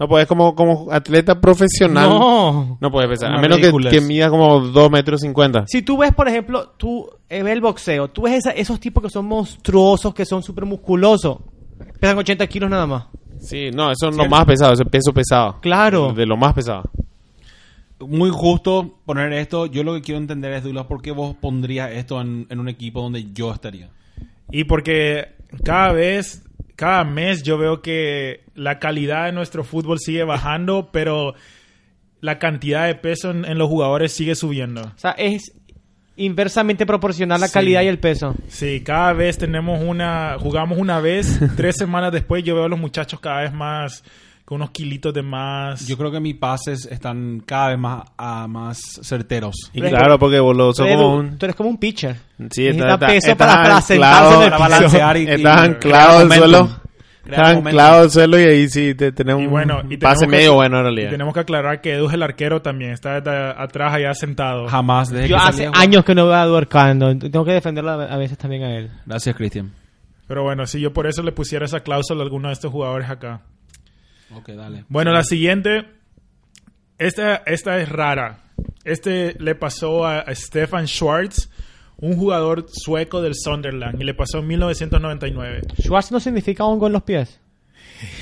No 0.00 0.08
puedes 0.08 0.26
como, 0.26 0.54
como 0.54 0.90
atleta 0.90 1.40
profesional. 1.40 2.08
No. 2.08 2.78
No 2.80 2.90
puedes 2.90 3.08
pesar. 3.10 3.28
A 3.30 3.32
Una 3.34 3.42
menos 3.42 3.58
que, 3.58 3.70
que 3.90 4.00
mida 4.00 4.30
como 4.30 4.60
2 4.60 4.90
metros 4.90 5.20
50. 5.20 5.66
Si 5.68 5.82
tú 5.82 5.98
ves, 5.98 6.14
por 6.14 6.26
ejemplo, 6.26 6.70
tú 6.78 7.06
eh, 7.28 7.42
ves 7.42 7.52
el 7.52 7.60
boxeo, 7.60 8.08
tú 8.08 8.22
ves 8.22 8.32
esa- 8.38 8.50
esos 8.52 8.80
tipos 8.80 9.02
que 9.02 9.10
son 9.10 9.26
monstruosos, 9.26 10.14
que 10.14 10.24
son 10.24 10.42
súper 10.42 10.64
musculosos. 10.64 11.36
Pesan 12.00 12.16
80 12.18 12.46
kilos 12.46 12.70
nada 12.70 12.86
más. 12.86 13.04
Sí, 13.44 13.70
no, 13.70 13.90
eso 13.90 14.08
es 14.08 14.16
lo 14.16 14.26
más 14.26 14.44
pesado, 14.46 14.72
eso 14.72 14.82
es 14.82 14.88
peso 14.88 15.12
pesado. 15.12 15.60
Claro. 15.60 16.08
De, 16.08 16.20
de 16.20 16.26
lo 16.26 16.36
más 16.36 16.54
pesado. 16.54 16.90
Muy 18.00 18.30
justo 18.30 18.98
poner 19.04 19.32
esto. 19.34 19.66
Yo 19.66 19.84
lo 19.84 19.94
que 19.94 20.02
quiero 20.02 20.20
entender 20.20 20.52
es, 20.52 20.64
Douglas, 20.64 20.86
¿por 20.86 21.02
qué 21.02 21.12
vos 21.12 21.36
pondrías 21.36 21.92
esto 21.92 22.20
en, 22.20 22.46
en 22.50 22.58
un 22.58 22.68
equipo 22.68 23.02
donde 23.02 23.32
yo 23.32 23.52
estaría? 23.52 23.90
Y 24.50 24.64
porque 24.64 25.34
cada 25.62 25.92
vez, 25.92 26.42
cada 26.74 27.04
mes 27.04 27.42
yo 27.42 27.58
veo 27.58 27.82
que 27.82 28.44
la 28.54 28.78
calidad 28.78 29.26
de 29.26 29.32
nuestro 29.32 29.62
fútbol 29.62 29.98
sigue 30.00 30.24
bajando, 30.24 30.90
pero 30.92 31.34
la 32.20 32.38
cantidad 32.38 32.86
de 32.86 32.94
peso 32.94 33.30
en, 33.30 33.44
en 33.44 33.58
los 33.58 33.68
jugadores 33.68 34.12
sigue 34.12 34.34
subiendo. 34.34 34.82
O 34.82 34.98
sea, 34.98 35.12
es 35.12 35.52
inversamente 36.16 36.86
proporcional 36.86 37.40
la 37.40 37.48
Sí. 37.48 37.54
calidad 37.54 37.82
y 37.82 37.86
el 37.88 37.98
peso. 37.98 38.34
Sí, 38.48 38.82
cada 38.84 39.12
vez 39.12 39.38
tenemos 39.38 39.80
una, 39.82 40.36
jugamos 40.38 40.78
una 40.78 41.00
vez, 41.00 41.38
tres 41.56 41.76
semanas 41.76 42.12
después 42.12 42.44
yo 42.44 42.54
veo 42.54 42.64
a 42.64 42.68
los 42.68 42.78
muchachos 42.78 43.20
cada 43.20 43.40
vez 43.42 43.52
más, 43.52 44.04
con 44.44 44.56
unos 44.56 44.70
kilitos 44.70 45.12
de 45.14 45.22
más. 45.22 45.86
Yo 45.86 45.96
creo 45.96 46.12
que 46.12 46.20
mis 46.20 46.34
pases 46.36 46.86
están 46.86 47.42
cada 47.46 47.70
vez 47.70 47.78
más, 47.78 48.02
más 48.48 48.78
certeros. 49.02 49.54
Y 49.72 49.80
claro, 49.80 50.18
porque 50.18 50.38
vos 50.38 50.54
lo 50.56 50.72
sos 50.74 50.86
como 50.86 51.14
un... 51.16 51.38
tú 51.38 51.46
eres 51.46 51.56
como 51.56 51.70
un 51.70 51.78
pitcher. 51.78 52.16
Sí, 52.50 52.66
está, 52.66 52.94
está, 52.94 53.06
peso 53.06 53.30
está 53.32 53.46
para, 53.46 53.62
para 53.62 53.76
anclado, 53.78 53.80
sentarse 53.80 54.34
en 54.36 54.42
el 54.42 54.50
para 54.50 54.58
balancear 54.68 55.16
y- 55.16 55.20
y 55.22 55.30
Estás 55.30 55.60
anclado 55.62 56.18
al 56.18 56.32
suelo. 56.32 56.68
Momentum. 57.26 57.66
anclado 57.66 58.02
al 58.02 58.10
suelo 58.10 58.38
y 58.38 58.42
ahí 58.44 58.68
sí 58.68 58.94
te, 58.94 59.12
tenés 59.12 59.36
Y 59.38 59.44
un 59.44 59.50
bueno, 59.50 59.80
y 59.88 59.96
pase 59.96 60.20
tenemos 60.20 60.20
que- 60.20 60.26
medio 60.28 60.54
bueno 60.54 60.76
en 60.76 60.80
Y 60.82 60.84
realidad. 60.84 61.10
tenemos 61.10 61.34
que 61.34 61.40
aclarar 61.40 61.80
que 61.80 61.94
Edu 61.94 62.08
es 62.08 62.14
el 62.14 62.22
arquero 62.22 62.60
también, 62.62 62.90
está 62.92 63.20
de- 63.20 63.54
atrás 63.56 63.94
allá 63.94 64.12
sentado. 64.14 64.68
Jamás. 64.68 65.10
Desde 65.10 65.28
Yo 65.28 65.36
que 65.36 65.42
hace 65.42 65.70
años 65.72 66.04
que 66.04 66.14
no 66.14 66.26
veo 66.26 66.34
a 66.34 66.44
Duarcando. 66.46 67.16
Tengo 67.18 67.44
que 67.44 67.52
defenderlo 67.52 67.90
a 67.92 68.04
a 68.04 68.16
veces 68.16 68.36
también 68.38 68.62
a 68.64 68.76
él. 68.76 68.90
Gracias, 69.06 69.34
Cristian. 69.36 69.72
Pero 70.28 70.42
bueno, 70.42 70.66
si 70.66 70.80
yo 70.80 70.92
por 70.92 71.06
eso 71.06 71.22
le 71.22 71.32
pusiera 71.32 71.64
esa 71.66 71.80
cláusula 71.80 72.20
a 72.20 72.24
alguno 72.24 72.48
de 72.48 72.54
estos 72.54 72.70
jugadores 72.72 73.08
acá. 73.10 73.40
Ok, 74.34 74.48
dale. 74.50 74.84
Bueno, 74.88 75.12
la 75.12 75.22
siguiente. 75.22 75.84
Esta, 76.98 77.36
esta 77.46 77.78
es 77.78 77.88
rara. 77.88 78.38
Este 78.84 79.34
le 79.38 79.54
pasó 79.54 80.06
a, 80.06 80.20
a 80.20 80.34
Stefan 80.34 80.86
Schwartz, 80.86 81.50
un 81.98 82.16
jugador 82.16 82.66
sueco 82.70 83.22
del 83.22 83.34
Sunderland, 83.34 84.00
y 84.00 84.04
le 84.04 84.14
pasó 84.14 84.38
en 84.38 84.46
1999. 84.48 85.62
Schwartz 85.80 86.10
no 86.12 86.20
significa 86.20 86.64
hongo 86.64 86.86
en 86.88 86.92
los 86.92 87.02
pies. 87.02 87.40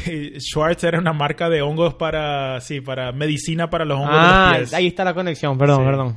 Y 0.06 0.38
Schwartz 0.40 0.84
era 0.84 0.98
una 0.98 1.12
marca 1.12 1.48
de 1.48 1.62
hongos 1.62 1.94
para, 1.94 2.60
sí, 2.60 2.80
para 2.80 3.12
medicina 3.12 3.70
para 3.70 3.84
los 3.84 3.98
hongos 3.98 4.10
Ah, 4.12 4.50
de 4.54 4.60
los 4.60 4.68
pies. 4.70 4.74
ahí 4.74 4.86
está 4.88 5.04
la 5.04 5.14
conexión. 5.14 5.56
Perdón, 5.58 5.78
Sí. 5.78 5.84
perdón. 5.86 6.16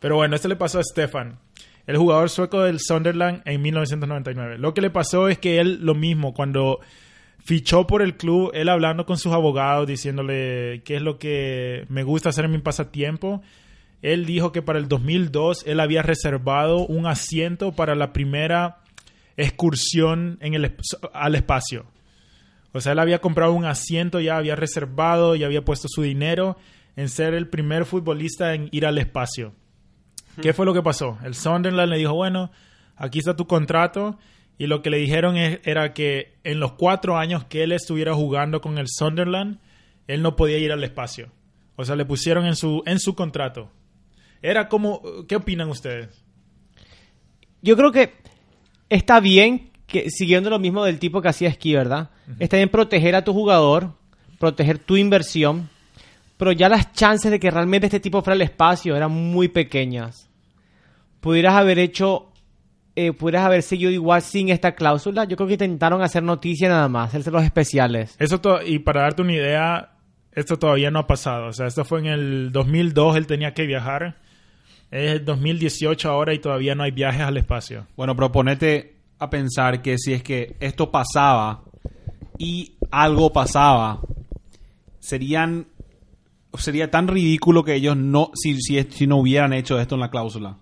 Pero 0.00 0.16
bueno, 0.16 0.36
esto 0.36 0.48
le 0.48 0.56
pasó 0.56 0.78
a 0.78 0.82
Stefan, 0.82 1.38
el 1.86 1.96
jugador 1.96 2.28
sueco 2.28 2.62
del 2.62 2.80
Sunderland 2.80 3.42
en 3.46 3.62
1999. 3.62 4.58
Lo 4.58 4.74
que 4.74 4.80
le 4.82 4.90
pasó 4.90 5.28
es 5.28 5.38
que 5.38 5.58
él 5.60 5.78
lo 5.82 5.94
mismo, 5.94 6.34
cuando 6.34 6.80
fichó 7.44 7.86
por 7.86 8.02
el 8.02 8.16
club, 8.16 8.50
él 8.54 8.68
hablando 8.68 9.06
con 9.06 9.16
sus 9.18 9.32
abogados, 9.32 9.86
diciéndole 9.86 10.82
qué 10.84 10.96
es 10.96 11.02
lo 11.02 11.18
que 11.18 11.84
me 11.88 12.02
gusta 12.02 12.28
hacer 12.30 12.44
en 12.44 12.50
mi 12.50 12.58
pasatiempo. 12.58 13.40
Él 14.02 14.26
dijo 14.26 14.52
que 14.52 14.62
para 14.62 14.78
el 14.78 14.88
2002 14.88 15.64
él 15.66 15.80
había 15.80 16.02
reservado 16.02 16.86
un 16.86 17.06
asiento 17.06 17.72
para 17.72 17.94
la 17.94 18.12
primera 18.12 18.78
excursión 19.36 20.38
en 20.40 20.54
el, 20.54 20.76
al 21.12 21.34
espacio. 21.34 21.86
O 22.72 22.80
sea, 22.80 22.92
él 22.92 22.98
había 22.98 23.20
comprado 23.20 23.52
un 23.52 23.64
asiento, 23.64 24.20
ya 24.20 24.36
había 24.36 24.54
reservado, 24.54 25.34
y 25.34 25.44
había 25.44 25.64
puesto 25.64 25.88
su 25.88 26.02
dinero 26.02 26.56
en 26.94 27.08
ser 27.08 27.34
el 27.34 27.48
primer 27.48 27.84
futbolista 27.84 28.54
en 28.54 28.68
ir 28.72 28.86
al 28.86 28.98
espacio. 28.98 29.54
¿Qué 30.40 30.52
fue 30.52 30.66
lo 30.66 30.74
que 30.74 30.82
pasó? 30.82 31.18
El 31.24 31.34
Sunderland 31.34 31.90
le 31.90 31.98
dijo, 31.98 32.14
bueno, 32.14 32.50
aquí 32.96 33.18
está 33.18 33.36
tu 33.36 33.46
contrato. 33.46 34.18
Y 34.58 34.66
lo 34.66 34.82
que 34.82 34.90
le 34.90 34.98
dijeron 34.98 35.36
es, 35.36 35.60
era 35.64 35.92
que 35.92 36.34
en 36.44 36.60
los 36.60 36.72
cuatro 36.72 37.16
años 37.16 37.44
que 37.44 37.62
él 37.62 37.72
estuviera 37.72 38.14
jugando 38.14 38.60
con 38.60 38.78
el 38.78 38.86
Sunderland, 38.88 39.58
él 40.06 40.22
no 40.22 40.36
podía 40.36 40.58
ir 40.58 40.72
al 40.72 40.84
espacio. 40.84 41.30
O 41.76 41.84
sea, 41.84 41.96
le 41.96 42.06
pusieron 42.06 42.46
en 42.46 42.56
su, 42.56 42.82
en 42.86 42.98
su 42.98 43.14
contrato. 43.14 43.70
Era 44.46 44.68
como, 44.68 45.02
¿qué 45.26 45.34
opinan 45.34 45.68
ustedes? 45.70 46.24
Yo 47.62 47.76
creo 47.76 47.90
que 47.90 48.12
está 48.88 49.18
bien 49.18 49.72
que 49.88 50.08
siguiendo 50.08 50.50
lo 50.50 50.60
mismo 50.60 50.84
del 50.84 51.00
tipo 51.00 51.20
que 51.20 51.26
hacía 51.26 51.48
esquí, 51.48 51.74
¿verdad? 51.74 52.10
Está 52.38 52.56
bien 52.56 52.68
proteger 52.68 53.16
a 53.16 53.24
tu 53.24 53.32
jugador, 53.32 53.94
proteger 54.38 54.78
tu 54.78 54.96
inversión, 54.96 55.68
pero 56.36 56.52
ya 56.52 56.68
las 56.68 56.92
chances 56.92 57.32
de 57.32 57.40
que 57.40 57.50
realmente 57.50 57.88
este 57.88 57.98
tipo 57.98 58.22
fuera 58.22 58.36
al 58.36 58.42
espacio 58.42 58.94
eran 58.94 59.10
muy 59.10 59.48
pequeñas. 59.48 60.30
Pudieras 61.18 61.54
haber 61.54 61.80
hecho, 61.80 62.30
eh, 62.94 63.12
pudieras 63.12 63.46
haber 63.46 63.64
seguido 63.64 63.90
igual 63.90 64.22
sin 64.22 64.48
esta 64.50 64.76
cláusula. 64.76 65.24
Yo 65.24 65.36
creo 65.36 65.48
que 65.48 65.54
intentaron 65.54 66.02
hacer 66.02 66.22
noticia 66.22 66.68
nada 66.68 66.88
más, 66.88 67.12
hacer 67.12 67.32
los 67.32 67.42
especiales. 67.42 68.14
Eso 68.20 68.40
y 68.64 68.78
para 68.78 69.02
darte 69.02 69.22
una 69.22 69.32
idea, 69.32 69.96
esto 70.30 70.56
todavía 70.56 70.92
no 70.92 71.00
ha 71.00 71.06
pasado. 71.08 71.48
O 71.48 71.52
sea, 71.52 71.66
esto 71.66 71.84
fue 71.84 71.98
en 71.98 72.06
el 72.06 72.52
2002, 72.52 73.16
él 73.16 73.26
tenía 73.26 73.52
que 73.52 73.66
viajar. 73.66 74.24
Es 74.90 75.12
el 75.12 75.24
2018 75.24 76.08
ahora 76.08 76.34
y 76.34 76.38
todavía 76.38 76.74
no 76.74 76.84
hay 76.84 76.92
viajes 76.92 77.22
al 77.22 77.36
espacio. 77.36 77.86
Bueno, 77.96 78.14
pero 78.14 78.30
ponete 78.30 78.96
a 79.18 79.28
pensar 79.30 79.82
que 79.82 79.98
si 79.98 80.12
es 80.12 80.22
que 80.22 80.56
esto 80.60 80.90
pasaba 80.90 81.62
y 82.38 82.74
algo 82.90 83.32
pasaba, 83.32 84.00
serían 84.98 85.66
sería 86.58 86.90
tan 86.90 87.08
ridículo 87.08 87.64
que 87.64 87.74
ellos 87.74 87.96
no 87.96 88.30
si, 88.34 88.60
si, 88.60 88.82
si 88.82 89.06
no 89.06 89.18
hubieran 89.18 89.52
hecho 89.52 89.78
esto 89.78 89.94
en 89.94 90.00
la 90.00 90.10
cláusula. 90.10 90.56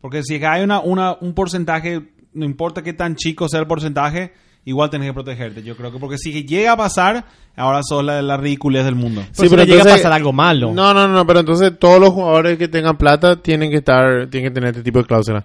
Porque 0.00 0.22
si 0.22 0.34
es 0.34 0.40
que 0.40 0.46
hay 0.46 0.62
una, 0.62 0.80
una, 0.80 1.16
un 1.20 1.34
porcentaje, 1.34 2.12
no 2.32 2.44
importa 2.44 2.82
qué 2.82 2.92
tan 2.92 3.16
chico 3.16 3.48
sea 3.48 3.60
el 3.60 3.66
porcentaje, 3.66 4.32
igual 4.64 4.90
tenés 4.90 5.08
que 5.08 5.14
protegerte. 5.14 5.62
Yo 5.62 5.76
creo 5.76 5.92
que 5.92 5.98
porque 5.98 6.18
si 6.18 6.44
llega 6.44 6.72
a 6.72 6.76
pasar, 6.76 7.24
ahora 7.56 7.80
sos 7.82 8.04
la, 8.04 8.22
la 8.22 8.36
ridiculez 8.36 8.84
del 8.84 8.94
mundo. 8.94 9.22
Pero 9.36 9.48
si 9.48 9.56
le 9.56 9.66
llega 9.66 9.82
a 9.82 9.96
pasar 9.96 10.12
algo 10.12 10.32
malo. 10.32 10.72
No, 10.72 10.92
no, 10.94 11.08
no, 11.08 11.26
pero 11.26 11.40
entonces 11.40 11.72
todos 11.78 12.00
los 12.00 12.10
jugadores 12.10 12.58
que 12.58 12.68
tengan 12.68 12.96
plata 12.96 13.36
tienen 13.36 13.70
que 13.70 13.78
estar, 13.78 14.26
tienen 14.28 14.50
que 14.50 14.54
tener 14.54 14.70
este 14.70 14.82
tipo 14.82 14.98
de 15.00 15.04
cláusula. 15.06 15.44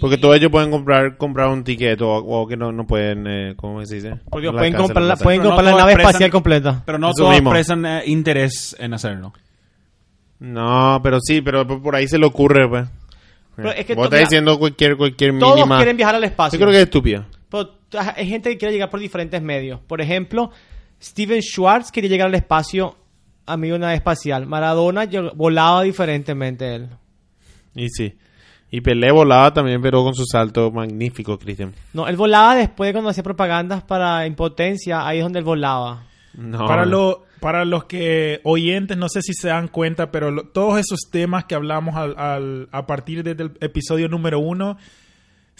Porque 0.00 0.16
todos 0.16 0.34
ellos 0.36 0.50
pueden 0.50 0.70
comprar 0.70 1.18
comprar 1.18 1.48
un 1.48 1.62
ticket 1.62 2.00
o, 2.00 2.08
o 2.10 2.46
que 2.48 2.56
no, 2.56 2.72
no 2.72 2.86
pueden, 2.86 3.26
eh, 3.26 3.54
¿cómo 3.56 3.84
se 3.84 3.96
dice? 3.96 4.14
Porque 4.30 4.46
No 4.46 4.52
pueden 4.54 4.72
comprar, 4.74 5.04
la 5.04 5.16
pueden 5.16 5.42
Pero 5.42 5.50
no 5.50 5.56
todos 5.62 5.76
nave 5.78 5.92
expresan- 5.92 6.00
espacial 6.08 6.30
completa. 6.30 6.82
Pero 6.86 6.98
no 6.98 7.08
Eso 7.10 7.16
todos 7.18 7.32
mismo. 7.34 7.50
expresan 7.50 7.84
eh, 7.84 8.02
interés 8.06 8.74
en 8.78 8.94
hacerlo. 8.94 9.32
No, 10.38 11.00
pero 11.02 11.18
sí, 11.20 11.42
pero 11.42 11.66
por 11.66 11.94
ahí 11.94 12.08
se 12.08 12.18
le 12.18 12.24
ocurre, 12.26 12.66
pues. 12.68 12.88
Pero 13.56 13.72
es 13.72 13.84
que 13.84 13.94
Vos 13.94 14.04
estás 14.06 14.20
diciendo 14.20 14.58
cualquier, 14.58 14.96
cualquier 14.96 15.38
Todos 15.38 15.56
mínima. 15.56 15.76
quieren 15.76 15.96
viajar 15.98 16.14
al 16.14 16.24
espacio. 16.24 16.58
Yo 16.58 16.64
creo 16.64 16.72
que 16.72 16.78
es 16.78 16.84
estúpido. 16.84 17.24
Pero 17.50 17.70
hay 18.16 18.26
gente 18.28 18.50
que 18.50 18.58
quiere 18.58 18.72
llegar 18.74 18.88
por 18.90 19.00
diferentes 19.00 19.42
medios. 19.42 19.80
Por 19.80 20.00
ejemplo, 20.00 20.50
Steven 21.02 21.42
Schwartz 21.42 21.90
quería 21.90 22.08
llegar 22.10 22.28
al 22.28 22.34
espacio 22.34 22.96
a 23.46 23.56
de 23.56 23.72
una 23.72 23.94
espacial. 23.94 24.46
Maradona 24.46 25.06
volaba 25.34 25.82
diferentemente 25.82 26.74
él. 26.76 26.88
Y 27.74 27.88
sí. 27.88 28.14
Y 28.70 28.80
Pelé 28.82 29.10
volaba 29.10 29.52
también, 29.52 29.82
pero 29.82 30.04
con 30.04 30.14
su 30.14 30.24
salto 30.24 30.70
magnífico, 30.70 31.36
Cristian. 31.38 31.74
No, 31.92 32.06
él 32.06 32.16
volaba 32.16 32.54
después 32.54 32.88
de 32.88 32.92
cuando 32.92 33.10
hacía 33.10 33.24
propagandas 33.24 33.82
para 33.82 34.24
impotencia. 34.26 35.04
Ahí 35.06 35.18
es 35.18 35.24
donde 35.24 35.40
él 35.40 35.44
volaba. 35.44 36.04
No. 36.34 36.64
Para, 36.66 36.84
lo, 36.86 37.24
para 37.40 37.64
los 37.64 37.84
que 37.86 38.40
oyentes, 38.44 38.96
no 38.96 39.08
sé 39.08 39.22
si 39.22 39.32
se 39.34 39.48
dan 39.48 39.66
cuenta, 39.66 40.12
pero 40.12 40.30
lo- 40.30 40.44
todos 40.44 40.78
esos 40.78 41.00
temas 41.10 41.46
que 41.46 41.56
hablamos 41.56 41.96
al, 41.96 42.16
al- 42.16 42.68
a 42.70 42.86
partir 42.86 43.24
desde 43.24 43.42
el 43.42 43.52
episodio 43.60 44.08
número 44.08 44.38
uno 44.38 44.76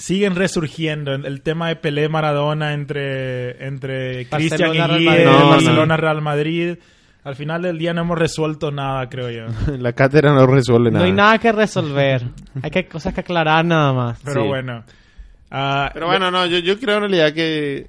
siguen 0.00 0.34
resurgiendo. 0.34 1.12
El, 1.12 1.26
el 1.26 1.42
tema 1.42 1.68
de 1.68 1.76
Pelé 1.76 2.08
Maradona 2.08 2.72
entre, 2.72 3.64
entre 3.66 4.26
Cristian 4.28 4.70
Barcelona, 4.70 4.86
Real 4.96 5.20
y. 5.20 5.24
No. 5.24 5.48
Barcelona 5.50 5.96
Real 5.96 6.22
Madrid. 6.22 6.76
Al 7.22 7.36
final 7.36 7.60
del 7.60 7.76
día 7.78 7.92
no 7.92 8.00
hemos 8.00 8.18
resuelto 8.18 8.70
nada, 8.70 9.06
creo 9.10 9.30
yo. 9.30 9.76
La 9.78 9.92
cátedra 9.92 10.32
no 10.32 10.46
resuelve 10.46 10.90
nada. 10.90 11.00
No 11.00 11.04
hay 11.06 11.12
nada 11.12 11.38
que 11.38 11.52
resolver. 11.52 12.22
hay 12.62 12.70
que, 12.70 12.86
cosas 12.88 13.12
que 13.12 13.20
aclarar 13.20 13.64
nada 13.64 13.92
más. 13.92 14.20
Pero 14.24 14.42
Sí. 14.42 14.48
bueno. 14.48 14.84
Ah, 15.50 15.90
Pero 15.92 16.06
bueno, 16.06 16.30
no, 16.30 16.46
yo, 16.46 16.58
yo 16.60 16.78
creo 16.78 16.94
en 16.96 17.00
realidad 17.02 17.32
que. 17.34 17.88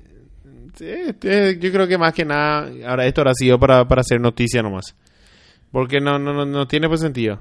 sí, 0.76 0.86
este, 0.86 1.58
yo 1.60 1.72
creo 1.72 1.88
que 1.88 1.98
más 1.98 2.14
que 2.14 2.26
nada. 2.26 2.70
Ahora, 2.88 3.06
esto 3.06 3.22
habrá 3.22 3.34
sido 3.34 3.58
para, 3.58 3.88
para 3.88 4.02
hacer 4.02 4.20
noticia 4.20 4.62
nomás. 4.62 4.96
Porque 5.72 6.02
no, 6.02 6.20
no, 6.20 6.34
no, 6.34 6.46
no 6.46 6.68
tiene 6.68 6.90
pues 6.90 7.00
sentido. 7.00 7.40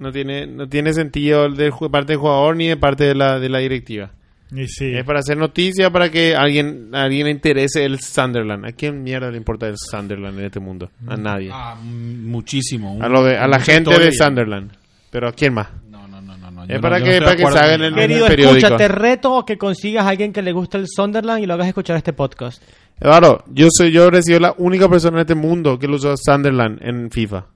No 0.00 0.10
tiene, 0.10 0.46
no 0.46 0.68
tiene 0.68 0.92
sentido 0.94 1.48
de 1.48 1.70
parte 1.92 2.14
del 2.14 2.18
jugador 2.20 2.56
ni 2.56 2.66
de 2.68 2.76
parte 2.76 3.04
de 3.04 3.14
la, 3.14 3.38
de 3.38 3.48
la 3.48 3.58
directiva. 3.58 4.10
y 4.50 4.66
sí. 4.66 4.92
Es 4.94 5.04
para 5.04 5.20
hacer 5.20 5.36
noticia, 5.36 5.90
para 5.90 6.10
que 6.10 6.34
alguien, 6.34 6.88
alguien 6.94 7.26
le 7.26 7.30
interese 7.32 7.84
el 7.84 8.00
Sunderland. 8.00 8.64
¿A 8.66 8.72
quién 8.72 9.02
mierda 9.02 9.30
le 9.30 9.36
importa 9.36 9.68
el 9.68 9.76
Sunderland 9.76 10.38
en 10.38 10.44
este 10.46 10.58
mundo? 10.58 10.90
A 11.06 11.16
nadie. 11.16 11.50
Ah, 11.52 11.76
muchísimo. 11.84 12.98
A, 13.00 13.08
lo 13.08 13.22
de- 13.24 13.36
a 13.36 13.46
la 13.46 13.60
gente 13.60 13.90
historia 13.90 14.06
de 14.06 14.12
Sunderland. 14.12 14.72
Pero 15.10 15.28
¿a 15.28 15.32
quién 15.32 15.54
más? 15.54 15.68
No, 15.90 16.06
no, 16.08 16.20
no, 16.20 16.36
no. 16.36 16.50
no. 16.50 16.62
Es 16.64 16.68
no- 16.70 16.80
para 16.80 17.00
que- 17.02 17.18
no 17.20 17.26
para 17.26 17.30
de 17.30 17.36
que 17.36 17.42
con- 17.42 17.82
en- 17.84 17.94
Querido, 17.94 18.26
periódico. 18.26 18.56
escucha, 18.58 18.76
te 18.76 18.88
reto 18.88 19.44
que 19.46 19.58
consigas 19.58 20.06
a 20.06 20.08
alguien 20.10 20.32
que 20.32 20.42
le 20.42 20.52
guste 20.52 20.78
el 20.78 20.86
Sunderland 20.88 21.42
y 21.42 21.46
lo 21.46 21.54
hagas 21.54 21.68
escuchar 21.68 21.96
este 21.96 22.12
podcast. 22.12 22.62
Eduardo, 23.00 23.44
yo 23.52 23.68
soy 23.70 23.92
yo 23.92 24.08
he 24.08 24.22
sido 24.22 24.40
la 24.40 24.54
única 24.58 24.88
persona 24.88 25.18
en 25.18 25.20
este 25.22 25.34
mundo 25.34 25.78
que 25.78 25.86
lo 25.88 25.96
usó 25.96 26.14
Sunderland 26.16 26.78
en 26.82 27.10
FIFA. 27.10 27.46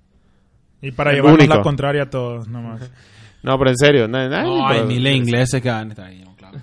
Y 0.86 0.92
para 0.92 1.10
el 1.10 1.16
llevarnos 1.16 1.40
único. 1.40 1.54
la 1.56 1.62
contraria 1.62 2.02
a 2.04 2.10
todos, 2.10 2.48
nomás. 2.48 2.90
No, 3.44 3.58
pero 3.58 3.70
en 3.72 3.76
serio. 3.76 4.08
No, 4.08 4.16
puede- 4.16 4.80
hay 4.80 4.86
miles 4.86 5.12
de 5.12 5.16
ingleses 5.18 5.60
que 5.62 5.68
van 5.68 5.88
a 5.88 5.90
estar 5.90 6.06
ahí, 6.06 6.22
no, 6.24 6.34
claro. 6.34 6.56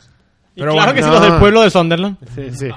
Pero 0.56 0.72
claro 0.72 0.74
bueno, 0.74 0.94
que 0.96 1.04
sí, 1.04 1.08
no. 1.08 1.14
los 1.14 1.22
del 1.22 1.40
pueblo 1.40 1.62
de 1.62 1.70
Sunderland. 1.70 2.18
Sí, 2.34 2.50
sí. 2.54 2.68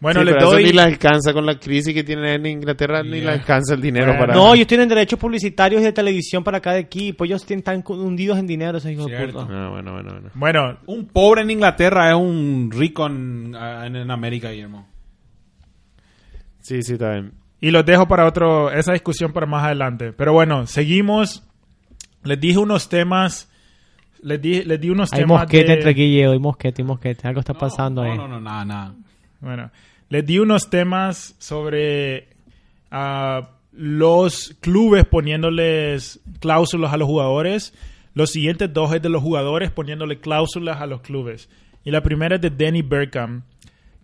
Bueno, 0.00 0.20
Sí, 0.20 0.24
les 0.26 0.34
pero 0.34 0.46
eso 0.46 0.54
doy... 0.54 0.64
ni 0.64 0.72
les 0.72 0.84
alcanza 0.86 1.32
con 1.34 1.44
la 1.44 1.58
crisis 1.60 1.92
que 1.94 2.02
tienen 2.02 2.24
en 2.24 2.46
Inglaterra, 2.46 3.02
ni 3.02 3.20
les 3.20 3.28
alcanza 3.28 3.74
el 3.74 3.82
dinero 3.82 4.06
Bueno. 4.06 4.20
para... 4.20 4.34
No, 4.34 4.54
ellos 4.54 4.66
tienen 4.66 4.88
derechos 4.88 5.18
publicitarios 5.18 5.82
y 5.82 5.84
de 5.84 5.92
televisión 5.92 6.42
para 6.42 6.60
cada 6.60 6.78
equipo. 6.78 7.24
Ellos 7.26 7.44
están 7.48 7.84
hundidos 7.86 8.38
en 8.38 8.46
dinero, 8.46 8.78
esos 8.78 8.90
hijos 8.90 9.06
de 9.06 9.16
Cierto. 9.18 9.46
puta. 9.46 9.66
Ah, 9.66 9.68
bueno, 9.68 9.92
bueno, 9.92 10.10
bueno. 10.12 10.30
Bueno, 10.32 10.78
Un 10.86 11.06
pobre 11.08 11.42
en 11.42 11.50
Inglaterra 11.50 12.08
es 12.10 12.16
un 12.16 12.70
rico 12.72 13.06
en, 13.06 13.54
en, 13.54 13.96
en 13.96 14.10
América, 14.10 14.50
Guillermo. 14.50 14.88
Sí, 16.60 16.82
sí, 16.82 16.94
está 16.94 17.12
bien. 17.12 17.32
Y 17.62 17.70
los 17.70 17.86
dejo 17.86 18.06
para 18.08 18.26
otro, 18.26 18.70
esa 18.70 18.92
discusión 18.92 19.32
para 19.32 19.46
más 19.46 19.64
adelante. 19.64 20.12
Pero 20.12 20.32
bueno, 20.34 20.66
seguimos. 20.66 21.42
Les 22.24 22.38
dije 22.38 22.58
unos 22.58 22.88
temas. 22.90 23.48
Les 24.20 24.40
di, 24.42 24.62
les 24.64 24.80
di 24.80 24.90
unos 24.90 25.12
Hay 25.12 25.20
temas. 25.20 25.40
mosquete 25.42 25.66
de- 25.68 25.72
entre 25.78 25.94
Guille 25.94 26.34
y 26.34 26.38
mosquete 26.38 26.82
y 26.82 26.84
mosquete. 26.84 27.26
Algo 27.28 27.40
está 27.40 27.54
pasando 27.54 28.02
ahí. 28.02 28.10
No, 28.16 28.28
no, 28.28 28.34
no, 28.34 28.40
nada, 28.40 28.64
nada. 28.64 28.94
Bueno, 29.40 29.70
les 30.08 30.26
di 30.26 30.38
unos 30.38 30.68
temas 30.70 31.34
sobre 31.38 32.28
ah, 32.90 33.48
los 33.72 34.56
clubes 34.60 35.04
poniéndoles 35.06 36.20
cláusulas 36.40 36.92
a 36.92 36.96
los 36.96 37.06
jugadores. 37.08 37.72
Los 38.14 38.30
siguientes 38.30 38.72
dos 38.72 38.92
es 38.94 39.00
de 39.02 39.08
los 39.08 39.22
jugadores 39.22 39.70
poniéndole 39.70 40.18
cláusulas 40.20 40.80
a 40.80 40.86
los 40.86 41.00
clubes. 41.00 41.48
Y 41.84 41.90
la 41.92 42.02
primera 42.02 42.36
es 42.36 42.42
de 42.42 42.50
Danny 42.50 42.82
Bergkamp, 42.82 43.44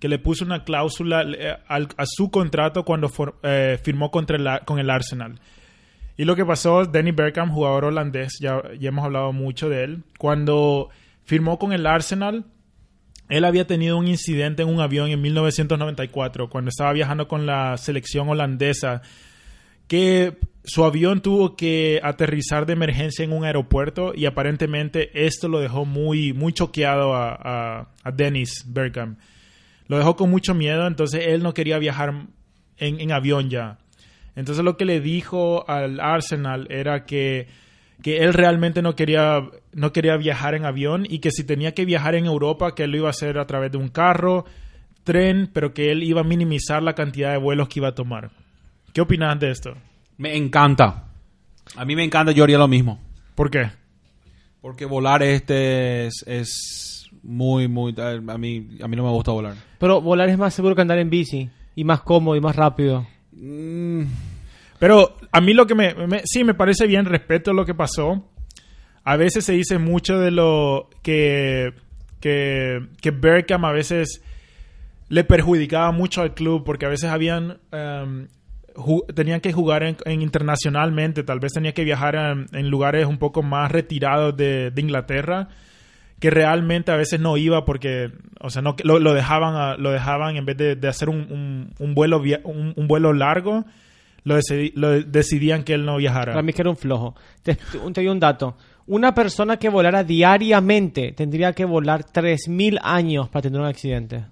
que 0.00 0.08
le 0.08 0.18
puso 0.18 0.44
una 0.44 0.64
cláusula 0.64 1.22
eh, 1.22 1.56
a 1.68 2.04
su 2.06 2.30
contrato 2.30 2.84
cuando 2.84 3.10
eh, 3.42 3.78
firmó 3.82 4.10
contra 4.10 4.36
el- 4.36 4.64
con 4.64 4.78
el 4.78 4.90
Arsenal. 4.90 5.40
Y 6.16 6.24
lo 6.24 6.34
que 6.34 6.44
pasó, 6.44 6.84
Danny 6.84 7.12
Bergkamp, 7.12 7.52
jugador 7.52 7.84
holandés, 7.86 8.38
ya, 8.40 8.60
ya 8.78 8.88
hemos 8.88 9.04
hablado 9.04 9.32
mucho 9.32 9.68
de 9.68 9.84
él, 9.84 10.02
cuando 10.18 10.88
firmó 11.24 11.58
con 11.58 11.72
el 11.72 11.86
Arsenal, 11.86 12.44
él 13.28 13.44
había 13.44 13.66
tenido 13.66 13.96
un 13.98 14.08
incidente 14.08 14.62
en 14.62 14.68
un 14.68 14.80
avión 14.80 15.10
en 15.10 15.20
1994, 15.20 16.48
cuando 16.48 16.70
estaba 16.70 16.92
viajando 16.92 17.28
con 17.28 17.46
la 17.46 17.76
selección 17.76 18.28
holandesa, 18.28 19.02
que 19.86 20.38
su 20.64 20.84
avión 20.84 21.22
tuvo 21.22 21.56
que 21.56 22.00
aterrizar 22.02 22.66
de 22.66 22.74
emergencia 22.74 23.24
en 23.24 23.32
un 23.32 23.44
aeropuerto 23.44 24.12
y 24.14 24.26
aparentemente 24.26 25.10
esto 25.26 25.48
lo 25.48 25.60
dejó 25.60 25.84
muy, 25.84 26.32
muy 26.32 26.52
choqueado 26.52 27.14
a, 27.14 27.30
a, 27.34 27.88
a 28.02 28.10
Dennis 28.12 28.64
Bergkamp. 28.66 29.18
Lo 29.88 29.98
dejó 29.98 30.16
con 30.16 30.30
mucho 30.30 30.54
miedo, 30.54 30.86
entonces 30.86 31.24
él 31.26 31.42
no 31.42 31.54
quería 31.54 31.78
viajar 31.78 32.26
en, 32.76 33.00
en 33.00 33.12
avión 33.12 33.50
ya. 33.50 33.78
Entonces 34.36 34.64
lo 34.64 34.76
que 34.76 34.84
le 34.84 35.00
dijo 35.00 35.68
al 35.68 35.98
Arsenal 35.98 36.68
era 36.70 37.04
que 37.04 37.48
que 38.02 38.18
él 38.18 38.32
realmente 38.32 38.82
no 38.82 38.94
quería, 38.94 39.40
no 39.72 39.92
quería 39.92 40.16
viajar 40.16 40.54
en 40.54 40.64
avión 40.64 41.06
y 41.08 41.18
que 41.18 41.30
si 41.30 41.44
tenía 41.44 41.72
que 41.72 41.84
viajar 41.84 42.14
en 42.14 42.26
Europa, 42.26 42.74
que 42.74 42.84
él 42.84 42.92
lo 42.92 42.98
iba 42.98 43.06
a 43.08 43.10
hacer 43.10 43.38
a 43.38 43.46
través 43.46 43.72
de 43.72 43.78
un 43.78 43.88
carro, 43.88 44.44
tren, 45.04 45.50
pero 45.52 45.74
que 45.74 45.90
él 45.90 46.02
iba 46.02 46.20
a 46.20 46.24
minimizar 46.24 46.82
la 46.82 46.94
cantidad 46.94 47.32
de 47.32 47.38
vuelos 47.38 47.68
que 47.68 47.80
iba 47.80 47.88
a 47.88 47.94
tomar. 47.94 48.30
¿Qué 48.92 49.00
opinas 49.00 49.38
de 49.40 49.50
esto? 49.50 49.72
Me 50.16 50.36
encanta. 50.36 51.08
A 51.76 51.84
mí 51.84 51.96
me 51.96 52.04
encanta, 52.04 52.32
yo 52.32 52.44
haría 52.44 52.58
lo 52.58 52.68
mismo. 52.68 53.00
¿Por 53.34 53.50
qué? 53.50 53.70
Porque 54.60 54.84
volar 54.84 55.22
este 55.22 56.06
es, 56.06 56.24
es 56.26 57.10
muy, 57.22 57.68
muy... 57.68 57.94
A 57.98 58.38
mí, 58.38 58.78
a 58.82 58.88
mí 58.88 58.96
no 58.96 59.04
me 59.04 59.10
gusta 59.10 59.32
volar. 59.32 59.54
Pero 59.78 60.00
volar 60.00 60.28
es 60.28 60.38
más 60.38 60.54
seguro 60.54 60.74
que 60.74 60.82
andar 60.82 60.98
en 60.98 61.10
bici. 61.10 61.50
Y 61.74 61.84
más 61.84 62.00
cómodo 62.00 62.36
y 62.36 62.40
más 62.40 62.56
rápido. 62.56 63.06
Mm, 63.32 64.02
Pero 64.78 65.16
a 65.30 65.40
mí 65.40 65.54
lo 65.54 65.66
que 65.66 65.74
me, 65.74 65.94
sí 66.24 66.42
me 66.44 66.54
parece 66.54 66.86
bien, 66.86 67.04
respeto 67.04 67.52
lo 67.52 67.64
que 67.64 67.74
pasó. 67.74 68.24
A 69.04 69.16
veces 69.16 69.44
se 69.44 69.52
dice 69.52 69.78
mucho 69.78 70.18
de 70.18 70.30
lo 70.30 70.90
que 71.02 71.72
que, 72.20 72.80
que 73.00 73.10
Bergkamp 73.12 73.64
a 73.64 73.72
veces 73.72 74.22
le 75.08 75.22
perjudicaba 75.22 75.92
mucho 75.92 76.22
al 76.22 76.34
club 76.34 76.64
porque 76.64 76.84
a 76.84 76.88
veces 76.88 77.10
habían 77.10 77.58
em, 77.70 78.26
tenían 79.14 79.40
que 79.40 79.52
jugar 79.52 79.84
en, 79.84 79.96
en 80.04 80.20
internacionalmente, 80.20 81.22
tal 81.22 81.38
vez 81.38 81.52
tenía 81.52 81.72
que 81.72 81.84
viajar 81.84 82.16
en, 82.16 82.70
lugares 82.70 83.06
un 83.06 83.18
poco 83.18 83.42
más 83.42 83.70
retirados 83.70 84.36
de 84.36 84.72
Inglaterra 84.76 85.48
que 86.20 86.30
realmente 86.30 86.90
a 86.90 86.96
veces 86.96 87.20
no 87.20 87.36
iba 87.36 87.64
porque, 87.64 88.10
o 88.40 88.50
sea, 88.50 88.60
no 88.62 88.74
lo, 88.84 88.98
lo 88.98 89.14
dejaban 89.14 89.54
a- 89.54 89.76
lo 89.76 89.90
dejaban 89.92 90.36
en 90.36 90.44
vez 90.46 90.56
de, 90.56 90.74
de 90.76 90.88
hacer 90.88 91.08
un, 91.08 91.70
un- 91.78 91.94
vuelo 91.94 92.20
un, 92.44 92.74
vuelo 92.88 93.12
largo, 93.12 93.64
lo, 94.24 94.36
lo 94.74 94.90
decidían 95.02 95.62
que 95.64 95.74
él 95.74 95.84
no 95.84 95.96
viajara. 95.96 96.32
Para 96.32 96.42
mí 96.42 96.52
que 96.52 96.62
era 96.62 96.70
un 96.70 96.76
flojo. 96.76 97.14
Te, 97.42 97.54
te 97.54 97.78
doy 97.94 98.08
un 98.08 98.18
dato. 98.20 98.56
Una 98.86 99.14
persona 99.14 99.58
que 99.58 99.68
volara 99.68 100.02
diariamente 100.02 101.12
tendría 101.12 101.52
que 101.52 101.64
volar 101.64 102.04
3.000 102.04 102.78
años 102.82 103.28
para 103.28 103.42
tener 103.42 103.60
un 103.60 103.66
accidente. 103.66 104.24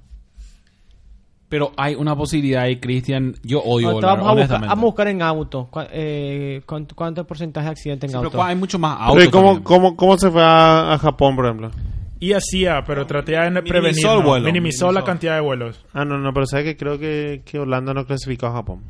Pero 1.48 1.72
hay 1.76 1.94
una 1.94 2.16
posibilidad 2.16 2.62
ahí, 2.64 2.76
Cristian. 2.80 3.34
Yo 3.42 3.60
odio 3.62 3.92
volar, 3.92 4.16
vamos, 4.18 4.18
a 4.18 4.30
buscar, 4.30 4.32
honestamente. 4.36 4.68
vamos 4.68 4.82
a 4.82 4.86
buscar 4.86 5.08
en 5.08 5.22
auto. 5.22 5.68
¿Cuá- 5.70 5.88
eh, 5.92 6.62
¿cuánto, 6.66 6.94
cuánto 6.94 7.24
porcentaje 7.26 7.66
de 7.66 7.70
accidente 7.72 8.06
en 8.06 8.10
Sí, 8.12 8.16
pero 8.18 8.26
auto? 8.28 8.42
hay 8.42 8.56
mucho 8.56 8.78
más 8.78 8.96
Pero 8.96 9.08
autos 9.10 9.24
¿y 9.24 9.30
¿cómo, 9.30 9.62
cómo, 9.62 9.96
¿Cómo 9.96 10.18
se 10.18 10.30
fue 10.30 10.42
a, 10.42 10.92
a 10.94 10.98
Japón, 10.98 11.36
por 11.36 11.44
ejemplo? 11.46 11.70
Y 12.18 12.32
hacía, 12.32 12.82
pero 12.86 13.06
traté 13.06 13.32
de 13.32 13.50
Minimizó 13.50 13.68
prevenir, 13.68 14.06
el 14.06 14.12
no, 14.18 14.22
vuelo, 14.22 14.44
minimizó 14.46 14.90
la 14.90 15.04
cantidad 15.04 15.34
de 15.34 15.40
vuelos. 15.42 15.84
Ah, 15.92 16.04
no, 16.04 16.18
no, 16.18 16.32
pero 16.32 16.46
¿sabes 16.46 16.64
que 16.64 16.76
Creo 16.76 16.98
que, 16.98 17.42
que 17.44 17.58
Holanda 17.58 17.92
no 17.92 18.06
clasificó 18.06 18.46
a 18.46 18.52
Japón. 18.52 18.80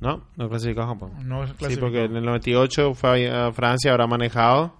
¿No? 0.00 0.24
No 0.36 0.48
clasificó 0.48 0.82
a 0.82 0.86
Japón. 0.88 1.12
No 1.24 1.46
Sí, 1.46 1.52
clasificó. 1.58 1.86
porque 1.86 2.04
en 2.04 2.16
el 2.16 2.24
98 2.24 2.94
fue 2.94 3.30
a 3.30 3.52
Francia, 3.52 3.92
habrá 3.92 4.06
manejado. 4.06 4.74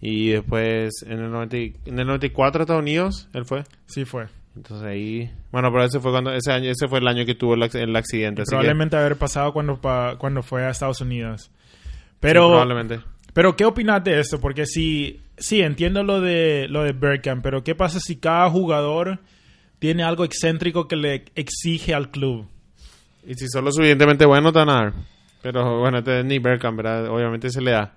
Y 0.00 0.30
después 0.30 1.02
en 1.06 1.12
el, 1.20 1.30
90 1.30 1.56
y- 1.56 1.76
en 1.86 1.98
el 1.98 2.06
94 2.06 2.62
Estados 2.62 2.82
Unidos, 2.82 3.28
él 3.32 3.46
fue. 3.46 3.64
Sí 3.86 4.04
fue. 4.04 4.26
Entonces 4.56 4.86
ahí... 4.86 5.30
Bueno, 5.50 5.70
pero 5.72 5.84
ese 5.84 5.98
fue, 6.00 6.10
cuando, 6.12 6.32
ese, 6.32 6.52
año, 6.52 6.70
ese 6.70 6.86
fue 6.88 7.00
el 7.00 7.08
año 7.08 7.24
que 7.26 7.34
tuvo 7.34 7.54
el, 7.54 7.62
ac- 7.62 7.74
el 7.80 7.94
accidente. 7.96 8.42
así 8.42 8.50
que- 8.50 8.56
Probablemente 8.56 8.96
haber 8.96 9.16
pasado 9.16 9.52
cuando, 9.52 9.80
pa- 9.80 10.16
cuando 10.18 10.42
fue 10.42 10.64
a 10.64 10.70
Estados 10.70 11.00
Unidos. 11.00 11.50
sí, 11.50 11.50
Pero, 12.20 12.48
probablemente. 12.48 13.00
pero 13.32 13.56
¿qué 13.56 13.64
opinas 13.64 14.02
de 14.04 14.20
esto? 14.20 14.40
Porque 14.40 14.64
sí, 14.66 15.22
sí, 15.36 15.60
entiendo 15.60 16.04
lo 16.04 16.20
de, 16.20 16.66
lo 16.68 16.84
de 16.84 16.92
Bergkamp, 16.92 17.42
pero 17.42 17.64
¿qué 17.64 17.74
pasa 17.74 17.98
si 18.00 18.16
cada 18.16 18.48
jugador 18.48 19.18
tiene 19.80 20.04
algo 20.04 20.24
excéntrico 20.24 20.86
que 20.86 20.96
le 20.96 21.24
exige 21.34 21.92
al 21.94 22.10
club? 22.10 22.46
Y 23.26 23.34
si 23.34 23.48
son 23.48 23.64
lo 23.64 23.72
suficientemente 23.72 24.24
bueno, 24.24 24.52
dar. 24.52 24.92
Pero 25.42 25.80
bueno, 25.80 25.98
este 25.98 26.20
es 26.20 26.24
ni 26.24 26.38
Bergkamp, 26.38 26.76
¿verdad? 26.76 27.08
Obviamente 27.08 27.50
se 27.50 27.60
le 27.60 27.72
da. 27.72 27.94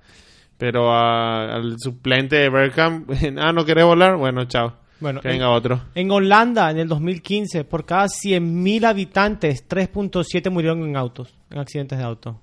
Pero 0.57 0.91
a- 0.91 1.53
al 1.55 1.75
suplente 1.77 2.35
de 2.37 2.49
Bergkamp, 2.49 3.11
ah, 3.39 3.53
¿no 3.53 3.63
querés 3.63 3.85
volar? 3.85 4.15
Bueno, 4.17 4.45
chao. 4.45 4.73
Bueno, 4.99 5.21
que 5.21 5.27
venga 5.27 5.49
otro. 5.51 5.81
En 5.95 6.09
Holanda, 6.11 6.71
en 6.71 6.79
el 6.79 6.87
2015, 6.87 7.63
por 7.65 7.85
cada 7.85 8.07
100.000 8.07 8.85
habitantes, 8.85 9.67
3.7 9.67 10.49
murieron 10.49 10.83
en 10.87 10.97
autos, 10.97 11.35
en 11.51 11.59
accidentes 11.59 11.97
de 11.99 12.03
auto. 12.03 12.39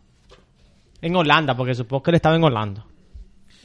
En 1.00 1.16
Holanda, 1.16 1.56
porque 1.56 1.74
supongo 1.74 2.02
que 2.04 2.10
él 2.12 2.14
estaba 2.16 2.36
en 2.36 2.44
Holanda. 2.44 2.84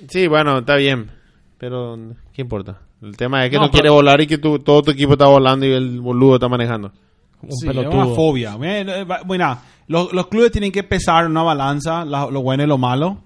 Sí, 0.07 0.27
bueno, 0.27 0.59
está 0.59 0.75
bien. 0.75 1.11
Pero, 1.57 1.97
¿qué 2.33 2.41
importa? 2.41 2.79
El 3.01 3.15
tema 3.15 3.43
es 3.45 3.49
que 3.51 3.57
No, 3.57 3.63
no, 3.63 3.71
quiere 3.71 3.89
volar 3.89 4.19
y 4.21 4.27
que 4.27 4.37
tu- 4.37 4.59
todo 4.59 4.81
tu 4.81 4.91
equipo 4.91 5.13
está 5.13 5.27
volando 5.27 5.65
y 5.65 5.71
el 5.71 6.01
boludo 6.01 6.35
está 6.35 6.47
manejando. 6.49 6.91
Un 7.41 7.51
Sí, 7.53 7.67
es 7.69 7.75
una 7.75 8.05
fobia. 8.07 8.55
Bueno, 8.55 8.91
eh, 8.93 9.05
Bueno, 9.25 9.57
los, 9.87 10.11
los 10.11 10.27
clubes 10.27 10.51
tienen 10.51 10.71
que 10.71 10.83
pesar 10.83 11.25
una 11.27 11.43
balanza, 11.43 12.03
la- 12.03 12.29
lo 12.29 12.41
bueno 12.41 12.63
y 12.63 12.67
lo 12.67 12.77
malo, 12.77 13.19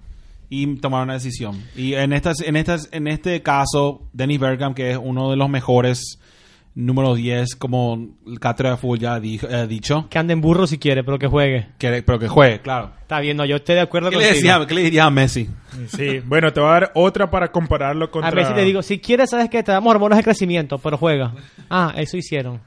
y 0.62 0.76
tomar 0.76 1.02
una 1.02 1.14
decisión. 1.14 1.62
Y 1.76 1.94
en 1.94 2.12
estas, 2.12 2.40
en 2.40 2.56
estas, 2.56 2.88
en 2.92 3.06
este 3.08 3.42
caso, 3.42 4.02
Dennis 4.12 4.38
Bergkamp, 4.40 4.76
que 4.76 4.92
es 4.92 4.98
uno 5.02 5.30
de 5.30 5.36
los 5.36 5.48
mejores 5.48 6.18
número 6.76 7.14
10, 7.14 7.54
como 7.54 8.08
el 8.26 8.40
cátedra 8.40 8.72
de 8.72 8.76
fútbol 8.78 8.98
ya 8.98 9.20
dijo- 9.20 9.46
eh, 9.48 9.66
dicho, 9.68 10.08
Que 10.10 10.18
ande 10.18 10.32
en 10.32 10.40
burro 10.40 10.66
si 10.66 10.76
quiere, 10.78 11.04
pero 11.04 11.20
que 11.20 11.28
juegue. 11.28 11.68
que, 11.78 12.02
pero 12.02 12.18
que 12.18 12.26
juegue, 12.26 12.60
claro. 12.62 12.90
Está 13.00 13.20
bien, 13.20 13.36
no, 13.36 13.44
yo 13.44 13.54
estoy 13.56 13.76
de 13.76 13.82
acuerdo 13.82 14.10
¿Qué 14.10 14.16
le, 14.16 14.24
contigo. 14.24 14.36
decía, 14.48 14.66
¿Qué 14.66 14.74
le 14.74 14.82
diría 14.82 15.04
a 15.04 15.10
Messi? 15.10 15.48
Sí, 15.86 16.18
bueno, 16.24 16.52
te 16.52 16.58
voy 16.58 16.70
a 16.70 16.72
dar 16.72 16.92
otra 16.96 17.30
para 17.30 17.52
compararlo 17.52 18.10
contra... 18.10 18.30
A 18.30 18.34
Messi 18.34 18.54
le 18.54 18.64
digo, 18.64 18.82
si 18.82 18.98
quieres, 18.98 19.30
sabes 19.30 19.48
que 19.50 19.62
te 19.62 19.70
damos 19.70 19.88
hormonas 19.94 20.18
de 20.18 20.24
crecimiento, 20.24 20.78
pero 20.78 20.98
juega. 20.98 21.32
Ah, 21.70 21.92
eso 21.96 22.16
hicieron. 22.16 22.60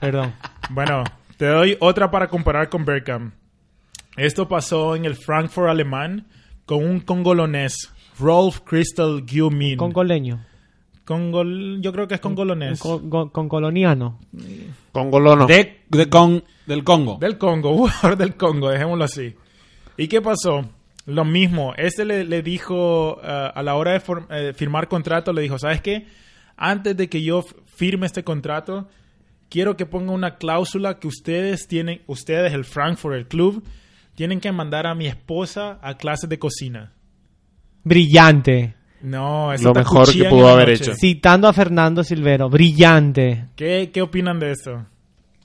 Perdón. 0.00 0.32
Bueno, 0.70 1.04
te 1.36 1.44
doy 1.44 1.76
otra 1.78 2.10
para 2.10 2.28
comparar 2.28 2.70
con 2.70 2.86
Bergkamp. 2.86 3.34
Esto 4.16 4.48
pasó 4.48 4.96
en 4.96 5.04
el 5.04 5.14
Frankfurt 5.16 5.68
alemán 5.68 6.26
con 6.66 6.84
un 6.84 7.00
congolonés, 7.00 7.92
Rolf 8.18 8.60
Crystal 8.60 9.22
Gumin. 9.22 9.76
Congoleño. 9.76 10.44
Congol- 11.04 11.80
yo 11.80 11.92
creo 11.92 12.06
que 12.06 12.14
es 12.14 12.20
congolonés. 12.20 12.78
Con, 12.80 13.10
con- 13.10 13.28
concoloniano. 13.30 14.20
Con 14.92 15.10
Golono. 15.10 15.46
De, 15.46 15.80
de 15.88 16.08
con, 16.08 16.44
del 16.66 16.84
Congo. 16.84 17.18
Del 17.20 17.38
Congo, 17.38 17.76
jugador 17.76 18.16
del 18.16 18.36
Congo, 18.36 18.68
dejémoslo 18.70 19.04
así. 19.04 19.34
¿Y 19.96 20.06
qué 20.08 20.20
pasó? 20.22 20.64
Lo 21.06 21.24
mismo, 21.24 21.74
este 21.76 22.04
le, 22.04 22.24
le 22.24 22.42
dijo 22.42 23.18
eh, 23.24 23.50
a 23.52 23.62
la 23.64 23.74
hora 23.74 23.92
de 23.92 24.00
for- 24.00 24.28
eh, 24.30 24.52
firmar 24.54 24.86
contrato, 24.86 25.32
le 25.32 25.42
dijo, 25.42 25.58
¿sabes 25.58 25.80
qué? 25.82 26.06
Antes 26.56 26.96
de 26.96 27.08
que 27.08 27.22
yo 27.22 27.44
firme 27.66 28.06
este 28.06 28.22
contrato, 28.22 28.88
quiero 29.50 29.76
que 29.76 29.86
ponga 29.86 30.12
una 30.12 30.36
cláusula 30.36 31.00
que 31.00 31.08
ustedes 31.08 31.66
tienen, 31.66 32.02
ustedes, 32.06 32.52
el 32.52 32.64
Frankfurt, 32.64 33.16
el 33.16 33.26
club, 33.26 33.64
tienen 34.14 34.40
que 34.40 34.52
mandar 34.52 34.86
a 34.86 34.94
mi 34.94 35.06
esposa 35.06 35.78
a 35.82 35.96
clases 35.96 36.28
de 36.28 36.38
cocina. 36.38 36.92
Brillante. 37.84 38.74
No, 39.02 39.52
eso 39.52 39.64
Lo 39.64 39.74
mejor 39.74 40.12
que 40.12 40.24
pudo 40.24 40.48
haber 40.48 40.70
hecho. 40.70 40.94
Citando 40.94 41.48
a 41.48 41.52
Fernando 41.52 42.04
Silvero. 42.04 42.48
Brillante. 42.48 43.46
¿Qué, 43.56 43.90
¿Qué 43.92 44.00
opinan 44.02 44.38
de 44.38 44.52
esto? 44.52 44.86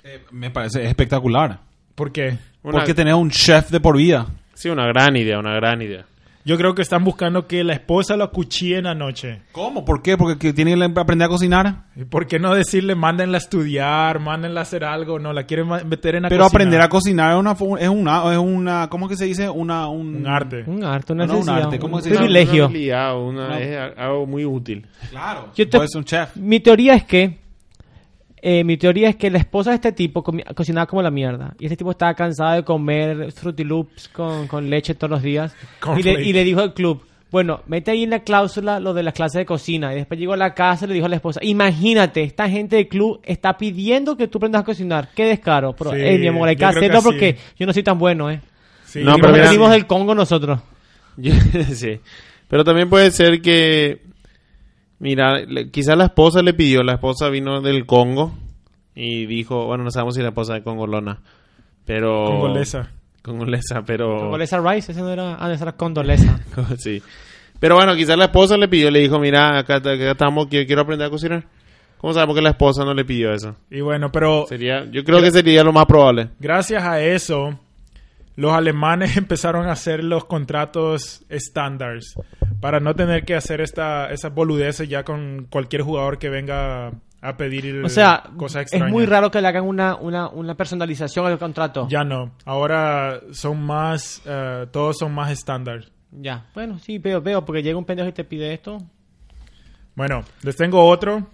Eh, 0.03 0.23
me 0.31 0.51
parece 0.51 0.85
espectacular. 0.85 1.59
¿Por 1.95 2.11
qué? 2.11 2.37
Una- 2.61 2.73
Porque 2.79 2.93
tener 2.93 3.15
un 3.15 3.31
chef 3.31 3.71
de 3.71 3.79
por 3.79 3.97
vida. 3.97 4.27
Sí, 4.53 4.69
una 4.69 4.85
gran 4.87 5.15
idea, 5.15 5.39
una 5.39 5.55
gran 5.55 5.81
idea. 5.81 6.05
Yo 6.47 6.57
creo 6.57 6.73
que 6.73 6.81
están 6.81 7.03
buscando 7.03 7.45
que 7.45 7.61
la 7.65 7.73
esposa 7.73 8.15
lo 8.15 8.23
acuchille 8.23 8.77
en 8.77 8.85
la 8.85 8.95
noche. 8.95 9.41
¿Cómo? 9.51 9.83
¿Por 9.83 10.01
qué? 10.01 10.15
Porque 10.15 10.39
que 10.39 10.53
tiene 10.53 10.75
que 10.77 10.99
aprender 10.99 11.25
a 11.25 11.29
cocinar. 11.29 11.83
¿Y 11.93 12.05
¿Por 12.05 12.25
qué 12.25 12.39
no 12.39 12.55
decirle, 12.55 12.95
mándenla 12.95 13.35
a 13.37 13.39
estudiar, 13.39 14.21
mándenla 14.21 14.61
a 14.61 14.63
hacer 14.63 14.85
algo? 14.85 15.19
No, 15.19 15.33
la 15.33 15.43
quieren 15.45 15.67
meter 15.67 16.15
en 16.15 16.23
la 16.23 16.29
Pero 16.29 16.43
cocina. 16.43 16.57
aprender 16.57 16.81
a 16.81 16.87
cocinar 16.87 17.33
es 17.33 17.37
una, 17.37 17.51
es 17.81 17.89
una, 17.89 18.31
es 18.31 18.37
una, 18.37 18.87
¿cómo 18.89 19.09
que 19.09 19.17
se 19.17 19.25
dice? 19.25 19.49
Una, 19.49 19.89
un, 19.89 20.15
Un 20.15 20.27
arte. 20.27 20.63
Un 20.65 20.85
arte, 20.85 21.11
una 21.11 21.25
No, 21.25 21.33
no, 21.33 21.39
un 21.39 21.49
arte, 21.49 21.79
¿cómo 21.79 21.97
un 21.97 22.01
se 22.01 22.11
privilegio. 22.11 22.67
Una 22.69 23.13
una- 23.15 23.59
es 23.59 23.77
algo 23.97 24.25
muy 24.25 24.45
útil. 24.45 24.87
Claro. 25.09 25.49
Yo 25.53 25.67
te- 25.67 25.77
Puedes 25.77 25.91
ser 25.91 25.99
un 25.99 26.05
chef. 26.05 26.33
Mi 26.37 26.61
teoría 26.61 26.93
es 26.95 27.03
que 27.03 27.39
eh, 28.41 28.63
mi 28.63 28.77
teoría 28.77 29.09
es 29.09 29.15
que 29.15 29.31
la 29.31 29.39
esposa 29.39 29.71
de 29.71 29.75
este 29.75 29.91
tipo 29.91 30.23
cocinaba 30.55 30.85
como 30.85 31.01
la 31.01 31.11
mierda. 31.11 31.55
Y 31.59 31.65
este 31.65 31.77
tipo 31.77 31.91
estaba 31.91 32.13
cansado 32.13 32.55
de 32.55 32.63
comer 32.63 33.31
Fruity 33.31 33.63
Loops 33.63 34.09
con, 34.09 34.47
con 34.47 34.69
leche 34.69 34.93
todos 34.95 35.11
los 35.11 35.23
días. 35.23 35.55
Y 35.97 36.03
le, 36.03 36.23
y 36.23 36.33
le 36.33 36.43
dijo 36.43 36.61
al 36.61 36.73
club, 36.73 37.03
bueno, 37.31 37.61
mete 37.67 37.91
ahí 37.91 38.03
en 38.03 38.11
la 38.11 38.19
cláusula 38.19 38.79
lo 38.79 38.93
de 38.93 39.03
las 39.03 39.13
clases 39.13 39.39
de 39.39 39.45
cocina. 39.45 39.91
Y 39.91 39.97
después 39.97 40.19
llegó 40.19 40.33
a 40.33 40.37
la 40.37 40.53
casa 40.53 40.85
y 40.85 40.89
le 40.89 40.93
dijo 40.93 41.07
a 41.07 41.09
la 41.09 41.17
esposa, 41.17 41.39
imagínate, 41.43 42.23
esta 42.23 42.49
gente 42.49 42.77
del 42.77 42.87
club 42.87 43.19
está 43.23 43.57
pidiendo 43.57 44.15
que 44.15 44.27
tú 44.27 44.37
aprendas 44.37 44.61
a 44.61 44.65
cocinar. 44.65 45.09
Qué 45.15 45.25
descaro. 45.25 45.73
Pero, 45.73 45.91
Sí, 45.91 45.97
eh, 45.99 46.17
mi 46.17 46.27
amor, 46.27 46.47
hay 46.47 46.55
que 46.55 46.65
hacerlo 46.65 47.01
porque 47.01 47.37
yo 47.57 47.65
no 47.65 47.73
soy 47.73 47.83
tan 47.83 47.97
bueno, 47.97 48.29
¿eh. 48.29 48.41
Sí, 48.85 49.03
No, 49.03 49.15
pero 49.17 49.33
Venimos 49.33 49.71
del 49.71 49.85
Congo 49.85 50.15
nosotros. 50.15 50.59
Sí. 51.73 51.99
Pero 52.47 52.63
también 52.63 52.89
puede 52.89 53.11
ser 53.11 53.41
que, 53.41 54.01
mira, 54.99 55.39
le- 55.39 55.69
quizás 55.71 55.97
la 55.97 56.05
esposa 56.05 56.41
le 56.41 56.53
pidió, 56.53 56.83
la 56.83 56.93
esposa 56.93 57.29
vino 57.29 57.61
del 57.61 57.85
Congo 57.85 58.33
y 58.95 59.25
dijo, 59.25 59.65
bueno, 59.65 59.83
no 59.83 59.91
sabemos 59.91 60.15
si 60.15 60.21
la 60.21 60.29
esposa 60.29 60.57
es 60.57 60.63
congolona, 60.63 61.19
pero... 61.85 62.25
Congolesa. 62.25 62.91
Congolesa, 63.21 63.81
pero... 63.85 64.17
Condoleza 64.19 64.59
Rice, 64.61 64.91
ese 64.93 65.01
no 65.01 65.09
era, 65.09 65.35
ah, 65.39 65.51
esa 65.51 65.65
era 65.65 65.71
Condoleza. 65.73 66.39
sí. 66.77 67.01
Pero 67.59 67.75
bueno, 67.75 67.95
quizás 67.95 68.17
la 68.17 68.25
esposa 68.25 68.55
le 68.57 68.67
pidió, 68.67 68.89
le 68.91 68.99
dijo, 68.99 69.19
mira, 69.19 69.57
acá, 69.59 69.75
acá 69.77 69.93
estamos, 70.11 70.47
quiero, 70.47 70.65
quiero 70.65 70.81
aprender 70.83 71.07
a 71.07 71.09
cocinar. 71.09 71.43
¿Cómo 71.97 72.13
sabemos 72.13 72.35
que 72.35 72.41
la 72.43 72.51
esposa 72.51 72.85
no 72.85 72.93
le 72.93 73.03
pidió 73.05 73.33
eso? 73.33 73.55
Y 73.71 73.81
bueno, 73.81 74.11
pero 74.11 74.45
Sería, 74.47 74.85
yo 74.91 75.03
creo 75.03 75.19
que 75.21 75.31
sería 75.31 75.63
lo 75.63 75.73
más 75.73 75.87
probable. 75.87 76.29
gracias 76.39 76.83
a 76.83 77.01
eso, 77.01 77.59
los 78.35 78.53
alemanes 78.53 79.17
empezaron 79.17 79.67
a 79.67 79.71
hacer 79.71 80.03
los 80.03 80.25
contratos 80.25 81.23
estándares 81.29 82.13
para 82.59 82.79
no 82.79 82.95
tener 82.95 83.25
que 83.25 83.35
hacer 83.35 83.61
esta, 83.61 84.09
esas 84.11 84.33
boludeces 84.33 84.87
ya 84.89 85.03
con 85.03 85.47
cualquier 85.49 85.81
jugador 85.83 86.17
que 86.17 86.29
venga 86.29 86.91
a 87.21 87.37
pedir 87.37 87.83
O 87.83 87.89
sea, 87.89 88.23
cosas 88.37 88.61
es 88.61 88.73
extrañas. 88.73 88.91
muy 88.91 89.05
raro 89.05 89.31
que 89.31 89.41
le 89.41 89.47
hagan 89.47 89.63
una, 89.63 89.95
una, 89.95 90.29
una 90.29 90.55
personalización 90.55 91.25
al 91.25 91.37
contrato. 91.39 91.87
Ya 91.89 92.03
no. 92.03 92.31
Ahora 92.45 93.21
son 93.31 93.61
más, 93.63 94.21
eh, 94.25 94.65
todos 94.71 94.97
son 94.99 95.13
más 95.13 95.31
estándar. 95.31 95.85
Ya. 96.11 96.45
Bueno, 96.53 96.79
sí, 96.79 96.99
veo, 96.99 97.21
veo, 97.21 97.43
porque 97.43 97.63
llega 97.63 97.77
un 97.77 97.85
pendejo 97.85 98.09
y 98.09 98.13
te 98.13 98.23
pide 98.23 98.53
esto. 98.53 98.77
Bueno, 99.95 100.23
les 100.43 100.55
tengo 100.55 100.85
otro. 100.87 101.27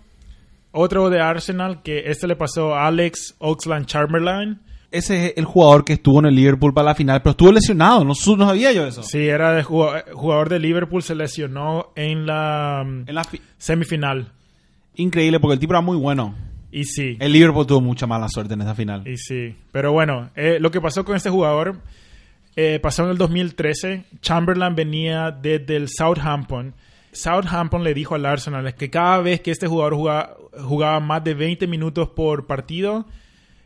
Otro 0.71 1.09
de 1.11 1.21
Arsenal 1.21 1.83
que 1.83 2.09
este 2.09 2.25
le 2.27 2.35
pasó 2.35 2.73
a 2.73 2.87
Alex 2.87 3.35
Oxland 3.37 3.85
Chamberlain. 3.85 4.59
Ese 4.93 5.25
es 5.25 5.33
el 5.37 5.45
jugador 5.45 5.83
que 5.83 5.93
estuvo 5.93 6.19
en 6.19 6.25
el 6.27 6.35
Liverpool 6.35 6.73
para 6.73 6.85
la 6.85 6.95
final, 6.95 7.21
pero 7.21 7.31
estuvo 7.31 7.51
lesionado. 7.51 7.99
No, 8.05 8.09
no 8.37 8.45
sabía 8.47 8.71
yo 8.71 8.85
eso. 8.85 9.03
Sí, 9.03 9.27
era 9.27 9.53
de 9.53 9.63
jugador 9.63 10.49
de 10.49 10.59
Liverpool, 10.59 11.01
se 11.03 11.15
lesionó 11.15 11.87
en 11.95 12.25
la 12.25 12.83
mm, 12.85 13.09
En 13.09 13.15
la 13.15 13.23
fi- 13.23 13.41
semifinal. 13.57 14.31
Increíble, 14.95 15.39
porque 15.39 15.53
el 15.55 15.59
tipo 15.59 15.73
era 15.73 15.81
muy 15.81 15.97
bueno. 15.97 16.35
Y 16.71 16.85
sí, 16.85 17.17
El 17.19 17.33
Liverpool 17.33 17.67
tuvo 17.67 17.81
mucha 17.81 18.07
mala 18.07 18.27
suerte 18.29 18.53
en 18.53 18.61
esa 18.61 18.73
final. 18.75 19.07
y 19.07 19.17
sí. 19.17 19.55
Pero 19.71 19.91
bueno, 19.91 20.29
eh, 20.35 20.57
lo 20.59 20.71
que 20.71 20.79
pasó 20.81 21.03
con 21.05 21.15
este 21.15 21.29
jugador 21.29 21.77
eh, 22.55 22.79
pasó 22.81 23.03
en 23.03 23.09
el 23.11 23.17
2013. 23.17 24.05
Chamberlain 24.21 24.75
venía 24.75 25.31
desde 25.31 25.75
el 25.75 25.87
Southampton. 25.89 26.73
Southampton 27.11 27.83
le 27.83 27.93
dijo 27.93 28.15
al 28.15 28.25
Arsenal 28.25 28.73
que 28.75 28.89
cada 28.89 29.19
vez 29.19 29.41
que 29.41 29.51
este 29.51 29.67
jugador 29.67 29.95
jugaba, 29.95 30.35
jugaba 30.63 30.99
más 30.99 31.23
de 31.23 31.33
20 31.35 31.67
minutos 31.67 32.09
por 32.09 32.47
partido, 32.47 33.05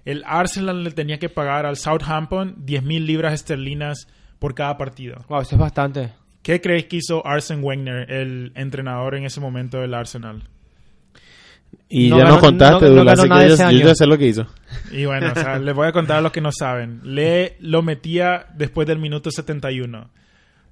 el 0.10 0.24
Arsenal 0.26 0.84
le 0.84 0.92
tenía 0.92 1.18
que 1.20 1.30
pagar 1.30 1.66
al 1.66 1.76
Southampton 1.78 2.56
10 2.60 2.84
mil 2.84 3.06
libras 3.06 3.34
esterlinas 3.34 4.08
por 4.40 4.54
cada 4.56 4.78
partido. 4.78 5.24
Wow, 5.30 5.42
eso 5.42 5.56
es 5.56 5.60
bastante. 5.60 6.12
¿Qué 6.44 6.62
crees 6.62 6.86
que 6.86 6.98
hizo 6.98 7.26
Arsene 7.28 7.62
Wenger, 7.62 8.10
el 8.12 8.52
entrenador 8.56 9.16
en 9.16 9.26
ese 9.26 9.40
momento 9.42 9.80
del 9.80 9.94
Arsenal? 9.94 10.44
Y 11.90 12.10
No 12.10 12.18
ya 12.20 12.26
nos 12.26 12.40
contaste, 12.40 12.90
no- 12.90 13.10
así 13.10 13.28
que 13.30 13.80
yo, 13.80 13.88
ya 13.88 13.96
sé 13.96 14.06
lo 14.06 14.18
que 14.18 14.28
hizo. 14.28 14.46
Y 14.92 15.06
bueno, 15.06 15.32
o 15.32 15.40
sea, 15.40 15.58
les 15.60 15.74
voy 15.76 15.88
a 15.88 15.92
contar 15.92 16.18
a 16.18 16.22
los 16.22 16.32
que 16.32 16.42
no 16.42 16.52
saben. 16.52 17.02
Le 17.04 17.58
lo 17.60 17.82
metía 17.82 18.46
después 18.56 18.88
del 18.88 19.00
minuto 19.00 19.32
71 19.32 20.10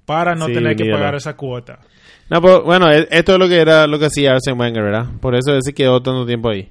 para 0.04 0.34
no 0.34 0.46
Sí, 0.46 0.54
tener 0.54 0.76
que 0.76 0.84
míralo. 0.84 1.00
pagar 1.00 1.14
esa 1.16 1.36
cuota. 1.36 1.80
No, 2.30 2.40
pero, 2.40 2.62
bueno, 2.64 2.90
e- 2.90 3.08
esto 3.10 3.32
es 3.34 3.38
lo 3.38 3.48
que 3.48 3.56
era 3.58 3.86
lo 3.86 3.98
que 3.98 4.06
hacía 4.06 4.32
Arsene 4.32 4.58
Wenger, 4.58 4.82
¿verdad? 4.82 5.06
Por 5.20 5.34
eso 5.34 5.52
él 5.54 5.60
se 5.62 5.74
quedó 5.74 6.00
tanto 6.02 6.24
tiempo 6.26 6.50
ahí. 6.50 6.70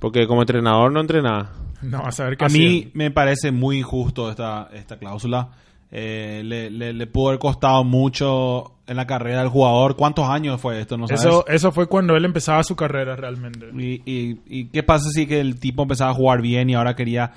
Porque 0.00 0.26
como 0.26 0.42
entrenador 0.42 0.90
no 0.90 1.00
entrenaba. 1.00 1.52
No, 1.82 1.98
a 1.98 2.10
saber 2.10 2.36
qué 2.36 2.44
A 2.44 2.48
mí 2.48 2.78
hacía. 2.80 2.90
me 2.94 3.10
parece 3.12 3.52
muy 3.52 3.78
injusto 3.78 4.28
esta, 4.30 4.68
esta 4.72 4.98
cláusula. 4.98 5.50
Eh, 5.92 6.42
le, 6.44 6.70
le, 6.70 6.92
le 6.92 7.06
pudo 7.06 7.28
haber 7.28 7.38
costado 7.40 7.82
mucho 7.84 8.74
en 8.86 8.96
la 8.96 9.06
carrera 9.06 9.40
del 9.40 9.48
jugador. 9.48 9.96
¿Cuántos 9.96 10.28
años 10.28 10.60
fue 10.60 10.80
esto? 10.80 10.96
No 10.96 11.06
sabes. 11.06 11.22
Eso, 11.24 11.44
eso 11.46 11.72
fue 11.72 11.86
cuando 11.86 12.16
él 12.16 12.24
empezaba 12.24 12.62
su 12.64 12.76
carrera 12.76 13.14
realmente. 13.16 13.66
Y, 13.76 14.02
y, 14.10 14.40
y 14.46 14.64
qué 14.66 14.82
pasa 14.82 15.10
si 15.10 15.26
que 15.26 15.40
el 15.40 15.58
tipo 15.60 15.82
empezaba 15.82 16.10
a 16.10 16.14
jugar 16.14 16.42
bien 16.42 16.70
y 16.70 16.74
ahora 16.74 16.94
quería, 16.96 17.32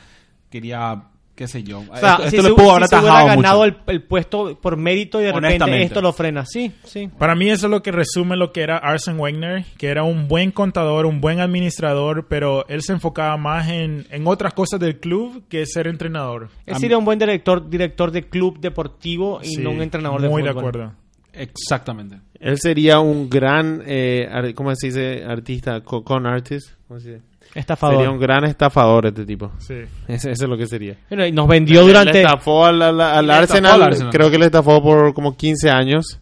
quería 0.50 1.04
qué 1.36 1.48
sé 1.48 1.64
yo. 1.64 1.80
O 1.90 1.98
sea, 1.98 2.12
esto 2.16 2.30
si 2.30 2.36
esto 2.38 2.48
se, 2.50 2.54
pudo 2.54 2.66
si 2.66 2.72
haber 2.72 2.88
se 2.88 2.96
hubiera 3.00 3.24
ganado 3.26 3.58
mucho. 3.60 3.64
el, 3.66 3.76
el 3.88 4.02
puesto 4.04 4.60
por 4.62 4.78
mérito 4.78 5.20
y 5.20 5.24
de 5.24 5.30
repente 5.32 5.48
Honestamente. 5.48 5.86
esto 5.86 6.02
lo 6.02 6.14
frena. 6.14 6.46
Sí, 6.46 6.72
sí. 6.84 7.10
Para 7.18 7.36
mí 7.36 7.50
eso 7.50 7.66
es 7.68 7.72
lo 7.72 7.82
que 7.82 7.92
resume 7.92 8.36
lo 8.38 8.52
que 8.52 8.62
era 8.62 8.78
Arsene 8.78 9.18
Wenger, 9.20 9.66
que 9.78 9.88
era 9.88 10.04
un 10.04 10.28
buen 10.28 10.52
contador, 10.52 11.06
un 11.06 11.22
buen 11.22 11.40
administrador, 11.40 12.28
pero 12.28 12.68
él 12.68 12.82
se 12.84 12.94
enfocaba 12.94 13.36
más 13.38 13.68
en, 13.70 14.06
en 14.12 14.28
otras 14.28 14.54
cosas 14.54 14.80
del 14.80 15.00
club 15.00 15.44
que 15.50 15.66
ser 15.66 15.88
entrenador. 15.88 16.50
Él 16.66 16.76
sería 16.78 16.98
un 16.98 17.06
buen 17.06 17.18
director, 17.20 17.70
director 17.70 18.12
de 18.12 18.24
club 18.30 18.60
deportivo 18.60 19.40
y 19.42 19.48
Sí, 19.56 19.58
no 19.62 19.72
un 19.72 19.82
entrenador 19.82 20.22
de 20.22 20.30
Muy 20.30 20.42
fútbol. 20.44 20.54
de 20.54 20.60
acuerdo. 20.60 20.94
Exactamente. 21.34 22.20
Él 22.40 22.60
sería 22.60 23.00
un 23.00 23.30
gran, 23.30 23.82
eh, 23.86 24.54
¿cómo 24.56 24.74
se 24.76 24.88
dice? 24.88 25.24
Artista, 25.26 25.82
co- 25.82 26.04
con 26.04 26.26
artist. 26.26 26.72
¿Cómo 26.88 27.00
se 27.00 27.14
dice? 27.16 27.24
Estafador. 27.56 27.96
Sería 27.98 28.12
un 28.12 28.20
gran 28.20 28.44
estafador 28.46 29.06
este 29.08 29.26
tipo. 29.26 29.52
Sí. 29.60 29.76
Ese, 30.08 30.32
eso 30.32 30.44
es 30.46 30.50
lo 30.50 30.58
que 30.58 30.66
sería. 30.66 30.98
Bueno, 31.10 31.26
y 31.26 31.32
nos 31.32 31.48
vendió 31.48 31.82
Le- 31.82 31.88
durante... 31.88 32.14
Le 32.14 32.22
estafó 32.22 32.66
al, 32.66 32.82
al- 32.82 33.00
al 33.02 33.28
Le 33.28 33.34
estafó 33.34 33.44
Arsenal, 33.54 33.74
al 33.74 33.84
Arsenal. 33.90 34.12
creo 34.12 34.32
que 34.32 34.40
le 34.40 34.46
estafó 34.46 34.82
por 34.82 35.14
como 35.14 35.38
15 35.38 35.70
años. 35.70 36.20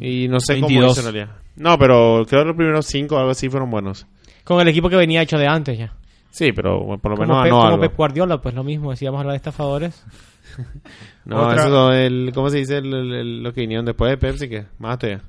Y 0.00 0.26
no 0.28 0.40
sé 0.40 0.54
cómo 0.54 0.66
22. 0.68 0.92
hizo 0.98 1.08
en 1.08 1.14
realidad. 1.14 1.36
No, 1.56 1.78
pero 1.78 2.24
creo 2.28 2.42
que 2.42 2.46
los 2.48 2.56
primeros 2.56 2.86
5 2.86 3.14
o 3.14 3.18
algo 3.18 3.30
así 3.30 3.48
fueron 3.48 3.70
buenos. 3.70 4.06
Con 4.42 4.60
el 4.60 4.66
equipo 4.68 4.88
que 4.90 4.96
venía 4.96 5.22
hecho 5.22 5.38
de 5.38 5.46
antes 5.46 5.78
ya. 5.78 5.92
Sí, 6.30 6.50
pero 6.52 6.80
bueno, 6.80 6.98
por 7.00 7.12
lo 7.12 7.16
menos 7.18 7.36
Pep, 7.36 7.44
ganó 7.44 7.56
como 7.60 7.66
algo. 7.68 7.80
Pep 7.80 7.96
Guardiola, 7.96 8.40
pues 8.40 8.54
lo 8.56 8.64
mismo. 8.64 8.90
Decíamos 8.90 9.20
hablar 9.20 9.32
de 9.34 9.36
estafadores. 9.36 10.04
No, 11.24 11.48
Otra- 11.48 11.62
eso 11.66 11.92
el, 11.92 12.32
¿cómo 12.34 12.50
se 12.50 12.58
dice? 12.58 12.76
El, 12.78 12.92
el- 12.92 13.12
el- 13.14 13.42
lo 13.42 13.52
que 13.54 13.62
vinieron 13.62 13.86
después 13.86 14.10
de 14.10 14.18
Pepsi, 14.18 14.48
que 14.48 14.66
más 14.78 14.98
todavía. 14.98 15.22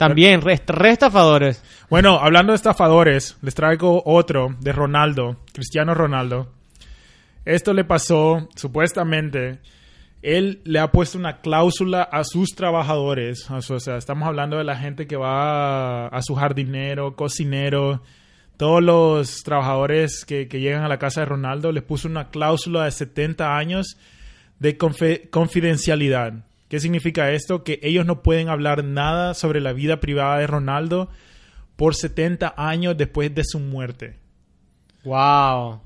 También, 0.00 0.40
re, 0.40 0.58
re 0.66 0.92
estafadores. 0.92 1.62
Bueno, 1.90 2.18
hablando 2.18 2.52
de 2.52 2.56
estafadores, 2.56 3.36
les 3.42 3.54
traigo 3.54 4.02
otro 4.06 4.56
de 4.58 4.72
Ronaldo, 4.72 5.36
Cristiano 5.52 5.92
Ronaldo. 5.92 6.54
Esto 7.44 7.74
le 7.74 7.84
pasó, 7.84 8.48
supuestamente, 8.56 9.58
él 10.22 10.62
le 10.64 10.78
ha 10.78 10.90
puesto 10.90 11.18
una 11.18 11.42
cláusula 11.42 12.00
a 12.02 12.24
sus 12.24 12.54
trabajadores. 12.54 13.50
O 13.50 13.60
sea, 13.60 13.98
estamos 13.98 14.26
hablando 14.26 14.56
de 14.56 14.64
la 14.64 14.78
gente 14.78 15.06
que 15.06 15.16
va 15.16 16.06
a, 16.06 16.22
su 16.22 16.34
jardinero, 16.34 17.14
cocinero, 17.14 18.02
todos 18.56 18.82
los 18.82 19.42
trabajadores 19.42 20.24
que, 20.24 20.46
llegan 20.46 20.82
a 20.82 20.88
la 20.88 20.98
casa 20.98 21.20
de 21.20 21.26
Ronaldo, 21.26 21.72
les 21.72 21.82
puso 21.82 22.08
una 22.08 22.30
cláusula 22.30 22.86
de 22.86 22.90
70 22.90 23.54
años 23.54 23.98
de 24.60 24.78
confidencialidad. 24.78 26.46
¿Qué 26.70 26.80
significa 26.80 27.30
esto? 27.32 27.62
Que 27.64 27.78
ellos 27.82 28.06
no 28.06 28.22
pueden 28.22 28.48
hablar 28.48 28.82
nada 28.84 29.34
sobre 29.34 29.60
la 29.60 29.74
vida 29.74 30.00
privada 30.00 30.38
de 30.38 30.46
Ronaldo 30.46 31.10
por 31.76 31.94
70 31.94 32.54
años 32.56 32.96
después 32.96 33.34
de 33.34 33.42
su 33.44 33.58
muerte. 33.60 34.16
Wow. 35.04 35.80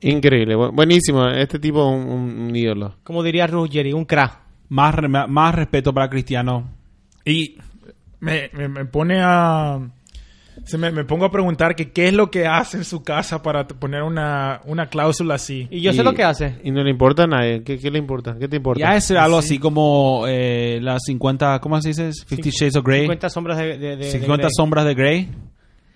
Increíble, 0.00 0.56
bu- 0.56 0.74
buenísimo. 0.74 1.26
Este 1.28 1.58
tipo 1.58 1.80
es 1.88 1.94
un, 2.04 2.10
un- 2.10 2.40
un 2.48 2.56
ídolo. 2.56 2.96
Como 3.04 3.22
diría 3.22 3.46
Ruggeri, 3.46 3.92
un 3.92 4.04
crack. 4.04 4.38
Más, 4.70 4.94
re- 4.94 5.08
más 5.08 5.54
respeto 5.54 5.92
para 5.94 6.08
Cristiano. 6.10 6.68
Y 7.24 7.56
me, 8.20 8.50
me- 8.52 8.68
me 8.68 8.84
pone 8.86 9.20
a... 9.22 9.78
Se 10.64 10.78
me, 10.78 10.90
me 10.92 11.04
pongo 11.04 11.24
a 11.24 11.30
preguntar 11.32 11.74
que 11.74 11.90
qué 11.90 12.08
es 12.08 12.14
lo 12.14 12.30
que 12.30 12.46
hace 12.46 12.76
en 12.76 12.84
su 12.84 13.02
casa 13.02 13.42
para 13.42 13.66
poner 13.66 14.02
una, 14.02 14.60
una 14.66 14.86
cláusula 14.86 15.34
así. 15.34 15.66
Y 15.70 15.80
yo 15.80 15.92
sé 15.92 16.04
lo 16.04 16.14
que 16.14 16.22
hace. 16.22 16.58
Y 16.62 16.70
no 16.70 16.82
le 16.84 16.90
importa 16.90 17.24
a 17.24 17.26
nadie. 17.26 17.62
¿Qué, 17.64 17.78
qué 17.78 17.90
le 17.90 17.98
importa? 17.98 18.36
¿Qué 18.38 18.46
te 18.46 18.56
importa? 18.56 18.80
Ya 18.80 18.94
es 18.96 19.10
algo 19.10 19.38
así 19.38 19.58
como 19.58 20.24
eh, 20.28 20.78
las 20.80 21.02
50, 21.06 21.58
¿cómo 21.60 21.80
se 21.82 21.88
dice? 21.88 22.12
50 22.12 22.50
Shades 22.50 22.76
of 22.76 22.84
Grey. 22.84 23.00
50 23.02 23.30
sombras 23.30 23.58
de, 23.58 23.64
de, 23.78 23.78
de- 23.78 23.96
de 23.96 24.10
50 24.12 24.36
Grey. 24.42 24.50
sombras 24.56 24.84
de 24.84 24.94
Grey. 24.94 25.28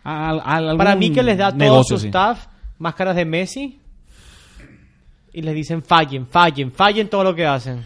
Al- 0.03 0.43
al- 0.45 0.77
Para 0.77 0.97
mí 0.97 1.11
que 1.13 1.23
les 1.23 1.39
da 1.39 1.53
todo 1.57 1.85
su 1.85 1.99
sí. 1.99 2.07
staff 2.09 2.47
máscaras 2.79 3.15
de 3.17 3.25
Messi 3.25 3.79
y 5.33 5.43
les 5.43 5.55
dicen 5.55 5.83
fallen, 5.83 6.27
fallen, 6.27 6.73
fallen 6.73 7.09
todo 7.09 7.25
lo 7.25 7.35
que 7.35 7.47
hacen. 7.47 7.83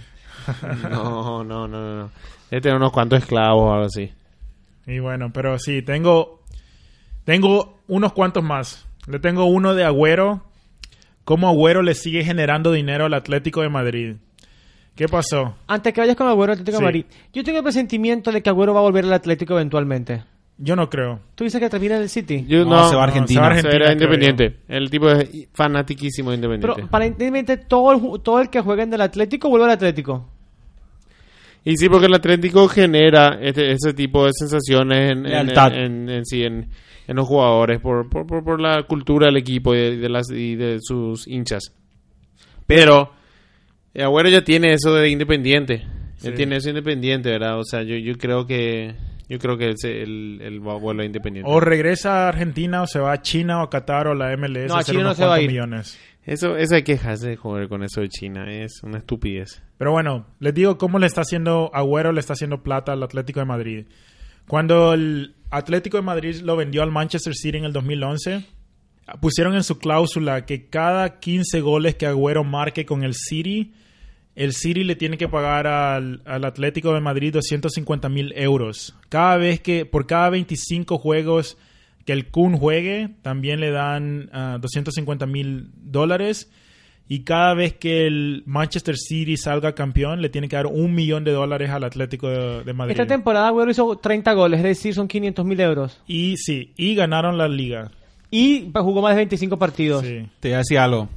No, 0.91 1.45
no, 1.45 1.69
no, 1.69 1.69
no. 1.69 1.97
no. 2.05 2.11
Debe 2.51 2.63
tener 2.63 2.77
unos 2.79 2.91
cuantos 2.93 3.19
esclavos 3.19 3.63
o 3.65 3.73
algo 3.75 3.87
así. 3.87 4.11
Y 4.87 4.99
bueno, 5.01 5.31
pero 5.33 5.59
sí, 5.59 5.83
tengo, 5.83 6.38
tengo 7.33 7.79
unos 7.89 8.15
cuantos 8.15 8.43
más. 8.43 8.87
Le 9.07 9.19
tengo 9.19 9.45
uno 9.45 9.75
de 9.75 9.85
Agüero. 9.85 10.43
Cómo 11.25 11.47
Agüero 11.49 11.83
le 11.83 11.95
sigue 11.95 12.25
generando 12.25 12.73
dinero 12.73 13.05
al 13.05 13.13
Atlético 13.13 13.61
de 13.61 13.69
Madrid. 13.69 14.17
¿Qué 14.95 15.09
pasó? 15.09 15.55
Antes 15.67 15.93
que 15.93 16.01
vayas 16.01 16.17
con 16.17 16.27
Agüero 16.27 16.55
Atlético 16.55 16.79
Sí. 16.79 16.83
de 16.83 16.87
Madrid, 16.87 17.05
yo 17.35 17.45
tengo 17.45 17.59
el 17.59 17.65
presentimiento 17.65 18.33
de 18.33 18.43
que 18.43 18.49
Agüero 18.49 18.73
va 18.73 18.81
a 18.81 18.83
volver 18.83 19.05
al 19.05 19.13
Atlético 19.13 19.53
eventualmente. 19.55 20.25
Yo 20.57 20.75
no 20.75 20.89
creo. 20.89 21.21
¿Tú 21.35 21.45
dices 21.45 21.61
que 21.61 21.69
termina 21.69 21.97
en 21.97 22.03
el 22.03 22.09
City? 22.09 22.47
Yo, 22.49 22.65
No, 22.65 22.71
no, 22.71 22.89
se 22.89 22.97
va 22.97 23.03
a 23.05 23.07
no, 23.07 23.13
Argentina. 23.13 23.41
se 23.41 23.43
va 23.43 23.47
a 23.47 23.77
Era 23.77 23.89
Argentina, 23.91 23.95
creo 23.95 24.15
independiente. 24.15 24.61
El 24.69 24.91
tipo 24.91 25.11
es 25.11 25.49
fanatiquísimo 25.53 26.31
de 26.31 26.39
Pero 26.39 26.55
independiente. 26.55 26.89
aparentemente 26.89 27.57
todo 27.59 27.93
el, 27.93 27.99
ju- 27.99 28.23
todo 28.23 28.41
el 28.41 28.49
que 28.49 28.61
juega 28.63 28.83
en 28.85 28.93
el 28.95 29.03
Atlético 29.03 29.51
vuelve 29.51 29.67
al 29.67 29.73
Atlético. 29.73 30.27
Y 31.65 31.77
sí, 31.77 31.89
porque 31.91 32.07
el 32.07 32.15
Atlético 32.15 32.67
genera 32.69 33.39
este- 33.43 33.71
ese 33.73 33.93
tipo 33.93 34.25
de 34.25 34.31
sensaciones 34.33 35.11
en, 35.13 35.19
en, 35.27 35.31
Lealtad. 35.31 35.75
en- 35.75 36.09
en- 36.09 36.25
sí, 36.25 36.43
en- 36.43 36.71
en 37.09 37.17
los 37.17 37.27
jugadores 37.27 37.81
por, 37.81 38.09
por, 38.09 38.25
por- 38.27 38.45
por 38.45 38.61
la 38.61 38.85
cultura 38.85 39.27
del 39.27 39.37
equipo 39.39 39.75
y 39.75 39.79
de, 39.79 39.97
de 39.97 40.09
las, 40.09 40.31
y 40.31 40.55
de 40.55 40.79
sus 40.81 41.27
hinchas. 41.27 41.75
Pero 42.67 43.11
eh, 43.95 44.03
Agüero 44.05 44.29
ya 44.29 44.45
tiene 44.45 44.73
eso 44.75 44.95
de 44.95 45.09
independiente. 45.11 45.85
Sí. 46.19 46.29
Él 46.29 46.35
tiene 46.35 46.57
eso 46.57 46.67
de 46.67 46.79
independiente, 46.79 47.31
¿verdad? 47.31 47.59
O 47.59 47.65
sea, 47.65 47.83
yo, 47.83 47.97
yo 47.97 48.17
creo 48.19 48.47
que 48.47 48.95
yo 49.29 49.39
creo 49.39 49.59
que 49.59 49.75
va- 50.67 50.79
vuelve 50.79 51.03
a 51.03 51.07
independiente. 51.07 51.51
O 51.51 51.61
regresa 51.61 52.25
a 52.27 52.29
Argentina 52.29 52.83
o 52.83 52.87
se 52.87 52.99
va 52.99 53.13
a 53.13 53.23
China 53.23 53.61
o 53.61 53.65
a 53.65 53.71
Qatar 53.71 54.07
o 54.09 54.15
la 54.15 54.35
MLS 54.37 54.69
No, 54.69 54.77
a 54.77 54.85
China 54.85 55.03
no 55.03 55.15
se 55.15 55.23
va 55.23 55.29
a 55.29 55.39
cuantos 55.39 55.45
ir. 55.45 55.51
millones. 55.51 55.99
Eso, 56.25 56.57
esa 56.59 56.83
quejas 56.83 57.21
de 57.21 57.37
joder 57.37 57.69
con 57.69 57.83
eso 57.83 58.03
de 58.03 58.09
China 58.11 58.53
es 58.53 58.83
una 58.83 58.99
estupidez. 58.99 59.63
Pero 59.79 59.93
bueno, 59.93 60.27
les 60.41 60.53
digo 60.53 60.77
cómo 60.77 60.99
le 60.99 61.07
está 61.07 61.23
haciendo 61.23 61.71
Agüero, 61.73 62.13
le 62.13 62.21
está 62.21 62.35
haciendo 62.35 62.63
plata 62.63 62.93
al 62.93 63.03
Atlético 63.03 63.41
de 63.41 63.47
Madrid. 63.47 63.87
Cuando 64.49 64.95
el 64.95 65.35
Atlético 65.51 65.99
de 65.99 66.03
Madrid 66.03 66.37
lo 66.41 66.57
vendió 66.57 66.83
al 66.83 66.91
Manchester 66.91 67.35
City 67.35 67.59
en 67.59 67.65
el 67.65 67.73
2011, 67.75 68.45
pusieron 69.21 69.55
en 69.55 69.63
su 69.63 69.79
cláusula 69.79 70.47
que 70.47 70.69
cada 70.69 71.21
15 71.21 71.61
goles 71.61 71.97
que 71.97 72.07
Agüero 72.07 72.45
marque 72.45 72.87
con 72.87 73.05
el 73.05 73.15
City, 73.15 73.75
el 74.35 74.55
City 74.55 74.85
le 74.85 74.97
tiene 74.97 75.19
que 75.19 75.29
pagar 75.29 75.67
al, 75.67 76.23
Atlético 76.25 76.95
de 76.95 77.01
Madrid 77.01 77.33
250 77.33 78.09
mil 78.09 78.33
euros. 78.37 78.97
Cada 79.11 79.37
vez 79.37 79.61
que, 79.61 79.85
por 79.85 80.07
cada 80.07 80.31
25 80.31 80.97
juegos 80.97 81.59
que 82.07 82.15
el 82.15 82.31
Kun 82.31 82.57
juegue, 82.57 83.11
también 83.21 83.61
le 83.61 83.71
dan 83.71 84.31
ah, 84.33 84.57
250 84.61 85.27
mil 85.27 85.71
dólares. 85.75 86.51
Y 87.11 87.21
cada 87.21 87.55
vez 87.55 87.75
que 87.75 88.07
el 88.07 88.43
Manchester 88.45 88.97
City 88.97 89.39
salga 89.39 89.75
campeón, 89.75 90.21
le 90.21 90.29
tiene 90.29 90.49
que 90.49 90.57
dar 90.57 90.67
un 90.67 90.95
millón 90.95 91.25
de 91.25 91.33
dólares 91.33 91.71
al 91.71 91.85
Atlético 91.85 92.29
de, 92.29 92.65
de 92.65 92.73
Madrid. 92.75 92.93
Esta 92.93 93.07
temporada 93.07 93.49
Agüero 93.49 93.71
hizo 93.71 93.97
30 93.97 94.33
goles, 94.35 94.59
es 94.59 94.65
decir, 94.65 94.95
son 94.95 95.09
500 95.09 95.45
mil 95.47 95.59
euros. 95.61 96.01
Y 96.07 96.37
sí, 96.37 96.75
y 96.77 96.95
ganaron 96.95 97.39
la 97.39 97.49
liga. 97.49 97.91
Y 98.31 98.71
jugó 98.75 99.01
más 99.01 99.13
de 99.13 99.17
25 99.17 99.59
partidos. 99.59 100.05
Sí. 100.05 100.29
Te 100.41 100.49
voy 100.49 100.55
a 100.57 100.59
decir 100.59 100.79
algo. 100.79 101.09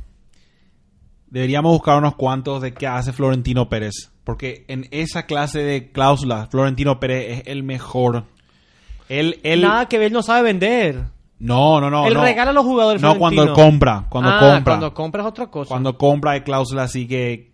Deberíamos 1.28 1.72
buscar 1.74 1.98
unos 1.98 2.16
cuantos 2.16 2.62
de 2.62 2.74
qué 2.74 2.88
hace 2.88 3.12
Florentino 3.12 3.68
Pérez. 3.70 4.12
Porque 4.24 4.66
en 4.68 4.88
esa 4.92 5.26
clase 5.26 5.60
de 5.60 5.92
cláusulas, 5.92 6.50
Florentino 6.50 7.00
Pérez 7.00 7.40
es 7.40 7.48
el 7.48 7.64
mejor. 7.64 8.26
Él, 9.10 9.40
él, 9.44 9.62
Nada 9.62 9.88
que 9.88 9.98
ver, 9.98 10.08
él 10.08 10.14
no 10.14 10.24
sabe 10.24 10.44
vender. 10.44 11.04
No, 11.42 11.82
no, 11.82 11.90
no. 11.90 12.08
él 12.08 12.14
no. 12.14 12.22
regala 12.24 12.52
a 12.52 12.54
los 12.54 12.64
jugadores. 12.66 13.02
No, 13.02 13.18
cuando 13.18 13.44
él 13.44 13.52
compra. 13.52 14.06
Cuando 14.10 14.30
Ah, 14.30 14.40
compra. 14.40 14.64
Cuando 14.64 14.94
compra 14.94 15.22
es 15.24 15.28
otra 15.28 15.48
cosa. 15.48 15.68
Cuando 15.70 15.98
compra 15.98 16.32
hay 16.32 16.42
cláusulas 16.42 16.86
así 16.86 17.08
que 17.08 17.52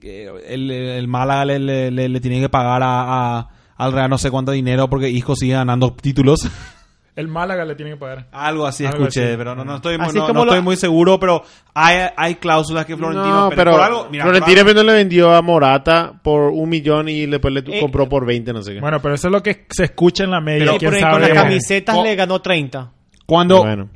el, 0.47 0.69
el 0.71 1.07
Málaga 1.07 1.45
le, 1.45 1.59
le- 1.59 1.91
le- 1.91 2.09
le 2.09 2.19
tiene 2.19 2.39
que 2.39 2.49
pagar 2.49 2.83
a, 2.83 3.37
a- 3.39 3.49
al 3.77 3.91
Real 3.93 4.09
no 4.09 4.17
sé 4.17 4.29
cuánto 4.31 4.51
dinero 4.51 4.89
porque 4.89 5.09
Isco 5.09 5.35
sigue 5.35 5.53
ganando 5.53 5.93
títulos. 5.93 6.47
El 7.15 7.27
Málaga 7.29 7.65
le 7.65 7.73
tiene 7.73 7.93
que 7.93 7.97
pagar. 7.97 8.27
Algo 8.31 8.67
así 8.67 8.85
Algo 8.85 8.99
escuché, 9.05 9.29
así. 9.29 9.37
pero 9.37 9.55
no, 9.55 9.65
no 9.65 9.77
estoy, 9.77 9.97
no, 9.97 10.05
no 10.05 10.33
lo- 10.33 10.43
estoy 10.43 10.61
muy 10.61 10.75
seguro, 10.75 11.19
pero 11.19 11.41
hay, 11.73 12.07
hay 12.15 12.35
cláusulas 12.35 12.85
que 12.85 12.95
Florentino 12.95 13.45
No, 13.45 13.49
pero 13.49 13.71
por 13.71 13.81
algo, 13.81 14.07
mira, 14.11 14.23
Florentino 14.23 14.53
por 14.61 14.67
algo- 14.69 14.73
Pérez 14.75 14.85
le 14.85 14.93
vendió 14.93 15.33
a 15.33 15.41
Morata 15.41 16.13
por 16.21 16.51
un 16.51 16.69
millón 16.69 17.09
y 17.09 17.25
después 17.25 17.51
le 17.55 17.61
Eh, 17.61 17.79
compró 17.79 18.07
por 18.07 18.23
20, 18.23 18.53
no 18.53 18.61
sé 18.61 18.75
qué. 18.75 18.79
Bueno, 18.81 19.01
pero 19.01 19.15
eso 19.15 19.29
es 19.29 19.31
lo 19.31 19.41
que 19.41 19.65
se 19.67 19.85
escucha 19.85 20.25
en 20.25 20.29
la 20.29 20.41
media. 20.41 20.65
Pero, 20.65 20.77
¿quién 20.77 20.91
pero 20.91 21.01
sabe? 21.01 21.13
con 21.13 21.21
las 21.23 21.31
camisetas 21.43 21.97
le 22.03 22.15
ganó 22.15 22.39
30. 22.39 22.91
Cuando, 23.27 23.59
bueno. 23.63 23.89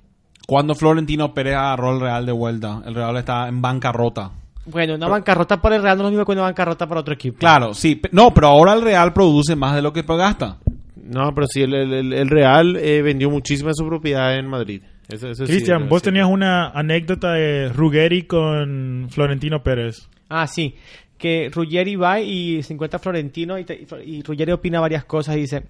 cuando 0.45 0.75
Florentino 0.75 1.33
Pérez 1.33 1.55
agarró 1.55 1.95
el 1.95 1.99
Real 2.01 2.25
de 2.27 2.31
vuelta, 2.31 2.81
el 2.85 2.93
Real 2.93 3.17
está 3.17 3.47
en 3.47 3.61
bancarrota. 3.61 4.31
Bueno, 4.67 4.93
una 4.93 5.07
bancarrota 5.07 5.59
para 5.59 5.77
el 5.77 5.81
Real 5.81 5.97
no 5.97 6.03
es 6.03 6.05
lo 6.05 6.11
mismo 6.11 6.25
que 6.25 6.33
una 6.33 6.41
bancarrota 6.43 6.87
para 6.87 7.01
otro 7.01 7.13
equipo. 7.15 7.39
Claro, 7.39 7.73
sí, 7.73 7.99
no, 8.11 8.31
pero 8.33 8.47
ahora 8.47 8.73
el 8.73 8.83
Real 8.83 9.11
produce 9.11 9.55
más 9.55 9.73
de 9.73 9.81
lo 9.81 9.91
que 9.91 10.03
gasta. 10.03 10.57
No, 11.03 11.33
pero 11.33 11.47
sí, 11.47 11.63
el, 11.63 11.73
el- 11.73 11.93
el- 11.93 12.13
el 12.13 12.29
Real 12.29 12.75
eh, 12.77 13.01
vendió 13.01 13.29
muchísima 13.31 13.69
de 13.69 13.73
su 13.75 13.87
propiedad 13.87 14.37
en 14.37 14.47
Madrid. 14.47 14.81
Eso, 15.09 15.29
eso 15.29 15.45
sí, 15.45 15.51
Cristian, 15.51 15.89
vos 15.89 16.01
sí. 16.01 16.05
tenías 16.05 16.27
una 16.27 16.69
anécdota 16.69 17.33
de 17.33 17.69
Ruggeri 17.69 18.23
con 18.23 19.07
Florentino 19.09 19.61
Pérez. 19.63 20.07
Ah, 20.29 20.45
sí. 20.47 20.75
Que 21.17 21.49
Ruggeri 21.53 21.95
va 21.97 22.21
y 22.21 22.61
se 22.63 22.73
encuentra 22.73 22.97
Florentino 22.99 23.57
y, 23.59 23.63
te- 23.65 23.85
y 24.05 24.21
Ruggeri 24.21 24.51
opina 24.53 24.79
varias 24.79 25.03
cosas 25.05 25.35
y 25.37 25.41
dice, 25.41 25.63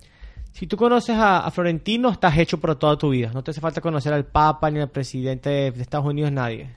si 0.52 0.68
tú 0.68 0.78
conoces 0.78 1.16
a, 1.16 1.40
a 1.46 1.52
Florentino, 1.52 2.10
estás 2.12 2.38
hecho 2.38 2.60
por 2.60 2.76
toda 2.76 2.98
tu 2.98 3.10
vida. 3.10 3.32
No 3.34 3.44
te 3.44 3.52
hace 3.52 3.62
falta 3.62 3.82
conocer 3.82 4.14
al 4.14 4.26
Papa 4.26 4.70
ni 4.70 4.80
al 4.80 4.90
presidente 4.90 5.50
de, 5.50 5.72
de 5.72 5.82
Estados 5.82 6.06
Unidos, 6.06 6.32
nadie. 6.32 6.70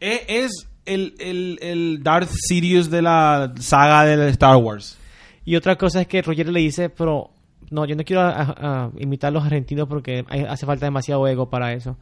E- 0.00 0.24
Es 0.28 0.68
el, 0.86 1.14
el, 1.18 1.58
el 1.62 2.02
Darth 2.02 2.30
Sidious 2.32 2.90
de 2.90 3.02
la 3.02 3.52
saga 3.60 4.04
de 4.04 4.28
Star 4.30 4.56
Wars. 4.56 4.98
Y 5.44 5.56
otra 5.56 5.76
cosa 5.76 6.00
es 6.00 6.06
que 6.06 6.22
Ruggeri 6.22 6.52
le 6.52 6.60
dice, 6.60 6.88
pero 6.90 7.30
no, 7.70 7.84
yo 7.86 7.96
no 7.96 8.04
quiero 8.04 8.22
a- 8.22 8.30
a- 8.56 8.90
imitar 8.98 9.28
a 9.28 9.32
los 9.32 9.44
argentinos 9.44 9.88
porque 9.88 10.24
hay- 10.28 10.42
hace 10.42 10.66
falta 10.66 10.86
demasiado 10.86 11.26
ego 11.26 11.50
para 11.50 11.72
eso. 11.72 11.96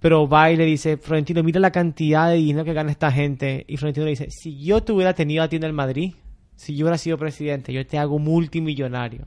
Pero 0.00 0.26
va 0.26 0.50
y 0.50 0.56
le 0.56 0.64
dice, 0.64 0.96
Florentino, 0.96 1.42
mira 1.42 1.60
la 1.60 1.70
cantidad 1.72 2.30
de 2.30 2.36
dinero 2.36 2.64
que 2.64 2.72
gana 2.72 2.90
esta 2.90 3.12
gente. 3.12 3.66
Y 3.68 3.76
Florentino 3.76 4.04
le 4.06 4.10
dice, 4.12 4.28
si 4.30 4.58
yo 4.58 4.82
te 4.82 4.92
hubiera 4.92 5.12
tenido 5.12 5.42
a 5.44 5.48
ti 5.48 5.56
en 5.56 5.64
el 5.64 5.74
Madrid, 5.74 6.14
si 6.56 6.74
yo 6.74 6.84
hubiera 6.86 6.96
sido 6.96 7.18
presidente, 7.18 7.70
yo 7.72 7.86
te 7.86 7.98
hago 7.98 8.18
multimillonario. 8.18 9.26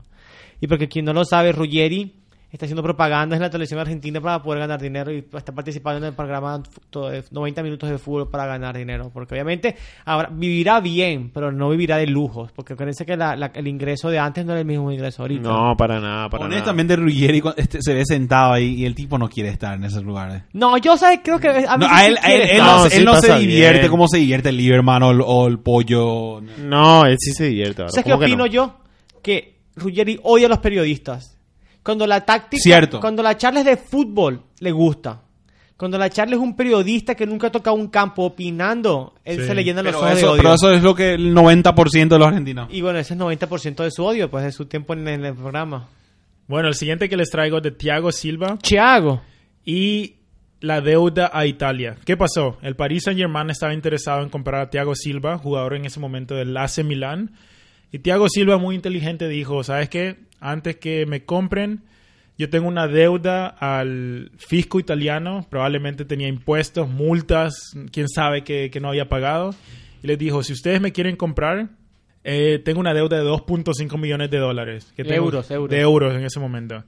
Y 0.60 0.66
porque 0.66 0.88
quien 0.88 1.04
no 1.04 1.12
lo 1.12 1.24
sabe, 1.24 1.52
Ruggeri 1.52 2.20
está 2.50 2.66
haciendo 2.66 2.84
propaganda 2.84 3.34
en 3.34 3.42
la 3.42 3.50
televisión 3.50 3.80
argentina 3.80 4.20
para 4.20 4.40
poder 4.40 4.60
ganar 4.60 4.80
dinero 4.80 5.12
y 5.12 5.24
está 5.36 5.52
participando 5.52 5.98
en 5.98 6.04
el 6.04 6.14
programa 6.14 6.62
de 6.92 7.24
90 7.32 7.62
minutos 7.64 7.90
de 7.90 7.98
fútbol 7.98 8.30
para 8.30 8.46
ganar 8.46 8.76
dinero. 8.78 9.10
Porque 9.12 9.34
obviamente 9.34 9.74
ahora 10.04 10.28
vivirá 10.32 10.78
bien, 10.78 11.32
pero 11.34 11.50
no 11.50 11.70
vivirá 11.70 11.96
de 11.96 12.06
lujos. 12.06 12.52
Porque 12.52 12.74
acuérdense 12.74 13.04
que 13.04 13.16
la- 13.16 13.34
la- 13.34 13.50
el 13.56 13.66
ingreso 13.66 14.08
de 14.08 14.20
antes 14.20 14.46
no 14.46 14.52
era 14.52 14.60
el 14.60 14.66
mismo 14.68 14.92
ingreso 14.92 15.22
ahorita. 15.22 15.48
No, 15.48 15.76
para 15.76 15.98
nada, 15.98 16.28
para 16.28 16.44
Honestamente, 16.44 16.94
Ruggeri 16.94 17.40
cu- 17.40 17.54
este, 17.56 17.78
se 17.82 17.92
ve 17.92 18.04
sentado 18.06 18.52
ahí 18.52 18.74
y 18.74 18.84
el 18.86 18.94
tipo 18.94 19.18
no 19.18 19.28
quiere 19.28 19.48
estar 19.48 19.74
en 19.74 19.82
esos 19.82 20.04
lugares. 20.04 20.44
No, 20.52 20.78
yo 20.78 20.96
sé, 20.96 21.22
creo 21.24 21.40
que 21.40 21.48
a 21.48 21.76
No, 21.76 21.88
a 21.90 22.06
él, 22.06 22.16
él- 22.24 22.58
no, 22.58 22.86
él 22.86 23.04
no 23.04 23.16
se 23.16 23.36
divierte 23.36 23.78
bien. 23.80 23.90
como 23.90 24.06
se 24.06 24.18
divierte 24.18 24.50
el 24.50 24.58
Lieberman 24.58 25.02
o 25.02 25.10
el, 25.10 25.20
o 25.26 25.48
el 25.48 25.58
pollo. 25.58 26.40
nada. 26.40 26.58
No, 26.62 27.04
él 27.04 27.16
sí 27.18 27.32
se 27.32 27.46
divierte. 27.46 27.82
¿Sabes 27.88 27.94
qué 28.04 28.10
¿Cómo 28.12 28.20
que 28.20 28.26
opino 28.26 28.44
no? 28.44 28.46
yo? 28.46 28.76
Que 29.24 29.53
Ruggeri 29.76 30.18
odia 30.22 30.46
a 30.46 30.50
los 30.50 30.58
periodistas. 30.58 31.36
Cuando 31.82 32.06
la 32.06 32.24
táctica, 32.24 32.62
Cierto. 32.62 33.00
cuando 33.00 33.22
la 33.22 33.36
charla 33.36 33.60
es 33.60 33.66
de 33.66 33.76
fútbol, 33.76 34.42
le 34.60 34.72
gusta. 34.72 35.20
Cuando 35.76 35.98
la 35.98 36.08
charla 36.08 36.36
es 36.36 36.40
un 36.40 36.56
periodista 36.56 37.14
que 37.14 37.26
nunca 37.26 37.48
ha 37.48 37.52
tocado 37.52 37.76
un 37.76 37.88
campo 37.88 38.22
opinando, 38.24 39.14
él 39.24 39.40
Sí. 39.40 39.46
se 39.46 39.54
le 39.54 39.64
llena 39.64 39.82
los 39.82 39.90
Pero 39.92 39.98
ojos 39.98 40.10
de 40.14 40.18
eso, 40.20 40.30
odio. 40.32 40.42
pero 40.42 40.54
eso 40.54 40.72
es 40.72 40.82
lo 40.82 40.94
que 40.94 41.14
el 41.14 41.34
90% 41.34 42.14
de 42.14 42.18
los 42.20 42.28
argentinos. 42.28 42.68
Y 42.72 42.80
bueno, 42.80 42.98
ese 43.00 43.14
es 43.14 43.18
90% 43.20 43.82
de 43.82 43.90
su 43.90 44.04
odio, 44.04 44.30
pues 44.30 44.44
de 44.44 44.52
su 44.52 44.66
tiempo 44.66 44.94
en, 44.94 45.06
en 45.08 45.24
el 45.24 45.34
programa. 45.34 45.88
Bueno, 46.46 46.68
el 46.68 46.74
siguiente 46.74 47.08
que 47.08 47.16
les 47.16 47.28
traigo 47.30 47.56
es 47.58 47.62
de 47.64 47.70
Thiago 47.72 48.12
Silva 48.12 48.56
Thiago. 48.62 49.22
y 49.64 50.14
la 50.60 50.80
deuda 50.80 51.30
a 51.34 51.44
Italia. 51.44 51.96
¿Qué 52.06 52.16
pasó? 52.16 52.56
El 52.62 52.76
Paris 52.76 53.02
Saint-Germain 53.04 53.50
estaba 53.50 53.74
interesado 53.74 54.22
en 54.22 54.30
comprar 54.30 54.60
a 54.62 54.70
Thiago 54.70 54.94
Silva, 54.94 55.36
jugador 55.36 55.74
en 55.74 55.84
ese 55.84 56.00
momento 56.00 56.34
del 56.34 56.56
AC 56.56 56.82
Milán. 56.84 57.32
Y 57.94 58.00
Thiago 58.00 58.28
Silva, 58.28 58.58
muy 58.58 58.74
inteligente, 58.74 59.28
dijo, 59.28 59.62
¿sabes 59.62 59.88
qué? 59.88 60.16
Antes 60.40 60.76
que 60.76 61.06
me 61.06 61.24
compren, 61.24 61.82
yo 62.36 62.50
tengo 62.50 62.66
una 62.66 62.88
deuda 62.88 63.46
al 63.46 64.32
fisco 64.36 64.80
italiano, 64.80 65.46
probablemente 65.48 66.04
tenía 66.04 66.26
impuestos, 66.26 66.88
multas, 66.88 67.54
quién 67.92 68.08
sabe 68.08 68.42
que, 68.42 68.68
que 68.72 68.80
no 68.80 68.88
había 68.88 69.08
pagado. 69.08 69.54
Y 70.02 70.08
les 70.08 70.18
dijo, 70.18 70.42
si 70.42 70.52
ustedes 70.52 70.80
me 70.80 70.90
quieren 70.90 71.14
comprar, 71.14 71.68
eh, 72.24 72.60
tengo 72.64 72.80
una 72.80 72.94
deuda 72.94 73.16
de 73.18 73.22
2.5 73.30 73.96
millones 73.96 74.28
de 74.28 74.38
dólares. 74.38 74.92
Que 74.96 75.04
tengo- 75.04 75.26
Euros, 75.26 75.48
euros. 75.52 75.70
De 75.70 75.80
euros 75.80 76.14
en 76.16 76.24
ese 76.24 76.40
momento. 76.40 76.82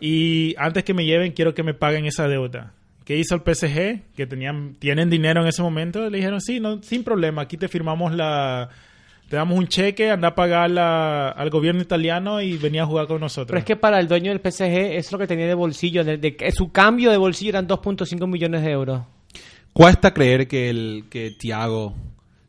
Y 0.00 0.54
antes 0.56 0.84
que 0.84 0.94
me 0.94 1.04
lleven, 1.04 1.32
quiero 1.32 1.52
que 1.52 1.64
me 1.64 1.74
paguen 1.74 2.06
esa 2.06 2.28
deuda. 2.28 2.74
¿Qué 3.04 3.16
hizo 3.16 3.34
el 3.34 3.40
PSG? 3.40 4.02
Que 4.14 4.26
tenían, 4.28 4.76
tienen 4.78 5.10
dinero 5.10 5.42
en 5.42 5.48
ese 5.48 5.62
momento. 5.62 6.08
Le 6.08 6.18
dijeron, 6.18 6.40
sí, 6.40 6.60
no, 6.60 6.80
sin 6.82 7.02
problema, 7.02 7.42
aquí 7.42 7.56
te 7.56 7.66
firmamos 7.66 8.14
la... 8.14 8.68
Te 9.28 9.36
damos 9.36 9.58
un 9.58 9.66
cheque, 9.68 10.10
anda 10.10 10.28
a 10.28 10.34
pagar 10.34 10.70
la- 10.70 11.28
al 11.28 11.50
gobierno 11.50 11.82
italiano 11.82 12.40
y 12.40 12.56
venía 12.56 12.84
a 12.84 12.86
jugar 12.86 13.06
con 13.06 13.20
nosotros. 13.20 13.48
Pero 13.48 13.58
es 13.58 13.64
que 13.64 13.76
para 13.76 14.00
el 14.00 14.08
dueño 14.08 14.30
del 14.30 14.40
PSG 14.40 14.96
es 14.96 15.12
lo 15.12 15.18
que 15.18 15.26
tenía 15.26 15.46
de 15.46 15.54
bolsillo. 15.54 16.02
De, 16.02 16.16
de- 16.16 16.34
que 16.36 16.50
su 16.50 16.72
cambio 16.72 17.10
de 17.10 17.18
bolsillo 17.18 17.50
eran 17.50 17.66
2.5 17.68 18.26
millones 18.26 18.62
de 18.62 18.70
euros. 18.70 19.02
Cuesta 19.74 20.14
creer 20.14 20.48
que 20.48 20.70
el 20.70 21.04
que 21.10 21.30
Thiago 21.30 21.92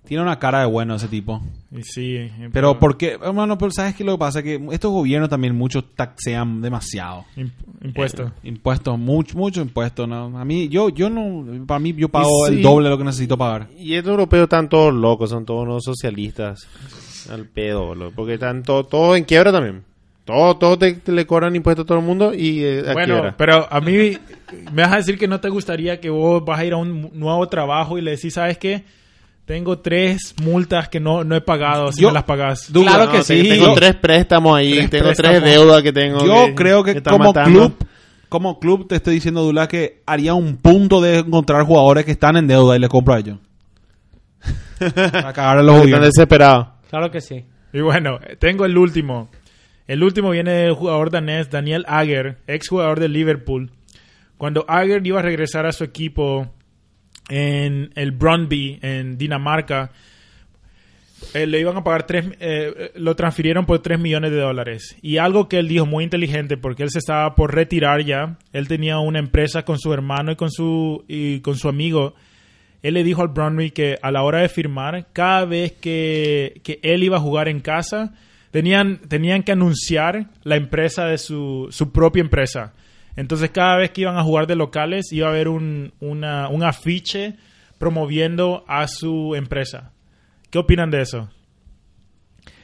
tiene 0.05 0.23
una 0.23 0.39
cara 0.39 0.61
de 0.61 0.67
bueno 0.67 0.95
ese 0.95 1.09
tipo. 1.09 1.41
Y 1.71 1.83
sí, 1.83 2.15
eh, 2.15 2.49
Pero 2.51 2.79
porque, 2.79 3.19
hermano, 3.21 3.55
pero 3.57 3.69
sabes 3.71 3.93
qué 3.95 4.03
lo 4.03 4.13
que 4.13 4.17
pasa 4.17 4.41
que 4.41 4.59
estos 4.71 4.91
gobiernos 4.91 5.29
también 5.29 5.55
muchos 5.55 5.83
taxean 5.95 6.61
demasiado. 6.61 7.25
Imp- 7.37 7.51
impuesto. 7.83 8.23
Eh, 8.23 8.31
impuestos, 8.49 8.97
mucho, 8.97 9.37
mucho 9.37 9.61
impuesto, 9.61 10.07
¿no? 10.07 10.35
A 10.39 10.43
mí, 10.45 10.67
yo, 10.69 10.89
yo 10.89 11.11
no, 11.11 11.45
para 11.67 11.79
mí 11.79 11.93
yo 11.95 12.09
pago 12.09 12.27
sí. 12.47 12.55
el 12.55 12.61
doble 12.63 12.85
de 12.85 12.89
lo 12.89 12.97
que 12.97 13.03
necesito 13.03 13.37
pagar. 13.37 13.67
Y 13.77 13.93
estos 13.93 14.09
europeos 14.11 14.43
están 14.45 14.67
todos 14.67 14.91
locos, 14.93 15.29
son 15.29 15.45
todos 15.45 15.63
unos 15.63 15.83
socialistas. 15.83 16.67
Al 17.29 17.45
pedo, 17.45 17.85
boludo. 17.85 18.11
Porque 18.15 18.33
están 18.33 18.63
to- 18.63 18.83
todos 18.85 19.15
en 19.17 19.25
quiebra 19.25 19.51
también. 19.51 19.83
Todos 20.25 20.57
todo 20.59 20.77
te, 20.77 20.93
te 20.93 21.11
le 21.11 21.25
cobran 21.27 21.55
impuestos 21.55 21.83
a 21.83 21.87
todo 21.87 21.99
el 21.99 22.05
mundo 22.05 22.33
y 22.33 22.63
eh, 22.63 22.83
a 22.87 22.93
Bueno, 22.93 23.13
quiebra. 23.13 23.35
pero 23.37 23.67
a 23.71 23.79
mí 23.81 24.17
me 24.73 24.81
vas 24.83 24.93
a 24.93 24.97
decir 24.97 25.17
que 25.19 25.27
no 25.27 25.39
te 25.39 25.49
gustaría 25.49 25.99
que 25.99 26.09
vos 26.09 26.43
vas 26.43 26.59
a 26.59 26.65
ir 26.65 26.73
a 26.73 26.77
un 26.77 27.11
nuevo 27.13 27.47
trabajo 27.47 27.97
y 27.97 28.01
le 28.01 28.11
decís, 28.11 28.33
¿sabes 28.33 28.57
qué? 28.57 28.83
Tengo 29.49 29.79
tres 29.79 30.35
multas 30.43 30.89
que 30.89 30.99
no, 30.99 31.23
no 31.23 31.35
he 31.35 31.41
pagado, 31.41 31.91
si 31.91 32.01
Yo- 32.03 32.09
me 32.09 32.13
las 32.13 32.23
pagás. 32.23 32.71
Du- 32.71 32.83
Claro 32.83 33.05
No, 33.05 33.11
que 33.13 33.23
sí. 33.23 33.41
Tengo 33.49 33.65
Yo- 33.65 33.73
tres 33.73 33.95
préstamos 33.95 34.55
ahí, 34.55 34.73
Tres 34.73 34.89
tengo 34.91 35.05
préstamos. 35.05 35.39
tres 35.41 35.51
deudas 35.51 35.81
que 35.81 35.91
tengo. 35.91 36.23
Yo 36.23 36.53
creo 36.53 36.83
que 36.83 37.01
como 37.01 37.17
matando. 37.33 37.59
club, 37.59 37.87
como 38.29 38.59
club 38.59 38.87
te 38.87 38.97
estoy 38.97 39.15
diciendo, 39.15 39.41
Dula, 39.41 39.67
que 39.67 40.03
haría 40.05 40.35
un 40.35 40.57
punto 40.57 41.01
de 41.01 41.17
encontrar 41.17 41.63
jugadores 41.65 42.05
que 42.05 42.11
están 42.11 42.37
en 42.37 42.45
deuda 42.45 42.75
y 42.75 42.79
les 42.79 42.89
compro 42.89 43.15
a 43.15 43.19
ellos. 43.21 43.39
Para 44.79 45.33
cagar 45.33 45.57
a 45.57 45.63
los 45.63 45.83
Están 45.83 46.01
desesperados. 46.03 46.67
Claro 46.91 47.09
que 47.09 47.19
sí. 47.19 47.43
Y 47.73 47.81
bueno, 47.81 48.19
tengo 48.37 48.65
el 48.65 48.77
último. 48.77 49.29
El 49.87 50.03
último 50.03 50.29
viene 50.29 50.51
del 50.51 50.73
jugador 50.73 51.09
danés 51.09 51.49
Daniel 51.49 51.85
Agger, 51.87 52.37
ex 52.45 52.67
jugador 52.69 52.99
de 52.99 53.09
Liverpool. 53.09 53.71
Cuando 54.37 54.63
Agger 54.67 55.01
iba 55.07 55.19
a 55.21 55.23
regresar 55.23 55.65
a 55.65 55.71
su 55.71 55.83
equipo 55.83 56.47
en 57.29 57.91
el 57.95 58.11
Brøndby, 58.11 58.79
en 58.81 59.17
Dinamarca, 59.17 59.91
eh, 61.33 61.45
le 61.45 61.59
iban 61.59 61.77
a 61.77 61.83
pagar 61.83 62.05
tres, 62.07 62.25
eh, 62.25 62.37
eh, 62.39 62.91
lo 62.95 63.15
transfirieron 63.15 63.65
por 63.65 63.79
3 63.79 63.99
millones 63.99 64.31
de 64.31 64.39
dólares. 64.39 64.97
Y 65.01 65.17
algo 65.17 65.47
que 65.47 65.59
él 65.59 65.67
dijo 65.67 65.85
muy 65.85 66.03
inteligente, 66.03 66.57
porque 66.57 66.83
él 66.83 66.89
se 66.89 66.99
estaba 66.99 67.35
por 67.35 67.53
retirar 67.53 68.03
ya, 68.03 68.37
él 68.53 68.67
tenía 68.67 68.99
una 68.99 69.19
empresa 69.19 69.63
con 69.63 69.77
su 69.77 69.93
hermano 69.93 70.31
y 70.31 70.35
con 70.35 70.49
su, 70.49 71.03
y 71.07 71.41
con 71.41 71.55
su 71.55 71.69
amigo, 71.69 72.15
él 72.81 72.93
le 72.93 73.03
dijo 73.03 73.21
al 73.21 73.27
Bromley 73.27 73.71
que 73.71 73.97
a 74.01 74.11
la 74.11 74.23
hora 74.23 74.39
de 74.39 74.49
firmar, 74.49 75.07
cada 75.13 75.45
vez 75.45 75.73
que, 75.73 76.61
que 76.63 76.79
él 76.81 77.03
iba 77.03 77.17
a 77.17 77.21
jugar 77.21 77.47
en 77.49 77.59
casa, 77.59 78.13
tenían, 78.51 78.99
tenían 79.07 79.43
que 79.43 79.51
anunciar 79.51 80.27
la 80.43 80.55
empresa 80.55 81.05
de 81.05 81.17
su, 81.17 81.67
su 81.69 81.91
propia 81.91 82.21
empresa. 82.21 82.73
Entonces 83.19 83.49
cada 83.51 83.75
vez 83.77 83.91
que 83.91 84.01
iban 84.01 84.17
a 84.17 84.23
jugar 84.23 84.47
de 84.47 84.55
locales 84.55 85.11
iba 85.11 85.27
a 85.27 85.31
haber 85.31 85.49
un, 85.49 85.91
una- 85.99 86.47
un 86.47 86.63
afiche 86.63 87.35
promoviendo 87.77 88.63
a 88.67 88.87
su 88.87 89.35
empresa. 89.35 89.91
¿Qué 90.49 90.57
opinan 90.57 90.89
de 90.89 91.01
eso? 91.01 91.29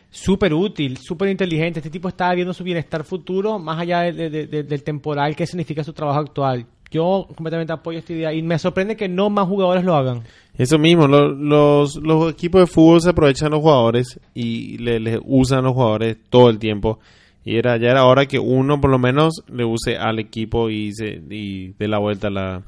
Súper 0.09 0.53
útil, 0.53 0.97
súper 0.97 1.29
inteligente. 1.29 1.79
Este 1.79 1.89
tipo 1.89 2.07
está 2.07 2.33
viendo 2.33 2.53
su 2.53 2.63
bienestar 2.63 3.03
futuro 3.03 3.59
más 3.59 3.79
allá 3.79 4.01
de- 4.01 4.13
de- 4.13 4.29
de- 4.29 4.47
de- 4.47 4.63
del 4.63 4.83
temporal 4.83 5.35
que 5.35 5.45
significa 5.45 5.83
su 5.83 5.91
trabajo 5.91 6.19
actual. 6.21 6.65
Yo 6.89 7.27
completamente 7.35 7.73
apoyo 7.73 7.99
esta 7.99 8.13
idea 8.13 8.31
y 8.33 8.41
me 8.41 8.57
sorprende 8.57 8.95
que 8.95 9.09
no 9.09 9.29
más 9.29 9.47
jugadores 9.47 9.83
lo 9.83 9.93
hagan. 9.95 10.21
Eso 10.57 10.77
mismo, 10.79 11.05
lo- 11.07 11.29
los, 11.33 11.97
los 11.97 12.31
equipos 12.31 12.61
de 12.61 12.67
fútbol 12.67 13.01
se 13.01 13.09
aprovechan 13.09 13.51
los 13.51 13.59
jugadores 13.59 14.17
y 14.33 14.77
le, 14.77 15.01
le 15.01 15.19
usan 15.25 15.59
a 15.59 15.61
los 15.63 15.73
jugadores 15.73 16.15
todo 16.29 16.49
el 16.49 16.59
tiempo. 16.59 16.99
Y 17.45 17.57
era 17.57 17.77
ya 17.77 17.91
era 17.91 18.05
hora 18.05 18.25
que 18.25 18.39
uno 18.39 18.81
por 18.81 18.89
lo 18.89 18.97
menos 18.97 19.43
le 19.47 19.63
use 19.63 19.97
al 19.97 20.19
equipo 20.19 20.69
y, 20.69 20.91
se, 20.93 21.21
y 21.29 21.73
dé 21.77 21.87
la 21.87 21.99
vuelta 21.99 22.29
la, 22.29 22.63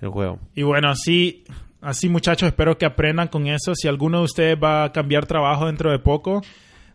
el 0.00 0.10
juego. 0.10 0.38
Y 0.54 0.62
bueno, 0.62 0.90
así, 0.90 1.44
así 1.80 2.08
muchachos, 2.08 2.48
espero 2.48 2.76
que 2.76 2.86
aprendan 2.86 3.28
con 3.28 3.46
eso. 3.46 3.74
Si 3.74 3.88
alguno 3.88 4.18
de 4.18 4.24
ustedes 4.24 4.58
va 4.62 4.84
a 4.84 4.92
cambiar 4.92 5.26
trabajo 5.26 5.66
dentro 5.66 5.90
de 5.90 5.98
poco, 5.98 6.42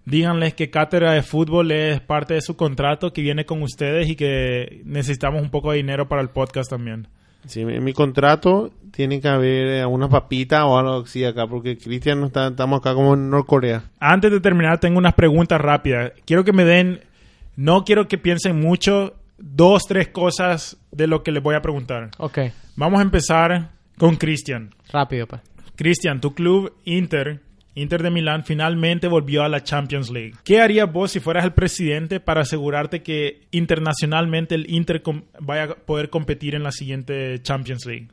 díganles 0.06 0.54
que 0.54 0.70
Cátedra 0.70 1.14
de 1.14 1.24
Fútbol 1.24 1.72
es 1.72 2.02
parte 2.02 2.36
de 2.36 2.42
su 2.42 2.56
contrato 2.56 3.12
que 3.14 3.22
viene 3.22 3.46
con 3.46 3.64
ustedes 3.64 4.10
y 4.10 4.16
que 4.16 4.82
necesitamos 4.86 5.42
un 5.42 5.50
poco 5.50 5.72
de 5.72 5.78
dinero 5.78 6.08
para 6.08 6.22
el 6.22 6.30
podcast 6.30 6.70
también. 6.70 7.08
Sí, 7.46 7.62
en 7.62 7.84
mi 7.84 7.94
contrato 7.94 8.72
tiene 8.92 9.20
que 9.20 9.28
haber 9.28 9.68
eh, 9.68 9.86
una 9.86 10.08
papita 10.08 10.66
o 10.66 10.78
algo 10.78 11.04
así 11.04 11.26
acá, 11.26 11.48
porque 11.48 11.78
Cristian 11.78 12.22
no 12.22 12.28
está, 12.28 12.48
estamos 12.48 12.80
acá 12.80 12.94
como 12.94 13.16
en 13.16 13.30
Norcorea. 13.30 13.84
Antes 14.00 14.32
de 14.32 14.40
terminar, 14.40 14.80
tengo 14.80 14.98
unas 14.98 15.14
preguntas 15.14 15.60
rápidas. 15.60 16.14
Quiero 16.26 16.46
que 16.46 16.54
me 16.54 16.64
den, 16.64 17.02
no 17.56 17.84
quiero 17.84 18.08
que 18.08 18.18
piensen 18.18 18.60
mucho, 18.60 19.16
dos, 19.38 19.84
tres 19.88 20.10
cosas 20.10 20.78
de 20.92 21.08
lo 21.08 21.24
que 21.24 21.32
les 21.32 21.44
voy 21.44 21.56
a 21.56 21.62
preguntar. 21.62 22.12
Ok, 22.18 22.40
Vamos 22.76 23.00
a 23.00 23.04
empezar 23.04 23.70
con 23.98 24.16
Cristian. 24.16 24.74
rápido 24.92 25.28
pues. 25.28 25.42
Cristian, 25.76 26.22
tu 26.22 26.34
club 26.34 26.74
Inter, 26.86 27.42
Inter 27.76 28.02
de 28.04 28.12
Milán, 28.12 28.44
finalmente 28.44 29.08
volvió 29.08 29.44
a 29.44 29.50
la 29.50 29.64
Champions 29.64 30.10
League. 30.12 30.34
¿Qué 30.44 30.62
harías 30.62 30.92
vos 30.92 31.12
si 31.12 31.20
fueras 31.20 31.44
el 31.44 31.54
presidente 31.54 32.20
para 32.20 32.42
asegurarte 32.42 33.02
que 33.04 33.42
internacionalmente 33.52 34.56
el 34.56 34.70
Inter 34.72 35.02
vaya 35.40 35.64
a 35.64 35.76
poder 35.76 36.10
competir 36.10 36.56
en 36.56 36.64
la 36.64 36.72
siguiente 36.72 37.42
Champions 37.42 37.86
League? 37.86 38.10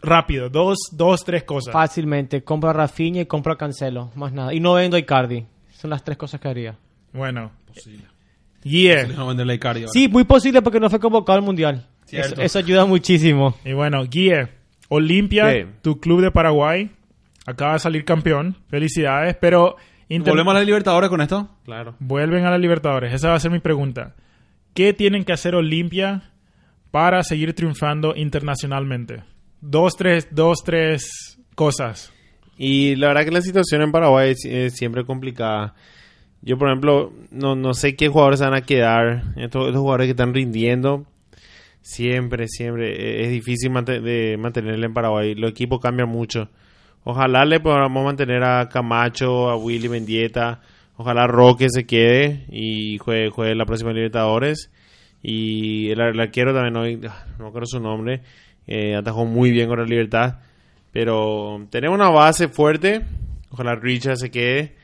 Rápido, 0.00 0.48
dos, 0.48 0.78
dos, 0.92 1.24
tres 1.24 1.44
cosas. 1.44 1.72
Fácilmente, 1.72 2.42
compro 2.42 2.70
a 2.70 2.72
Rafinha 2.72 3.22
y 3.22 3.26
compro 3.26 3.52
a 3.52 3.58
Cancelo, 3.58 4.10
más 4.14 4.32
nada. 4.32 4.54
Y 4.54 4.60
no 4.60 4.74
vendo 4.74 4.96
a 4.96 5.00
Icardi. 5.00 5.44
Son 5.72 5.90
las 5.90 6.02
tres 6.02 6.16
cosas 6.16 6.40
que 6.40 6.48
haría. 6.48 6.76
Bueno. 7.12 7.52
Ahora. 8.64 9.92
Sí, 9.92 10.08
muy 10.08 10.24
posible 10.24 10.62
porque 10.62 10.80
no 10.80 10.88
fue 10.90 10.98
convocado 10.98 11.38
al 11.38 11.44
Mundial. 11.44 11.86
Eso, 12.10 12.58
ayuda 12.58 12.84
muchísimo. 12.86 13.54
Y 13.64 13.72
bueno, 13.72 14.04
Guille, 14.04 14.48
Olimpia, 14.88 15.50
Sí. 15.52 15.58
tu 15.82 15.98
club 16.00 16.20
de 16.22 16.30
Paraguay, 16.30 16.90
acaba 17.46 17.74
de 17.74 17.78
salir 17.80 18.04
campeón. 18.04 18.56
Felicidades, 18.68 19.36
pero 19.40 19.76
Inter- 20.08 20.32
¿Volvemos 20.32 20.54
a 20.54 20.58
la 20.58 20.64
Libertadores 20.64 21.08
con 21.10 21.20
esto? 21.22 21.48
Claro. 21.64 21.94
vuelven 21.98 22.44
a 22.44 22.50
la 22.50 22.58
Libertadores. 22.58 23.12
Esa 23.12 23.30
va 23.30 23.34
a 23.36 23.40
ser 23.40 23.50
mi 23.50 23.58
pregunta. 23.60 24.14
¿Qué 24.74 24.92
tienen 24.92 25.24
que 25.24 25.32
hacer 25.32 25.54
Olimpia 25.54 26.30
para 26.90 27.22
seguir 27.22 27.54
triunfando 27.54 28.14
internacionalmente? 28.16 29.22
Dos, 29.60 29.94
tres, 29.96 30.28
dos, 30.30 30.58
tres 30.64 31.38
cosas. 31.54 32.12
Y 32.58 32.96
la 32.96 33.08
verdad 33.08 33.24
que 33.24 33.30
la 33.30 33.40
situación 33.40 33.82
en 33.82 33.92
Paraguay 33.92 34.32
es, 34.32 34.44
es 34.44 34.76
siempre 34.76 35.04
complicada. 35.04 35.74
Yo, 36.46 36.58
por 36.58 36.68
ejemplo, 36.68 37.10
no, 37.30 37.56
no 37.56 37.72
sé 37.72 37.96
qué 37.96 38.08
jugadores 38.08 38.40
van 38.40 38.52
a 38.54 38.60
quedar. 38.60 39.22
Estos, 39.36 39.66
estos 39.68 39.80
jugadores 39.80 40.06
que 40.06 40.10
están 40.10 40.34
rindiendo, 40.34 41.06
siempre, 41.80 42.48
siempre 42.48 42.92
eh, 42.92 43.24
es 43.24 43.30
difícil 43.30 43.70
mante- 43.70 44.00
de 44.00 44.36
mantenerle 44.36 44.84
en 44.86 44.92
Paraguay. 44.94 45.34
Los 45.34 45.50
equipos 45.50 45.80
cambian 45.80 46.08
mucho. 46.08 46.50
Ojalá 47.02 47.44
le 47.44 47.60
podamos 47.60 48.04
mantener 48.04 48.42
a 48.44 48.68
Camacho, 48.68 49.48
a 49.48 49.56
Willy 49.56 49.88
Mendieta. 49.88 50.60
Ojalá 50.96 51.26
Roque 51.26 51.68
se 51.70 51.86
quede 51.86 52.44
y 52.50 52.98
juegue, 52.98 53.30
juegue 53.30 53.54
la 53.54 53.64
próxima 53.66 53.92
Libertadores. 53.92 54.70
Y 55.22 55.88
el, 55.90 56.00
el 56.00 56.20
arquero 56.20 56.52
también, 56.52 56.76
hoy, 56.76 57.00
ah, 57.08 57.24
no 57.38 57.46
acuerdo 57.46 57.66
su 57.66 57.80
nombre, 57.80 58.20
eh, 58.66 58.94
atajó 58.94 59.24
muy 59.24 59.50
bien 59.50 59.68
con 59.68 59.78
la 59.78 59.86
Libertad. 59.86 60.40
Pero 60.92 61.66
tenemos 61.70 61.98
una 61.98 62.10
base 62.10 62.48
fuerte. 62.48 63.00
Ojalá 63.50 63.74
Richard 63.76 64.18
se 64.18 64.30
quede. 64.30 64.74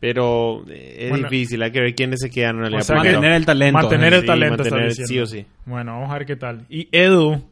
Pero 0.00 0.62
eh, 0.68 0.96
es 1.00 1.10
Bueno. 1.10 1.28
difícil. 1.28 1.62
Hay 1.62 1.70
que 1.72 1.80
ver 1.80 1.94
quiénes 1.94 2.20
se 2.20 2.30
quedan 2.30 2.62
en 2.64 2.70
la 2.72 2.78
O 2.78 2.82
sea. 2.82 2.96
Mantener 2.96 3.32
el 3.32 3.46
talento. 3.46 3.78
Mantener 3.80 4.14
el 4.14 4.20
Sí, 4.20 4.26
talento, 4.26 4.62
está 4.62 4.76
mantener 4.76 4.94
sí 5.06 5.18
o 5.18 5.26
sí. 5.26 5.46
Bueno, 5.64 5.92
vamos 5.94 6.10
a 6.10 6.18
ver 6.18 6.26
qué 6.26 6.36
tal. 6.36 6.66
Y 6.68 6.88
Edu, 6.92 7.42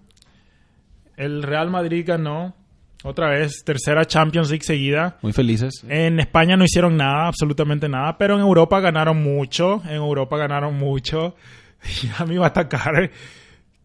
el 1.17 1.43
Real 1.43 1.71
Madrid 1.71 2.05
ganó 2.07 2.55
otra 3.03 3.29
vez, 3.31 3.63
tercera 3.65 4.05
Champions 4.05 4.51
League 4.51 4.65
seguida. 4.65 5.19
Muy 5.23 5.33
felices. 5.33 5.85
En 5.89 6.21
España 6.21 6.57
no 6.57 6.65
hicieron 6.65 6.97
nada, 6.97 7.27
absolutamente 7.29 7.89
nada, 7.89 8.17
pero 8.19 8.35
en 8.35 8.41
Europa 8.41 8.81
ganaron 8.81 9.23
mucho. 9.23 9.83
En 9.87 9.97
Europa 9.97 10.37
ganaron 10.37 10.75
mucho. 10.77 11.35
Y 12.03 12.09
a 12.19 12.25
mí 12.25 12.37
va 12.39 12.47
a 12.47 12.49
atacar. 12.49 13.11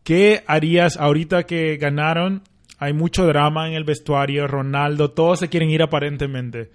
¿Qué 0.03 0.41
harías 0.47 0.95
ahorita 0.95 1.43
que 1.43 1.75
ganaron? 1.75 2.43
Hay 2.77 2.93
mucho 2.93 3.25
drama 3.27 3.67
en 3.67 3.73
el 3.73 3.83
vestuario. 3.83 4.47
Ronaldo, 4.47 5.11
todos 5.11 5.39
se 5.39 5.49
quieren 5.49 5.69
ir 5.69 5.81
aparentemente. 5.83 6.71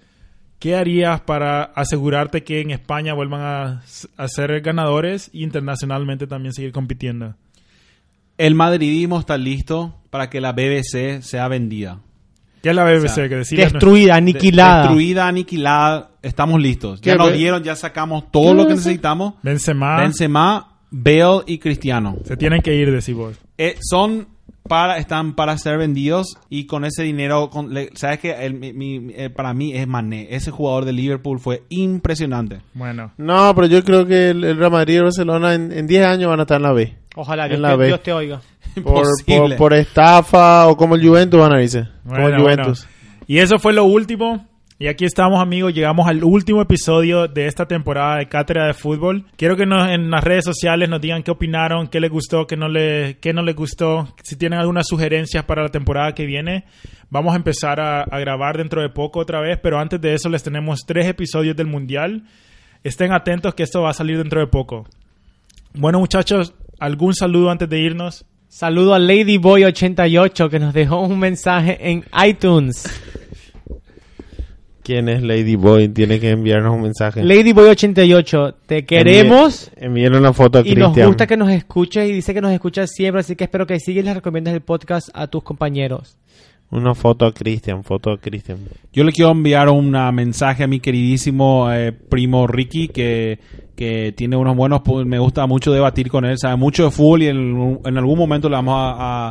¿Qué 0.59 0.75
harías 0.75 1.21
para 1.21 1.63
asegurarte 1.63 2.43
que 2.43 2.61
en 2.61 2.71
España 2.71 3.13
vuelvan 3.13 3.41
a, 3.41 3.83
a 4.17 4.27
ser 4.27 4.61
ganadores 4.61 5.29
y 5.33 5.43
internacionalmente 5.43 6.27
también 6.27 6.53
seguir 6.53 6.71
compitiendo? 6.71 7.35
El 8.37 8.55
madridismo 8.55 9.19
está 9.19 9.37
listo 9.37 9.95
para 10.09 10.29
que 10.29 10.41
la 10.41 10.51
BBC 10.51 11.21
sea 11.21 11.47
vendida. 11.47 11.99
¿Qué 12.65 12.71
es 12.71 12.75
la 12.75 12.83
BBC? 12.83 13.09
sea, 13.09 13.29
que 13.29 13.35
Destruida, 13.35 14.15
aniquilada. 14.15 14.83
Destruida, 14.87 15.27
aniquilada. 15.27 16.09
Estamos 16.23 16.59
listos. 16.59 16.99
Ya 16.99 17.11
¿Qué 17.11 17.17
nos 17.19 17.31
dieron, 17.31 17.63
ya 17.63 17.75
sacamos 17.75 18.31
todo 18.31 18.55
lo 18.55 18.65
que 18.65 18.73
necesitamos. 18.73 19.35
Benzema, 19.43 20.01
Benzema, 20.01 20.79
Bale 20.89 21.43
y 21.45 21.59
Cristiano. 21.59 22.17
se 22.25 22.35
tienen 22.37 22.63
que 22.63 22.73
ir, 22.73 22.91
decís 22.91 23.13
vos. 23.13 23.37
Eh, 23.59 23.77
son 23.81 24.27
para 24.67 24.97
están 24.97 25.35
para 25.35 25.57
ser 25.57 25.77
vendidos 25.77 26.37
y 26.49 26.65
con 26.65 26.85
ese 26.85 27.03
dinero 27.03 27.49
con- 27.49 27.73
le- 27.73 27.91
sabes 27.95 28.19
que 28.19 28.31
el- 28.31 28.53
mi- 28.55 28.73
mi- 28.73 29.13
eh, 29.15 29.29
para 29.29 29.53
mí 29.53 29.73
es 29.73 29.87
Mané 29.87 30.27
ese 30.31 30.49
jugador 30.51 30.85
de 30.85 30.93
Liverpool 30.93 31.39
fue 31.39 31.63
impresionante 31.69 32.61
Bueno, 32.73 33.11
No, 33.17 33.53
pero 33.55 33.67
yo 33.67 33.83
creo 33.83 34.05
que 34.05 34.29
el, 34.31 34.43
el 34.43 34.57
Real 34.57 34.71
Madrid 34.71 34.95
y 34.95 34.97
el 34.97 35.03
Barcelona 35.03 35.53
en, 35.53 35.71
en 35.71 35.87
10 35.87 36.05
años 36.05 36.29
van 36.29 36.39
a 36.39 36.43
estar 36.43 36.57
en 36.57 36.63
la 36.63 36.73
B. 36.73 36.95
Ojalá 37.15 37.47
Dios, 37.47 37.59
la 37.59 37.71
te, 37.71 37.75
B. 37.77 37.87
Dios 37.87 38.03
te 38.03 38.11
oiga. 38.13 38.41
Por, 38.83 38.97
Imposible. 39.05 39.55
por, 39.55 39.57
por 39.57 39.73
estafa 39.73 40.67
o 40.67 40.75
como 40.75 40.95
el 40.95 41.07
Juventus 41.07 41.39
van 41.39 41.53
a 41.53 41.61
irse. 41.61 41.87
Como 42.03 42.27
el 42.27 42.37
Juventus. 42.41 42.85
bueno. 42.85 43.23
Y 43.27 43.37
eso 43.39 43.57
fue 43.57 43.71
lo 43.73 43.85
último. 43.85 44.45
Y 44.77 44.87
aquí 44.87 45.05
estamos, 45.05 45.41
amigos. 45.41 45.73
Llegamos 45.73 46.05
al 46.05 46.21
último 46.21 46.61
episodio 46.61 47.29
de 47.29 47.47
esta 47.47 47.65
temporada 47.65 48.17
de 48.17 48.27
Cátedra 48.27 48.67
de 48.67 48.73
Fútbol. 48.73 49.23
Quiero 49.37 49.55
que 49.55 49.65
nos, 49.65 49.89
en 49.89 50.11
las 50.11 50.21
redes 50.21 50.43
sociales 50.43 50.89
nos 50.89 50.99
digan 50.99 51.23
qué 51.23 51.31
opinaron, 51.31 51.87
qué 51.87 52.01
les 52.01 52.11
gustó, 52.11 52.45
qué 52.45 52.57
no, 52.57 52.67
le, 52.67 53.17
qué 53.21 53.31
no 53.31 53.41
les 53.41 53.55
gustó. 53.55 54.13
Si 54.21 54.35
tienen 54.35 54.59
algunas 54.59 54.85
sugerencias 54.85 55.45
para 55.45 55.63
la 55.63 55.69
temporada 55.69 56.13
que 56.13 56.25
viene. 56.25 56.65
Vamos 57.09 57.33
a 57.33 57.37
empezar 57.37 57.79
a, 57.79 58.01
a 58.01 58.19
grabar 58.19 58.57
dentro 58.57 58.81
de 58.81 58.89
poco 58.89 59.21
otra 59.21 59.39
vez. 59.39 59.57
Pero 59.63 59.79
antes 59.79 60.01
de 60.01 60.13
eso 60.13 60.27
les 60.27 60.43
tenemos 60.43 60.81
tres 60.85 61.07
episodios 61.07 61.55
del 61.55 61.67
Mundial. 61.67 62.23
Estén 62.83 63.13
atentos 63.13 63.55
que 63.55 63.63
esto 63.63 63.81
va 63.81 63.91
a 63.91 63.93
salir 63.93 64.17
dentro 64.17 64.41
de 64.41 64.47
poco. 64.47 64.85
Bueno, 65.73 65.99
muchachos, 65.99 66.53
¿algún 66.79 67.13
saludo 67.13 67.49
antes 67.49 67.69
de 67.69 67.79
irnos? 67.79 68.25
Saludo 68.49 68.93
a 68.93 68.99
Ladyboy88 68.99 70.49
que 70.49 70.59
nos 70.59 70.73
dejó 70.73 70.99
un 70.99 71.17
mensaje 71.17 71.77
en 71.91 72.03
iTunes. 72.25 72.83
¿Quién 74.85 75.09
es 75.09 75.23
Lady 75.23 75.55
Boy? 75.55 75.89
Tiene 75.89 76.19
que 76.19 76.29
enviarnos 76.29 76.75
un 76.75 76.83
mensaje. 76.83 77.23
Ladyboy88, 77.23 78.53
te 78.67 78.85
queremos 78.85 79.71
Envíenle 79.77 80.19
una 80.19 80.31
foto 80.31 80.59
a 80.59 80.61
y 80.61 80.75
nos 80.75 80.89
Cristian. 80.89 81.07
gusta 81.07 81.25
que 81.27 81.35
nos 81.37 81.49
escuches 81.49 82.07
y 82.07 82.13
dice 82.13 82.33
que 82.35 82.41
nos 82.41 82.51
escuchas 82.51 82.91
siempre, 82.93 83.21
así 83.21 83.35
que 83.35 83.45
espero 83.45 83.65
que 83.65 83.79
sigas 83.79 84.03
y 84.03 84.05
les 84.05 84.13
recomiendes 84.15 84.53
el 84.53 84.61
podcast 84.61 85.09
a 85.13 85.25
tus 85.27 85.41
compañeros. 85.43 86.17
Una 86.71 86.93
foto 86.95 87.25
a 87.25 87.33
Cristian, 87.33 87.83
foto 87.83 88.11
a 88.11 88.17
Cristian. 88.19 88.57
yo 88.93 89.03
le 89.03 89.11
quiero 89.11 89.31
enviar 89.31 89.69
un 89.69 89.91
mensaje 90.13 90.63
a 90.63 90.67
mi 90.67 90.79
queridísimo 90.79 91.71
eh, 91.71 91.91
primo 91.91 92.45
Ricky 92.47 92.87
que, 92.87 93.39
que 93.75 94.13
tiene 94.15 94.35
unos 94.35 94.55
buenos 94.55 94.81
me 95.05 95.19
gusta 95.19 95.45
mucho 95.47 95.71
debatir 95.71 96.09
con 96.09 96.25
él 96.25 96.37
sabe 96.39 96.55
mucho 96.57 96.85
de 96.85 96.91
fútbol 96.91 97.21
y 97.23 97.27
en, 97.27 97.79
en 97.85 97.97
algún 97.97 98.17
momento 98.17 98.49
le 98.49 98.55
vamos 98.55 98.75
a, 98.77 99.27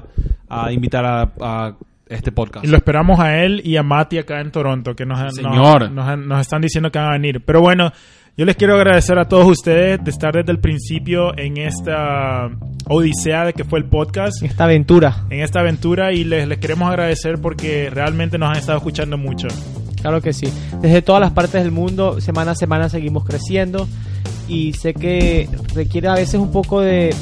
a- 0.48 0.66
a 0.66 0.72
invitar 0.72 1.04
a, 1.04 1.32
a 1.40 1.76
este 2.14 2.32
podcast 2.32 2.64
Y 2.64 2.68
lo 2.68 2.76
esperamos 2.76 3.20
a 3.20 3.42
él 3.42 3.60
y 3.64 3.76
a 3.76 3.82
Mati 3.82 4.18
acá 4.18 4.40
en 4.40 4.50
Toronto, 4.50 4.94
que 4.94 5.04
nos, 5.06 5.18
nos- 5.20 5.34
Señor. 5.34 5.90
nos, 5.90 6.18
nos 6.18 6.40
están 6.40 6.60
diciendo 6.62 6.90
que 6.90 6.98
van 6.98 7.08
a 7.08 7.12
venir. 7.12 7.42
Pero 7.44 7.60
bueno, 7.60 7.92
Yo 8.36 8.44
les 8.44 8.56
quiero 8.56 8.74
agradecer 8.74 9.16
a 9.18 9.28
todos 9.28 9.46
ustedes 9.46 10.02
de 10.02 10.10
estar 10.10 10.32
desde 10.34 10.50
el 10.50 10.58
principio 10.58 11.38
en 11.38 11.56
esta 11.56 12.50
odisea 12.88 13.44
de 13.44 13.52
que 13.52 13.62
fue 13.62 13.78
el 13.78 13.84
podcast, 13.84 14.42
Esta 14.42 14.64
aventura. 14.64 15.24
en 15.30 15.40
esta 15.40 15.60
aventura 15.60 16.12
y 16.12 16.24
les, 16.24 16.48
les 16.48 16.58
queremos 16.58 16.88
agradecer 16.88 17.40
porque 17.40 17.90
realmente 17.90 18.36
nos 18.36 18.50
han 18.50 18.56
estado 18.56 18.78
escuchando 18.78 19.16
mucho. 19.16 19.46
Claro 20.02 20.20
que 20.20 20.32
sí. 20.32 20.48
Desde 20.82 21.00
todas 21.00 21.20
las 21.20 21.30
partes 21.30 21.62
del 21.62 21.70
mundo, 21.70 22.20
semana 22.20 22.50
a 22.50 22.54
semana 22.56 22.88
seguimos 22.88 23.24
creciendo 23.24 23.86
y 24.48 24.72
sé 24.72 24.94
que 24.94 25.48
requiere 25.74 26.08
a 26.08 26.14
veces 26.14 26.34
un 26.40 26.50
poco 26.50 26.80
de, 26.80 27.14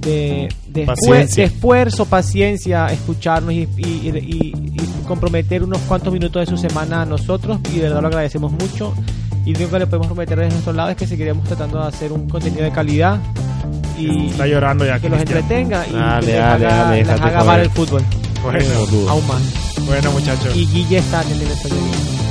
de, 0.00 0.48
de, 0.68 0.84
Paciencia. 0.86 1.44
de 1.46 1.52
esfuerzo, 1.54 2.06
paciencia, 2.06 2.86
escucharnos 2.86 3.52
y, 3.52 3.68
y- 3.76 4.08
y- 4.08 4.52
y 4.74 4.86
comprometer 5.06 5.62
unos 5.62 5.78
cuantos 5.82 6.12
minutos 6.12 6.40
de 6.40 6.46
su 6.46 6.56
semana 6.56 7.02
a 7.02 7.04
nosotros 7.04 7.58
y 7.72 7.76
de 7.78 7.82
verdad 7.82 8.00
lo 8.02 8.08
agradecemos 8.08 8.52
mucho. 8.52 8.94
Y 9.44 9.52
lo 9.52 9.58
único 9.60 9.72
que 9.72 9.78
le 9.80 9.86
podemos 9.86 10.06
prometer 10.08 10.38
desde 10.38 10.52
nuestro 10.52 10.72
lado 10.72 10.90
es 10.90 10.96
que 10.96 11.06
seguiremos 11.06 11.44
tratando 11.46 11.80
de 11.80 11.88
hacer 11.88 12.12
un 12.12 12.28
contenido 12.28 12.62
de 12.62 12.70
calidad 12.70 13.18
y 13.98 14.28
Está 14.28 14.46
llorando 14.46 14.84
ya. 14.86 14.98
que 15.00 15.08
los 15.08 15.18
entretenga 15.20 15.86
y 15.86 15.92
Dale, 15.92 16.20
que 16.26 16.32
les 16.32 16.36
dale, 16.40 16.66
haga, 16.66 16.76
dale, 16.84 16.96
les 16.98 17.06
déjate 17.06 17.22
haga 17.28 17.40
amar 17.40 17.54
joder. 17.56 17.60
el 17.66 17.70
fútbol 17.70 18.02
Bueno, 18.42 19.10
aún 19.10 19.26
más. 19.26 19.42
bueno 19.86 20.12
muchachos. 20.12 20.56
Y 20.56 20.66
Guille 20.66 20.98
está 20.98 21.22
en 21.22 21.30
el 21.32 21.48
sueño. 21.56 21.76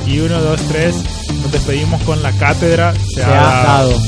Y 0.07 0.19
uno, 0.21 0.39
dos, 0.41 0.59
tres. 0.69 0.95
Nos 1.43 1.51
despedimos 1.51 2.01
con 2.01 2.21
la 2.23 2.31
cátedra. 2.31 2.93
Se, 3.13 3.23
ha 3.23 3.27
dado. 3.29 3.89
dado. 3.89 4.01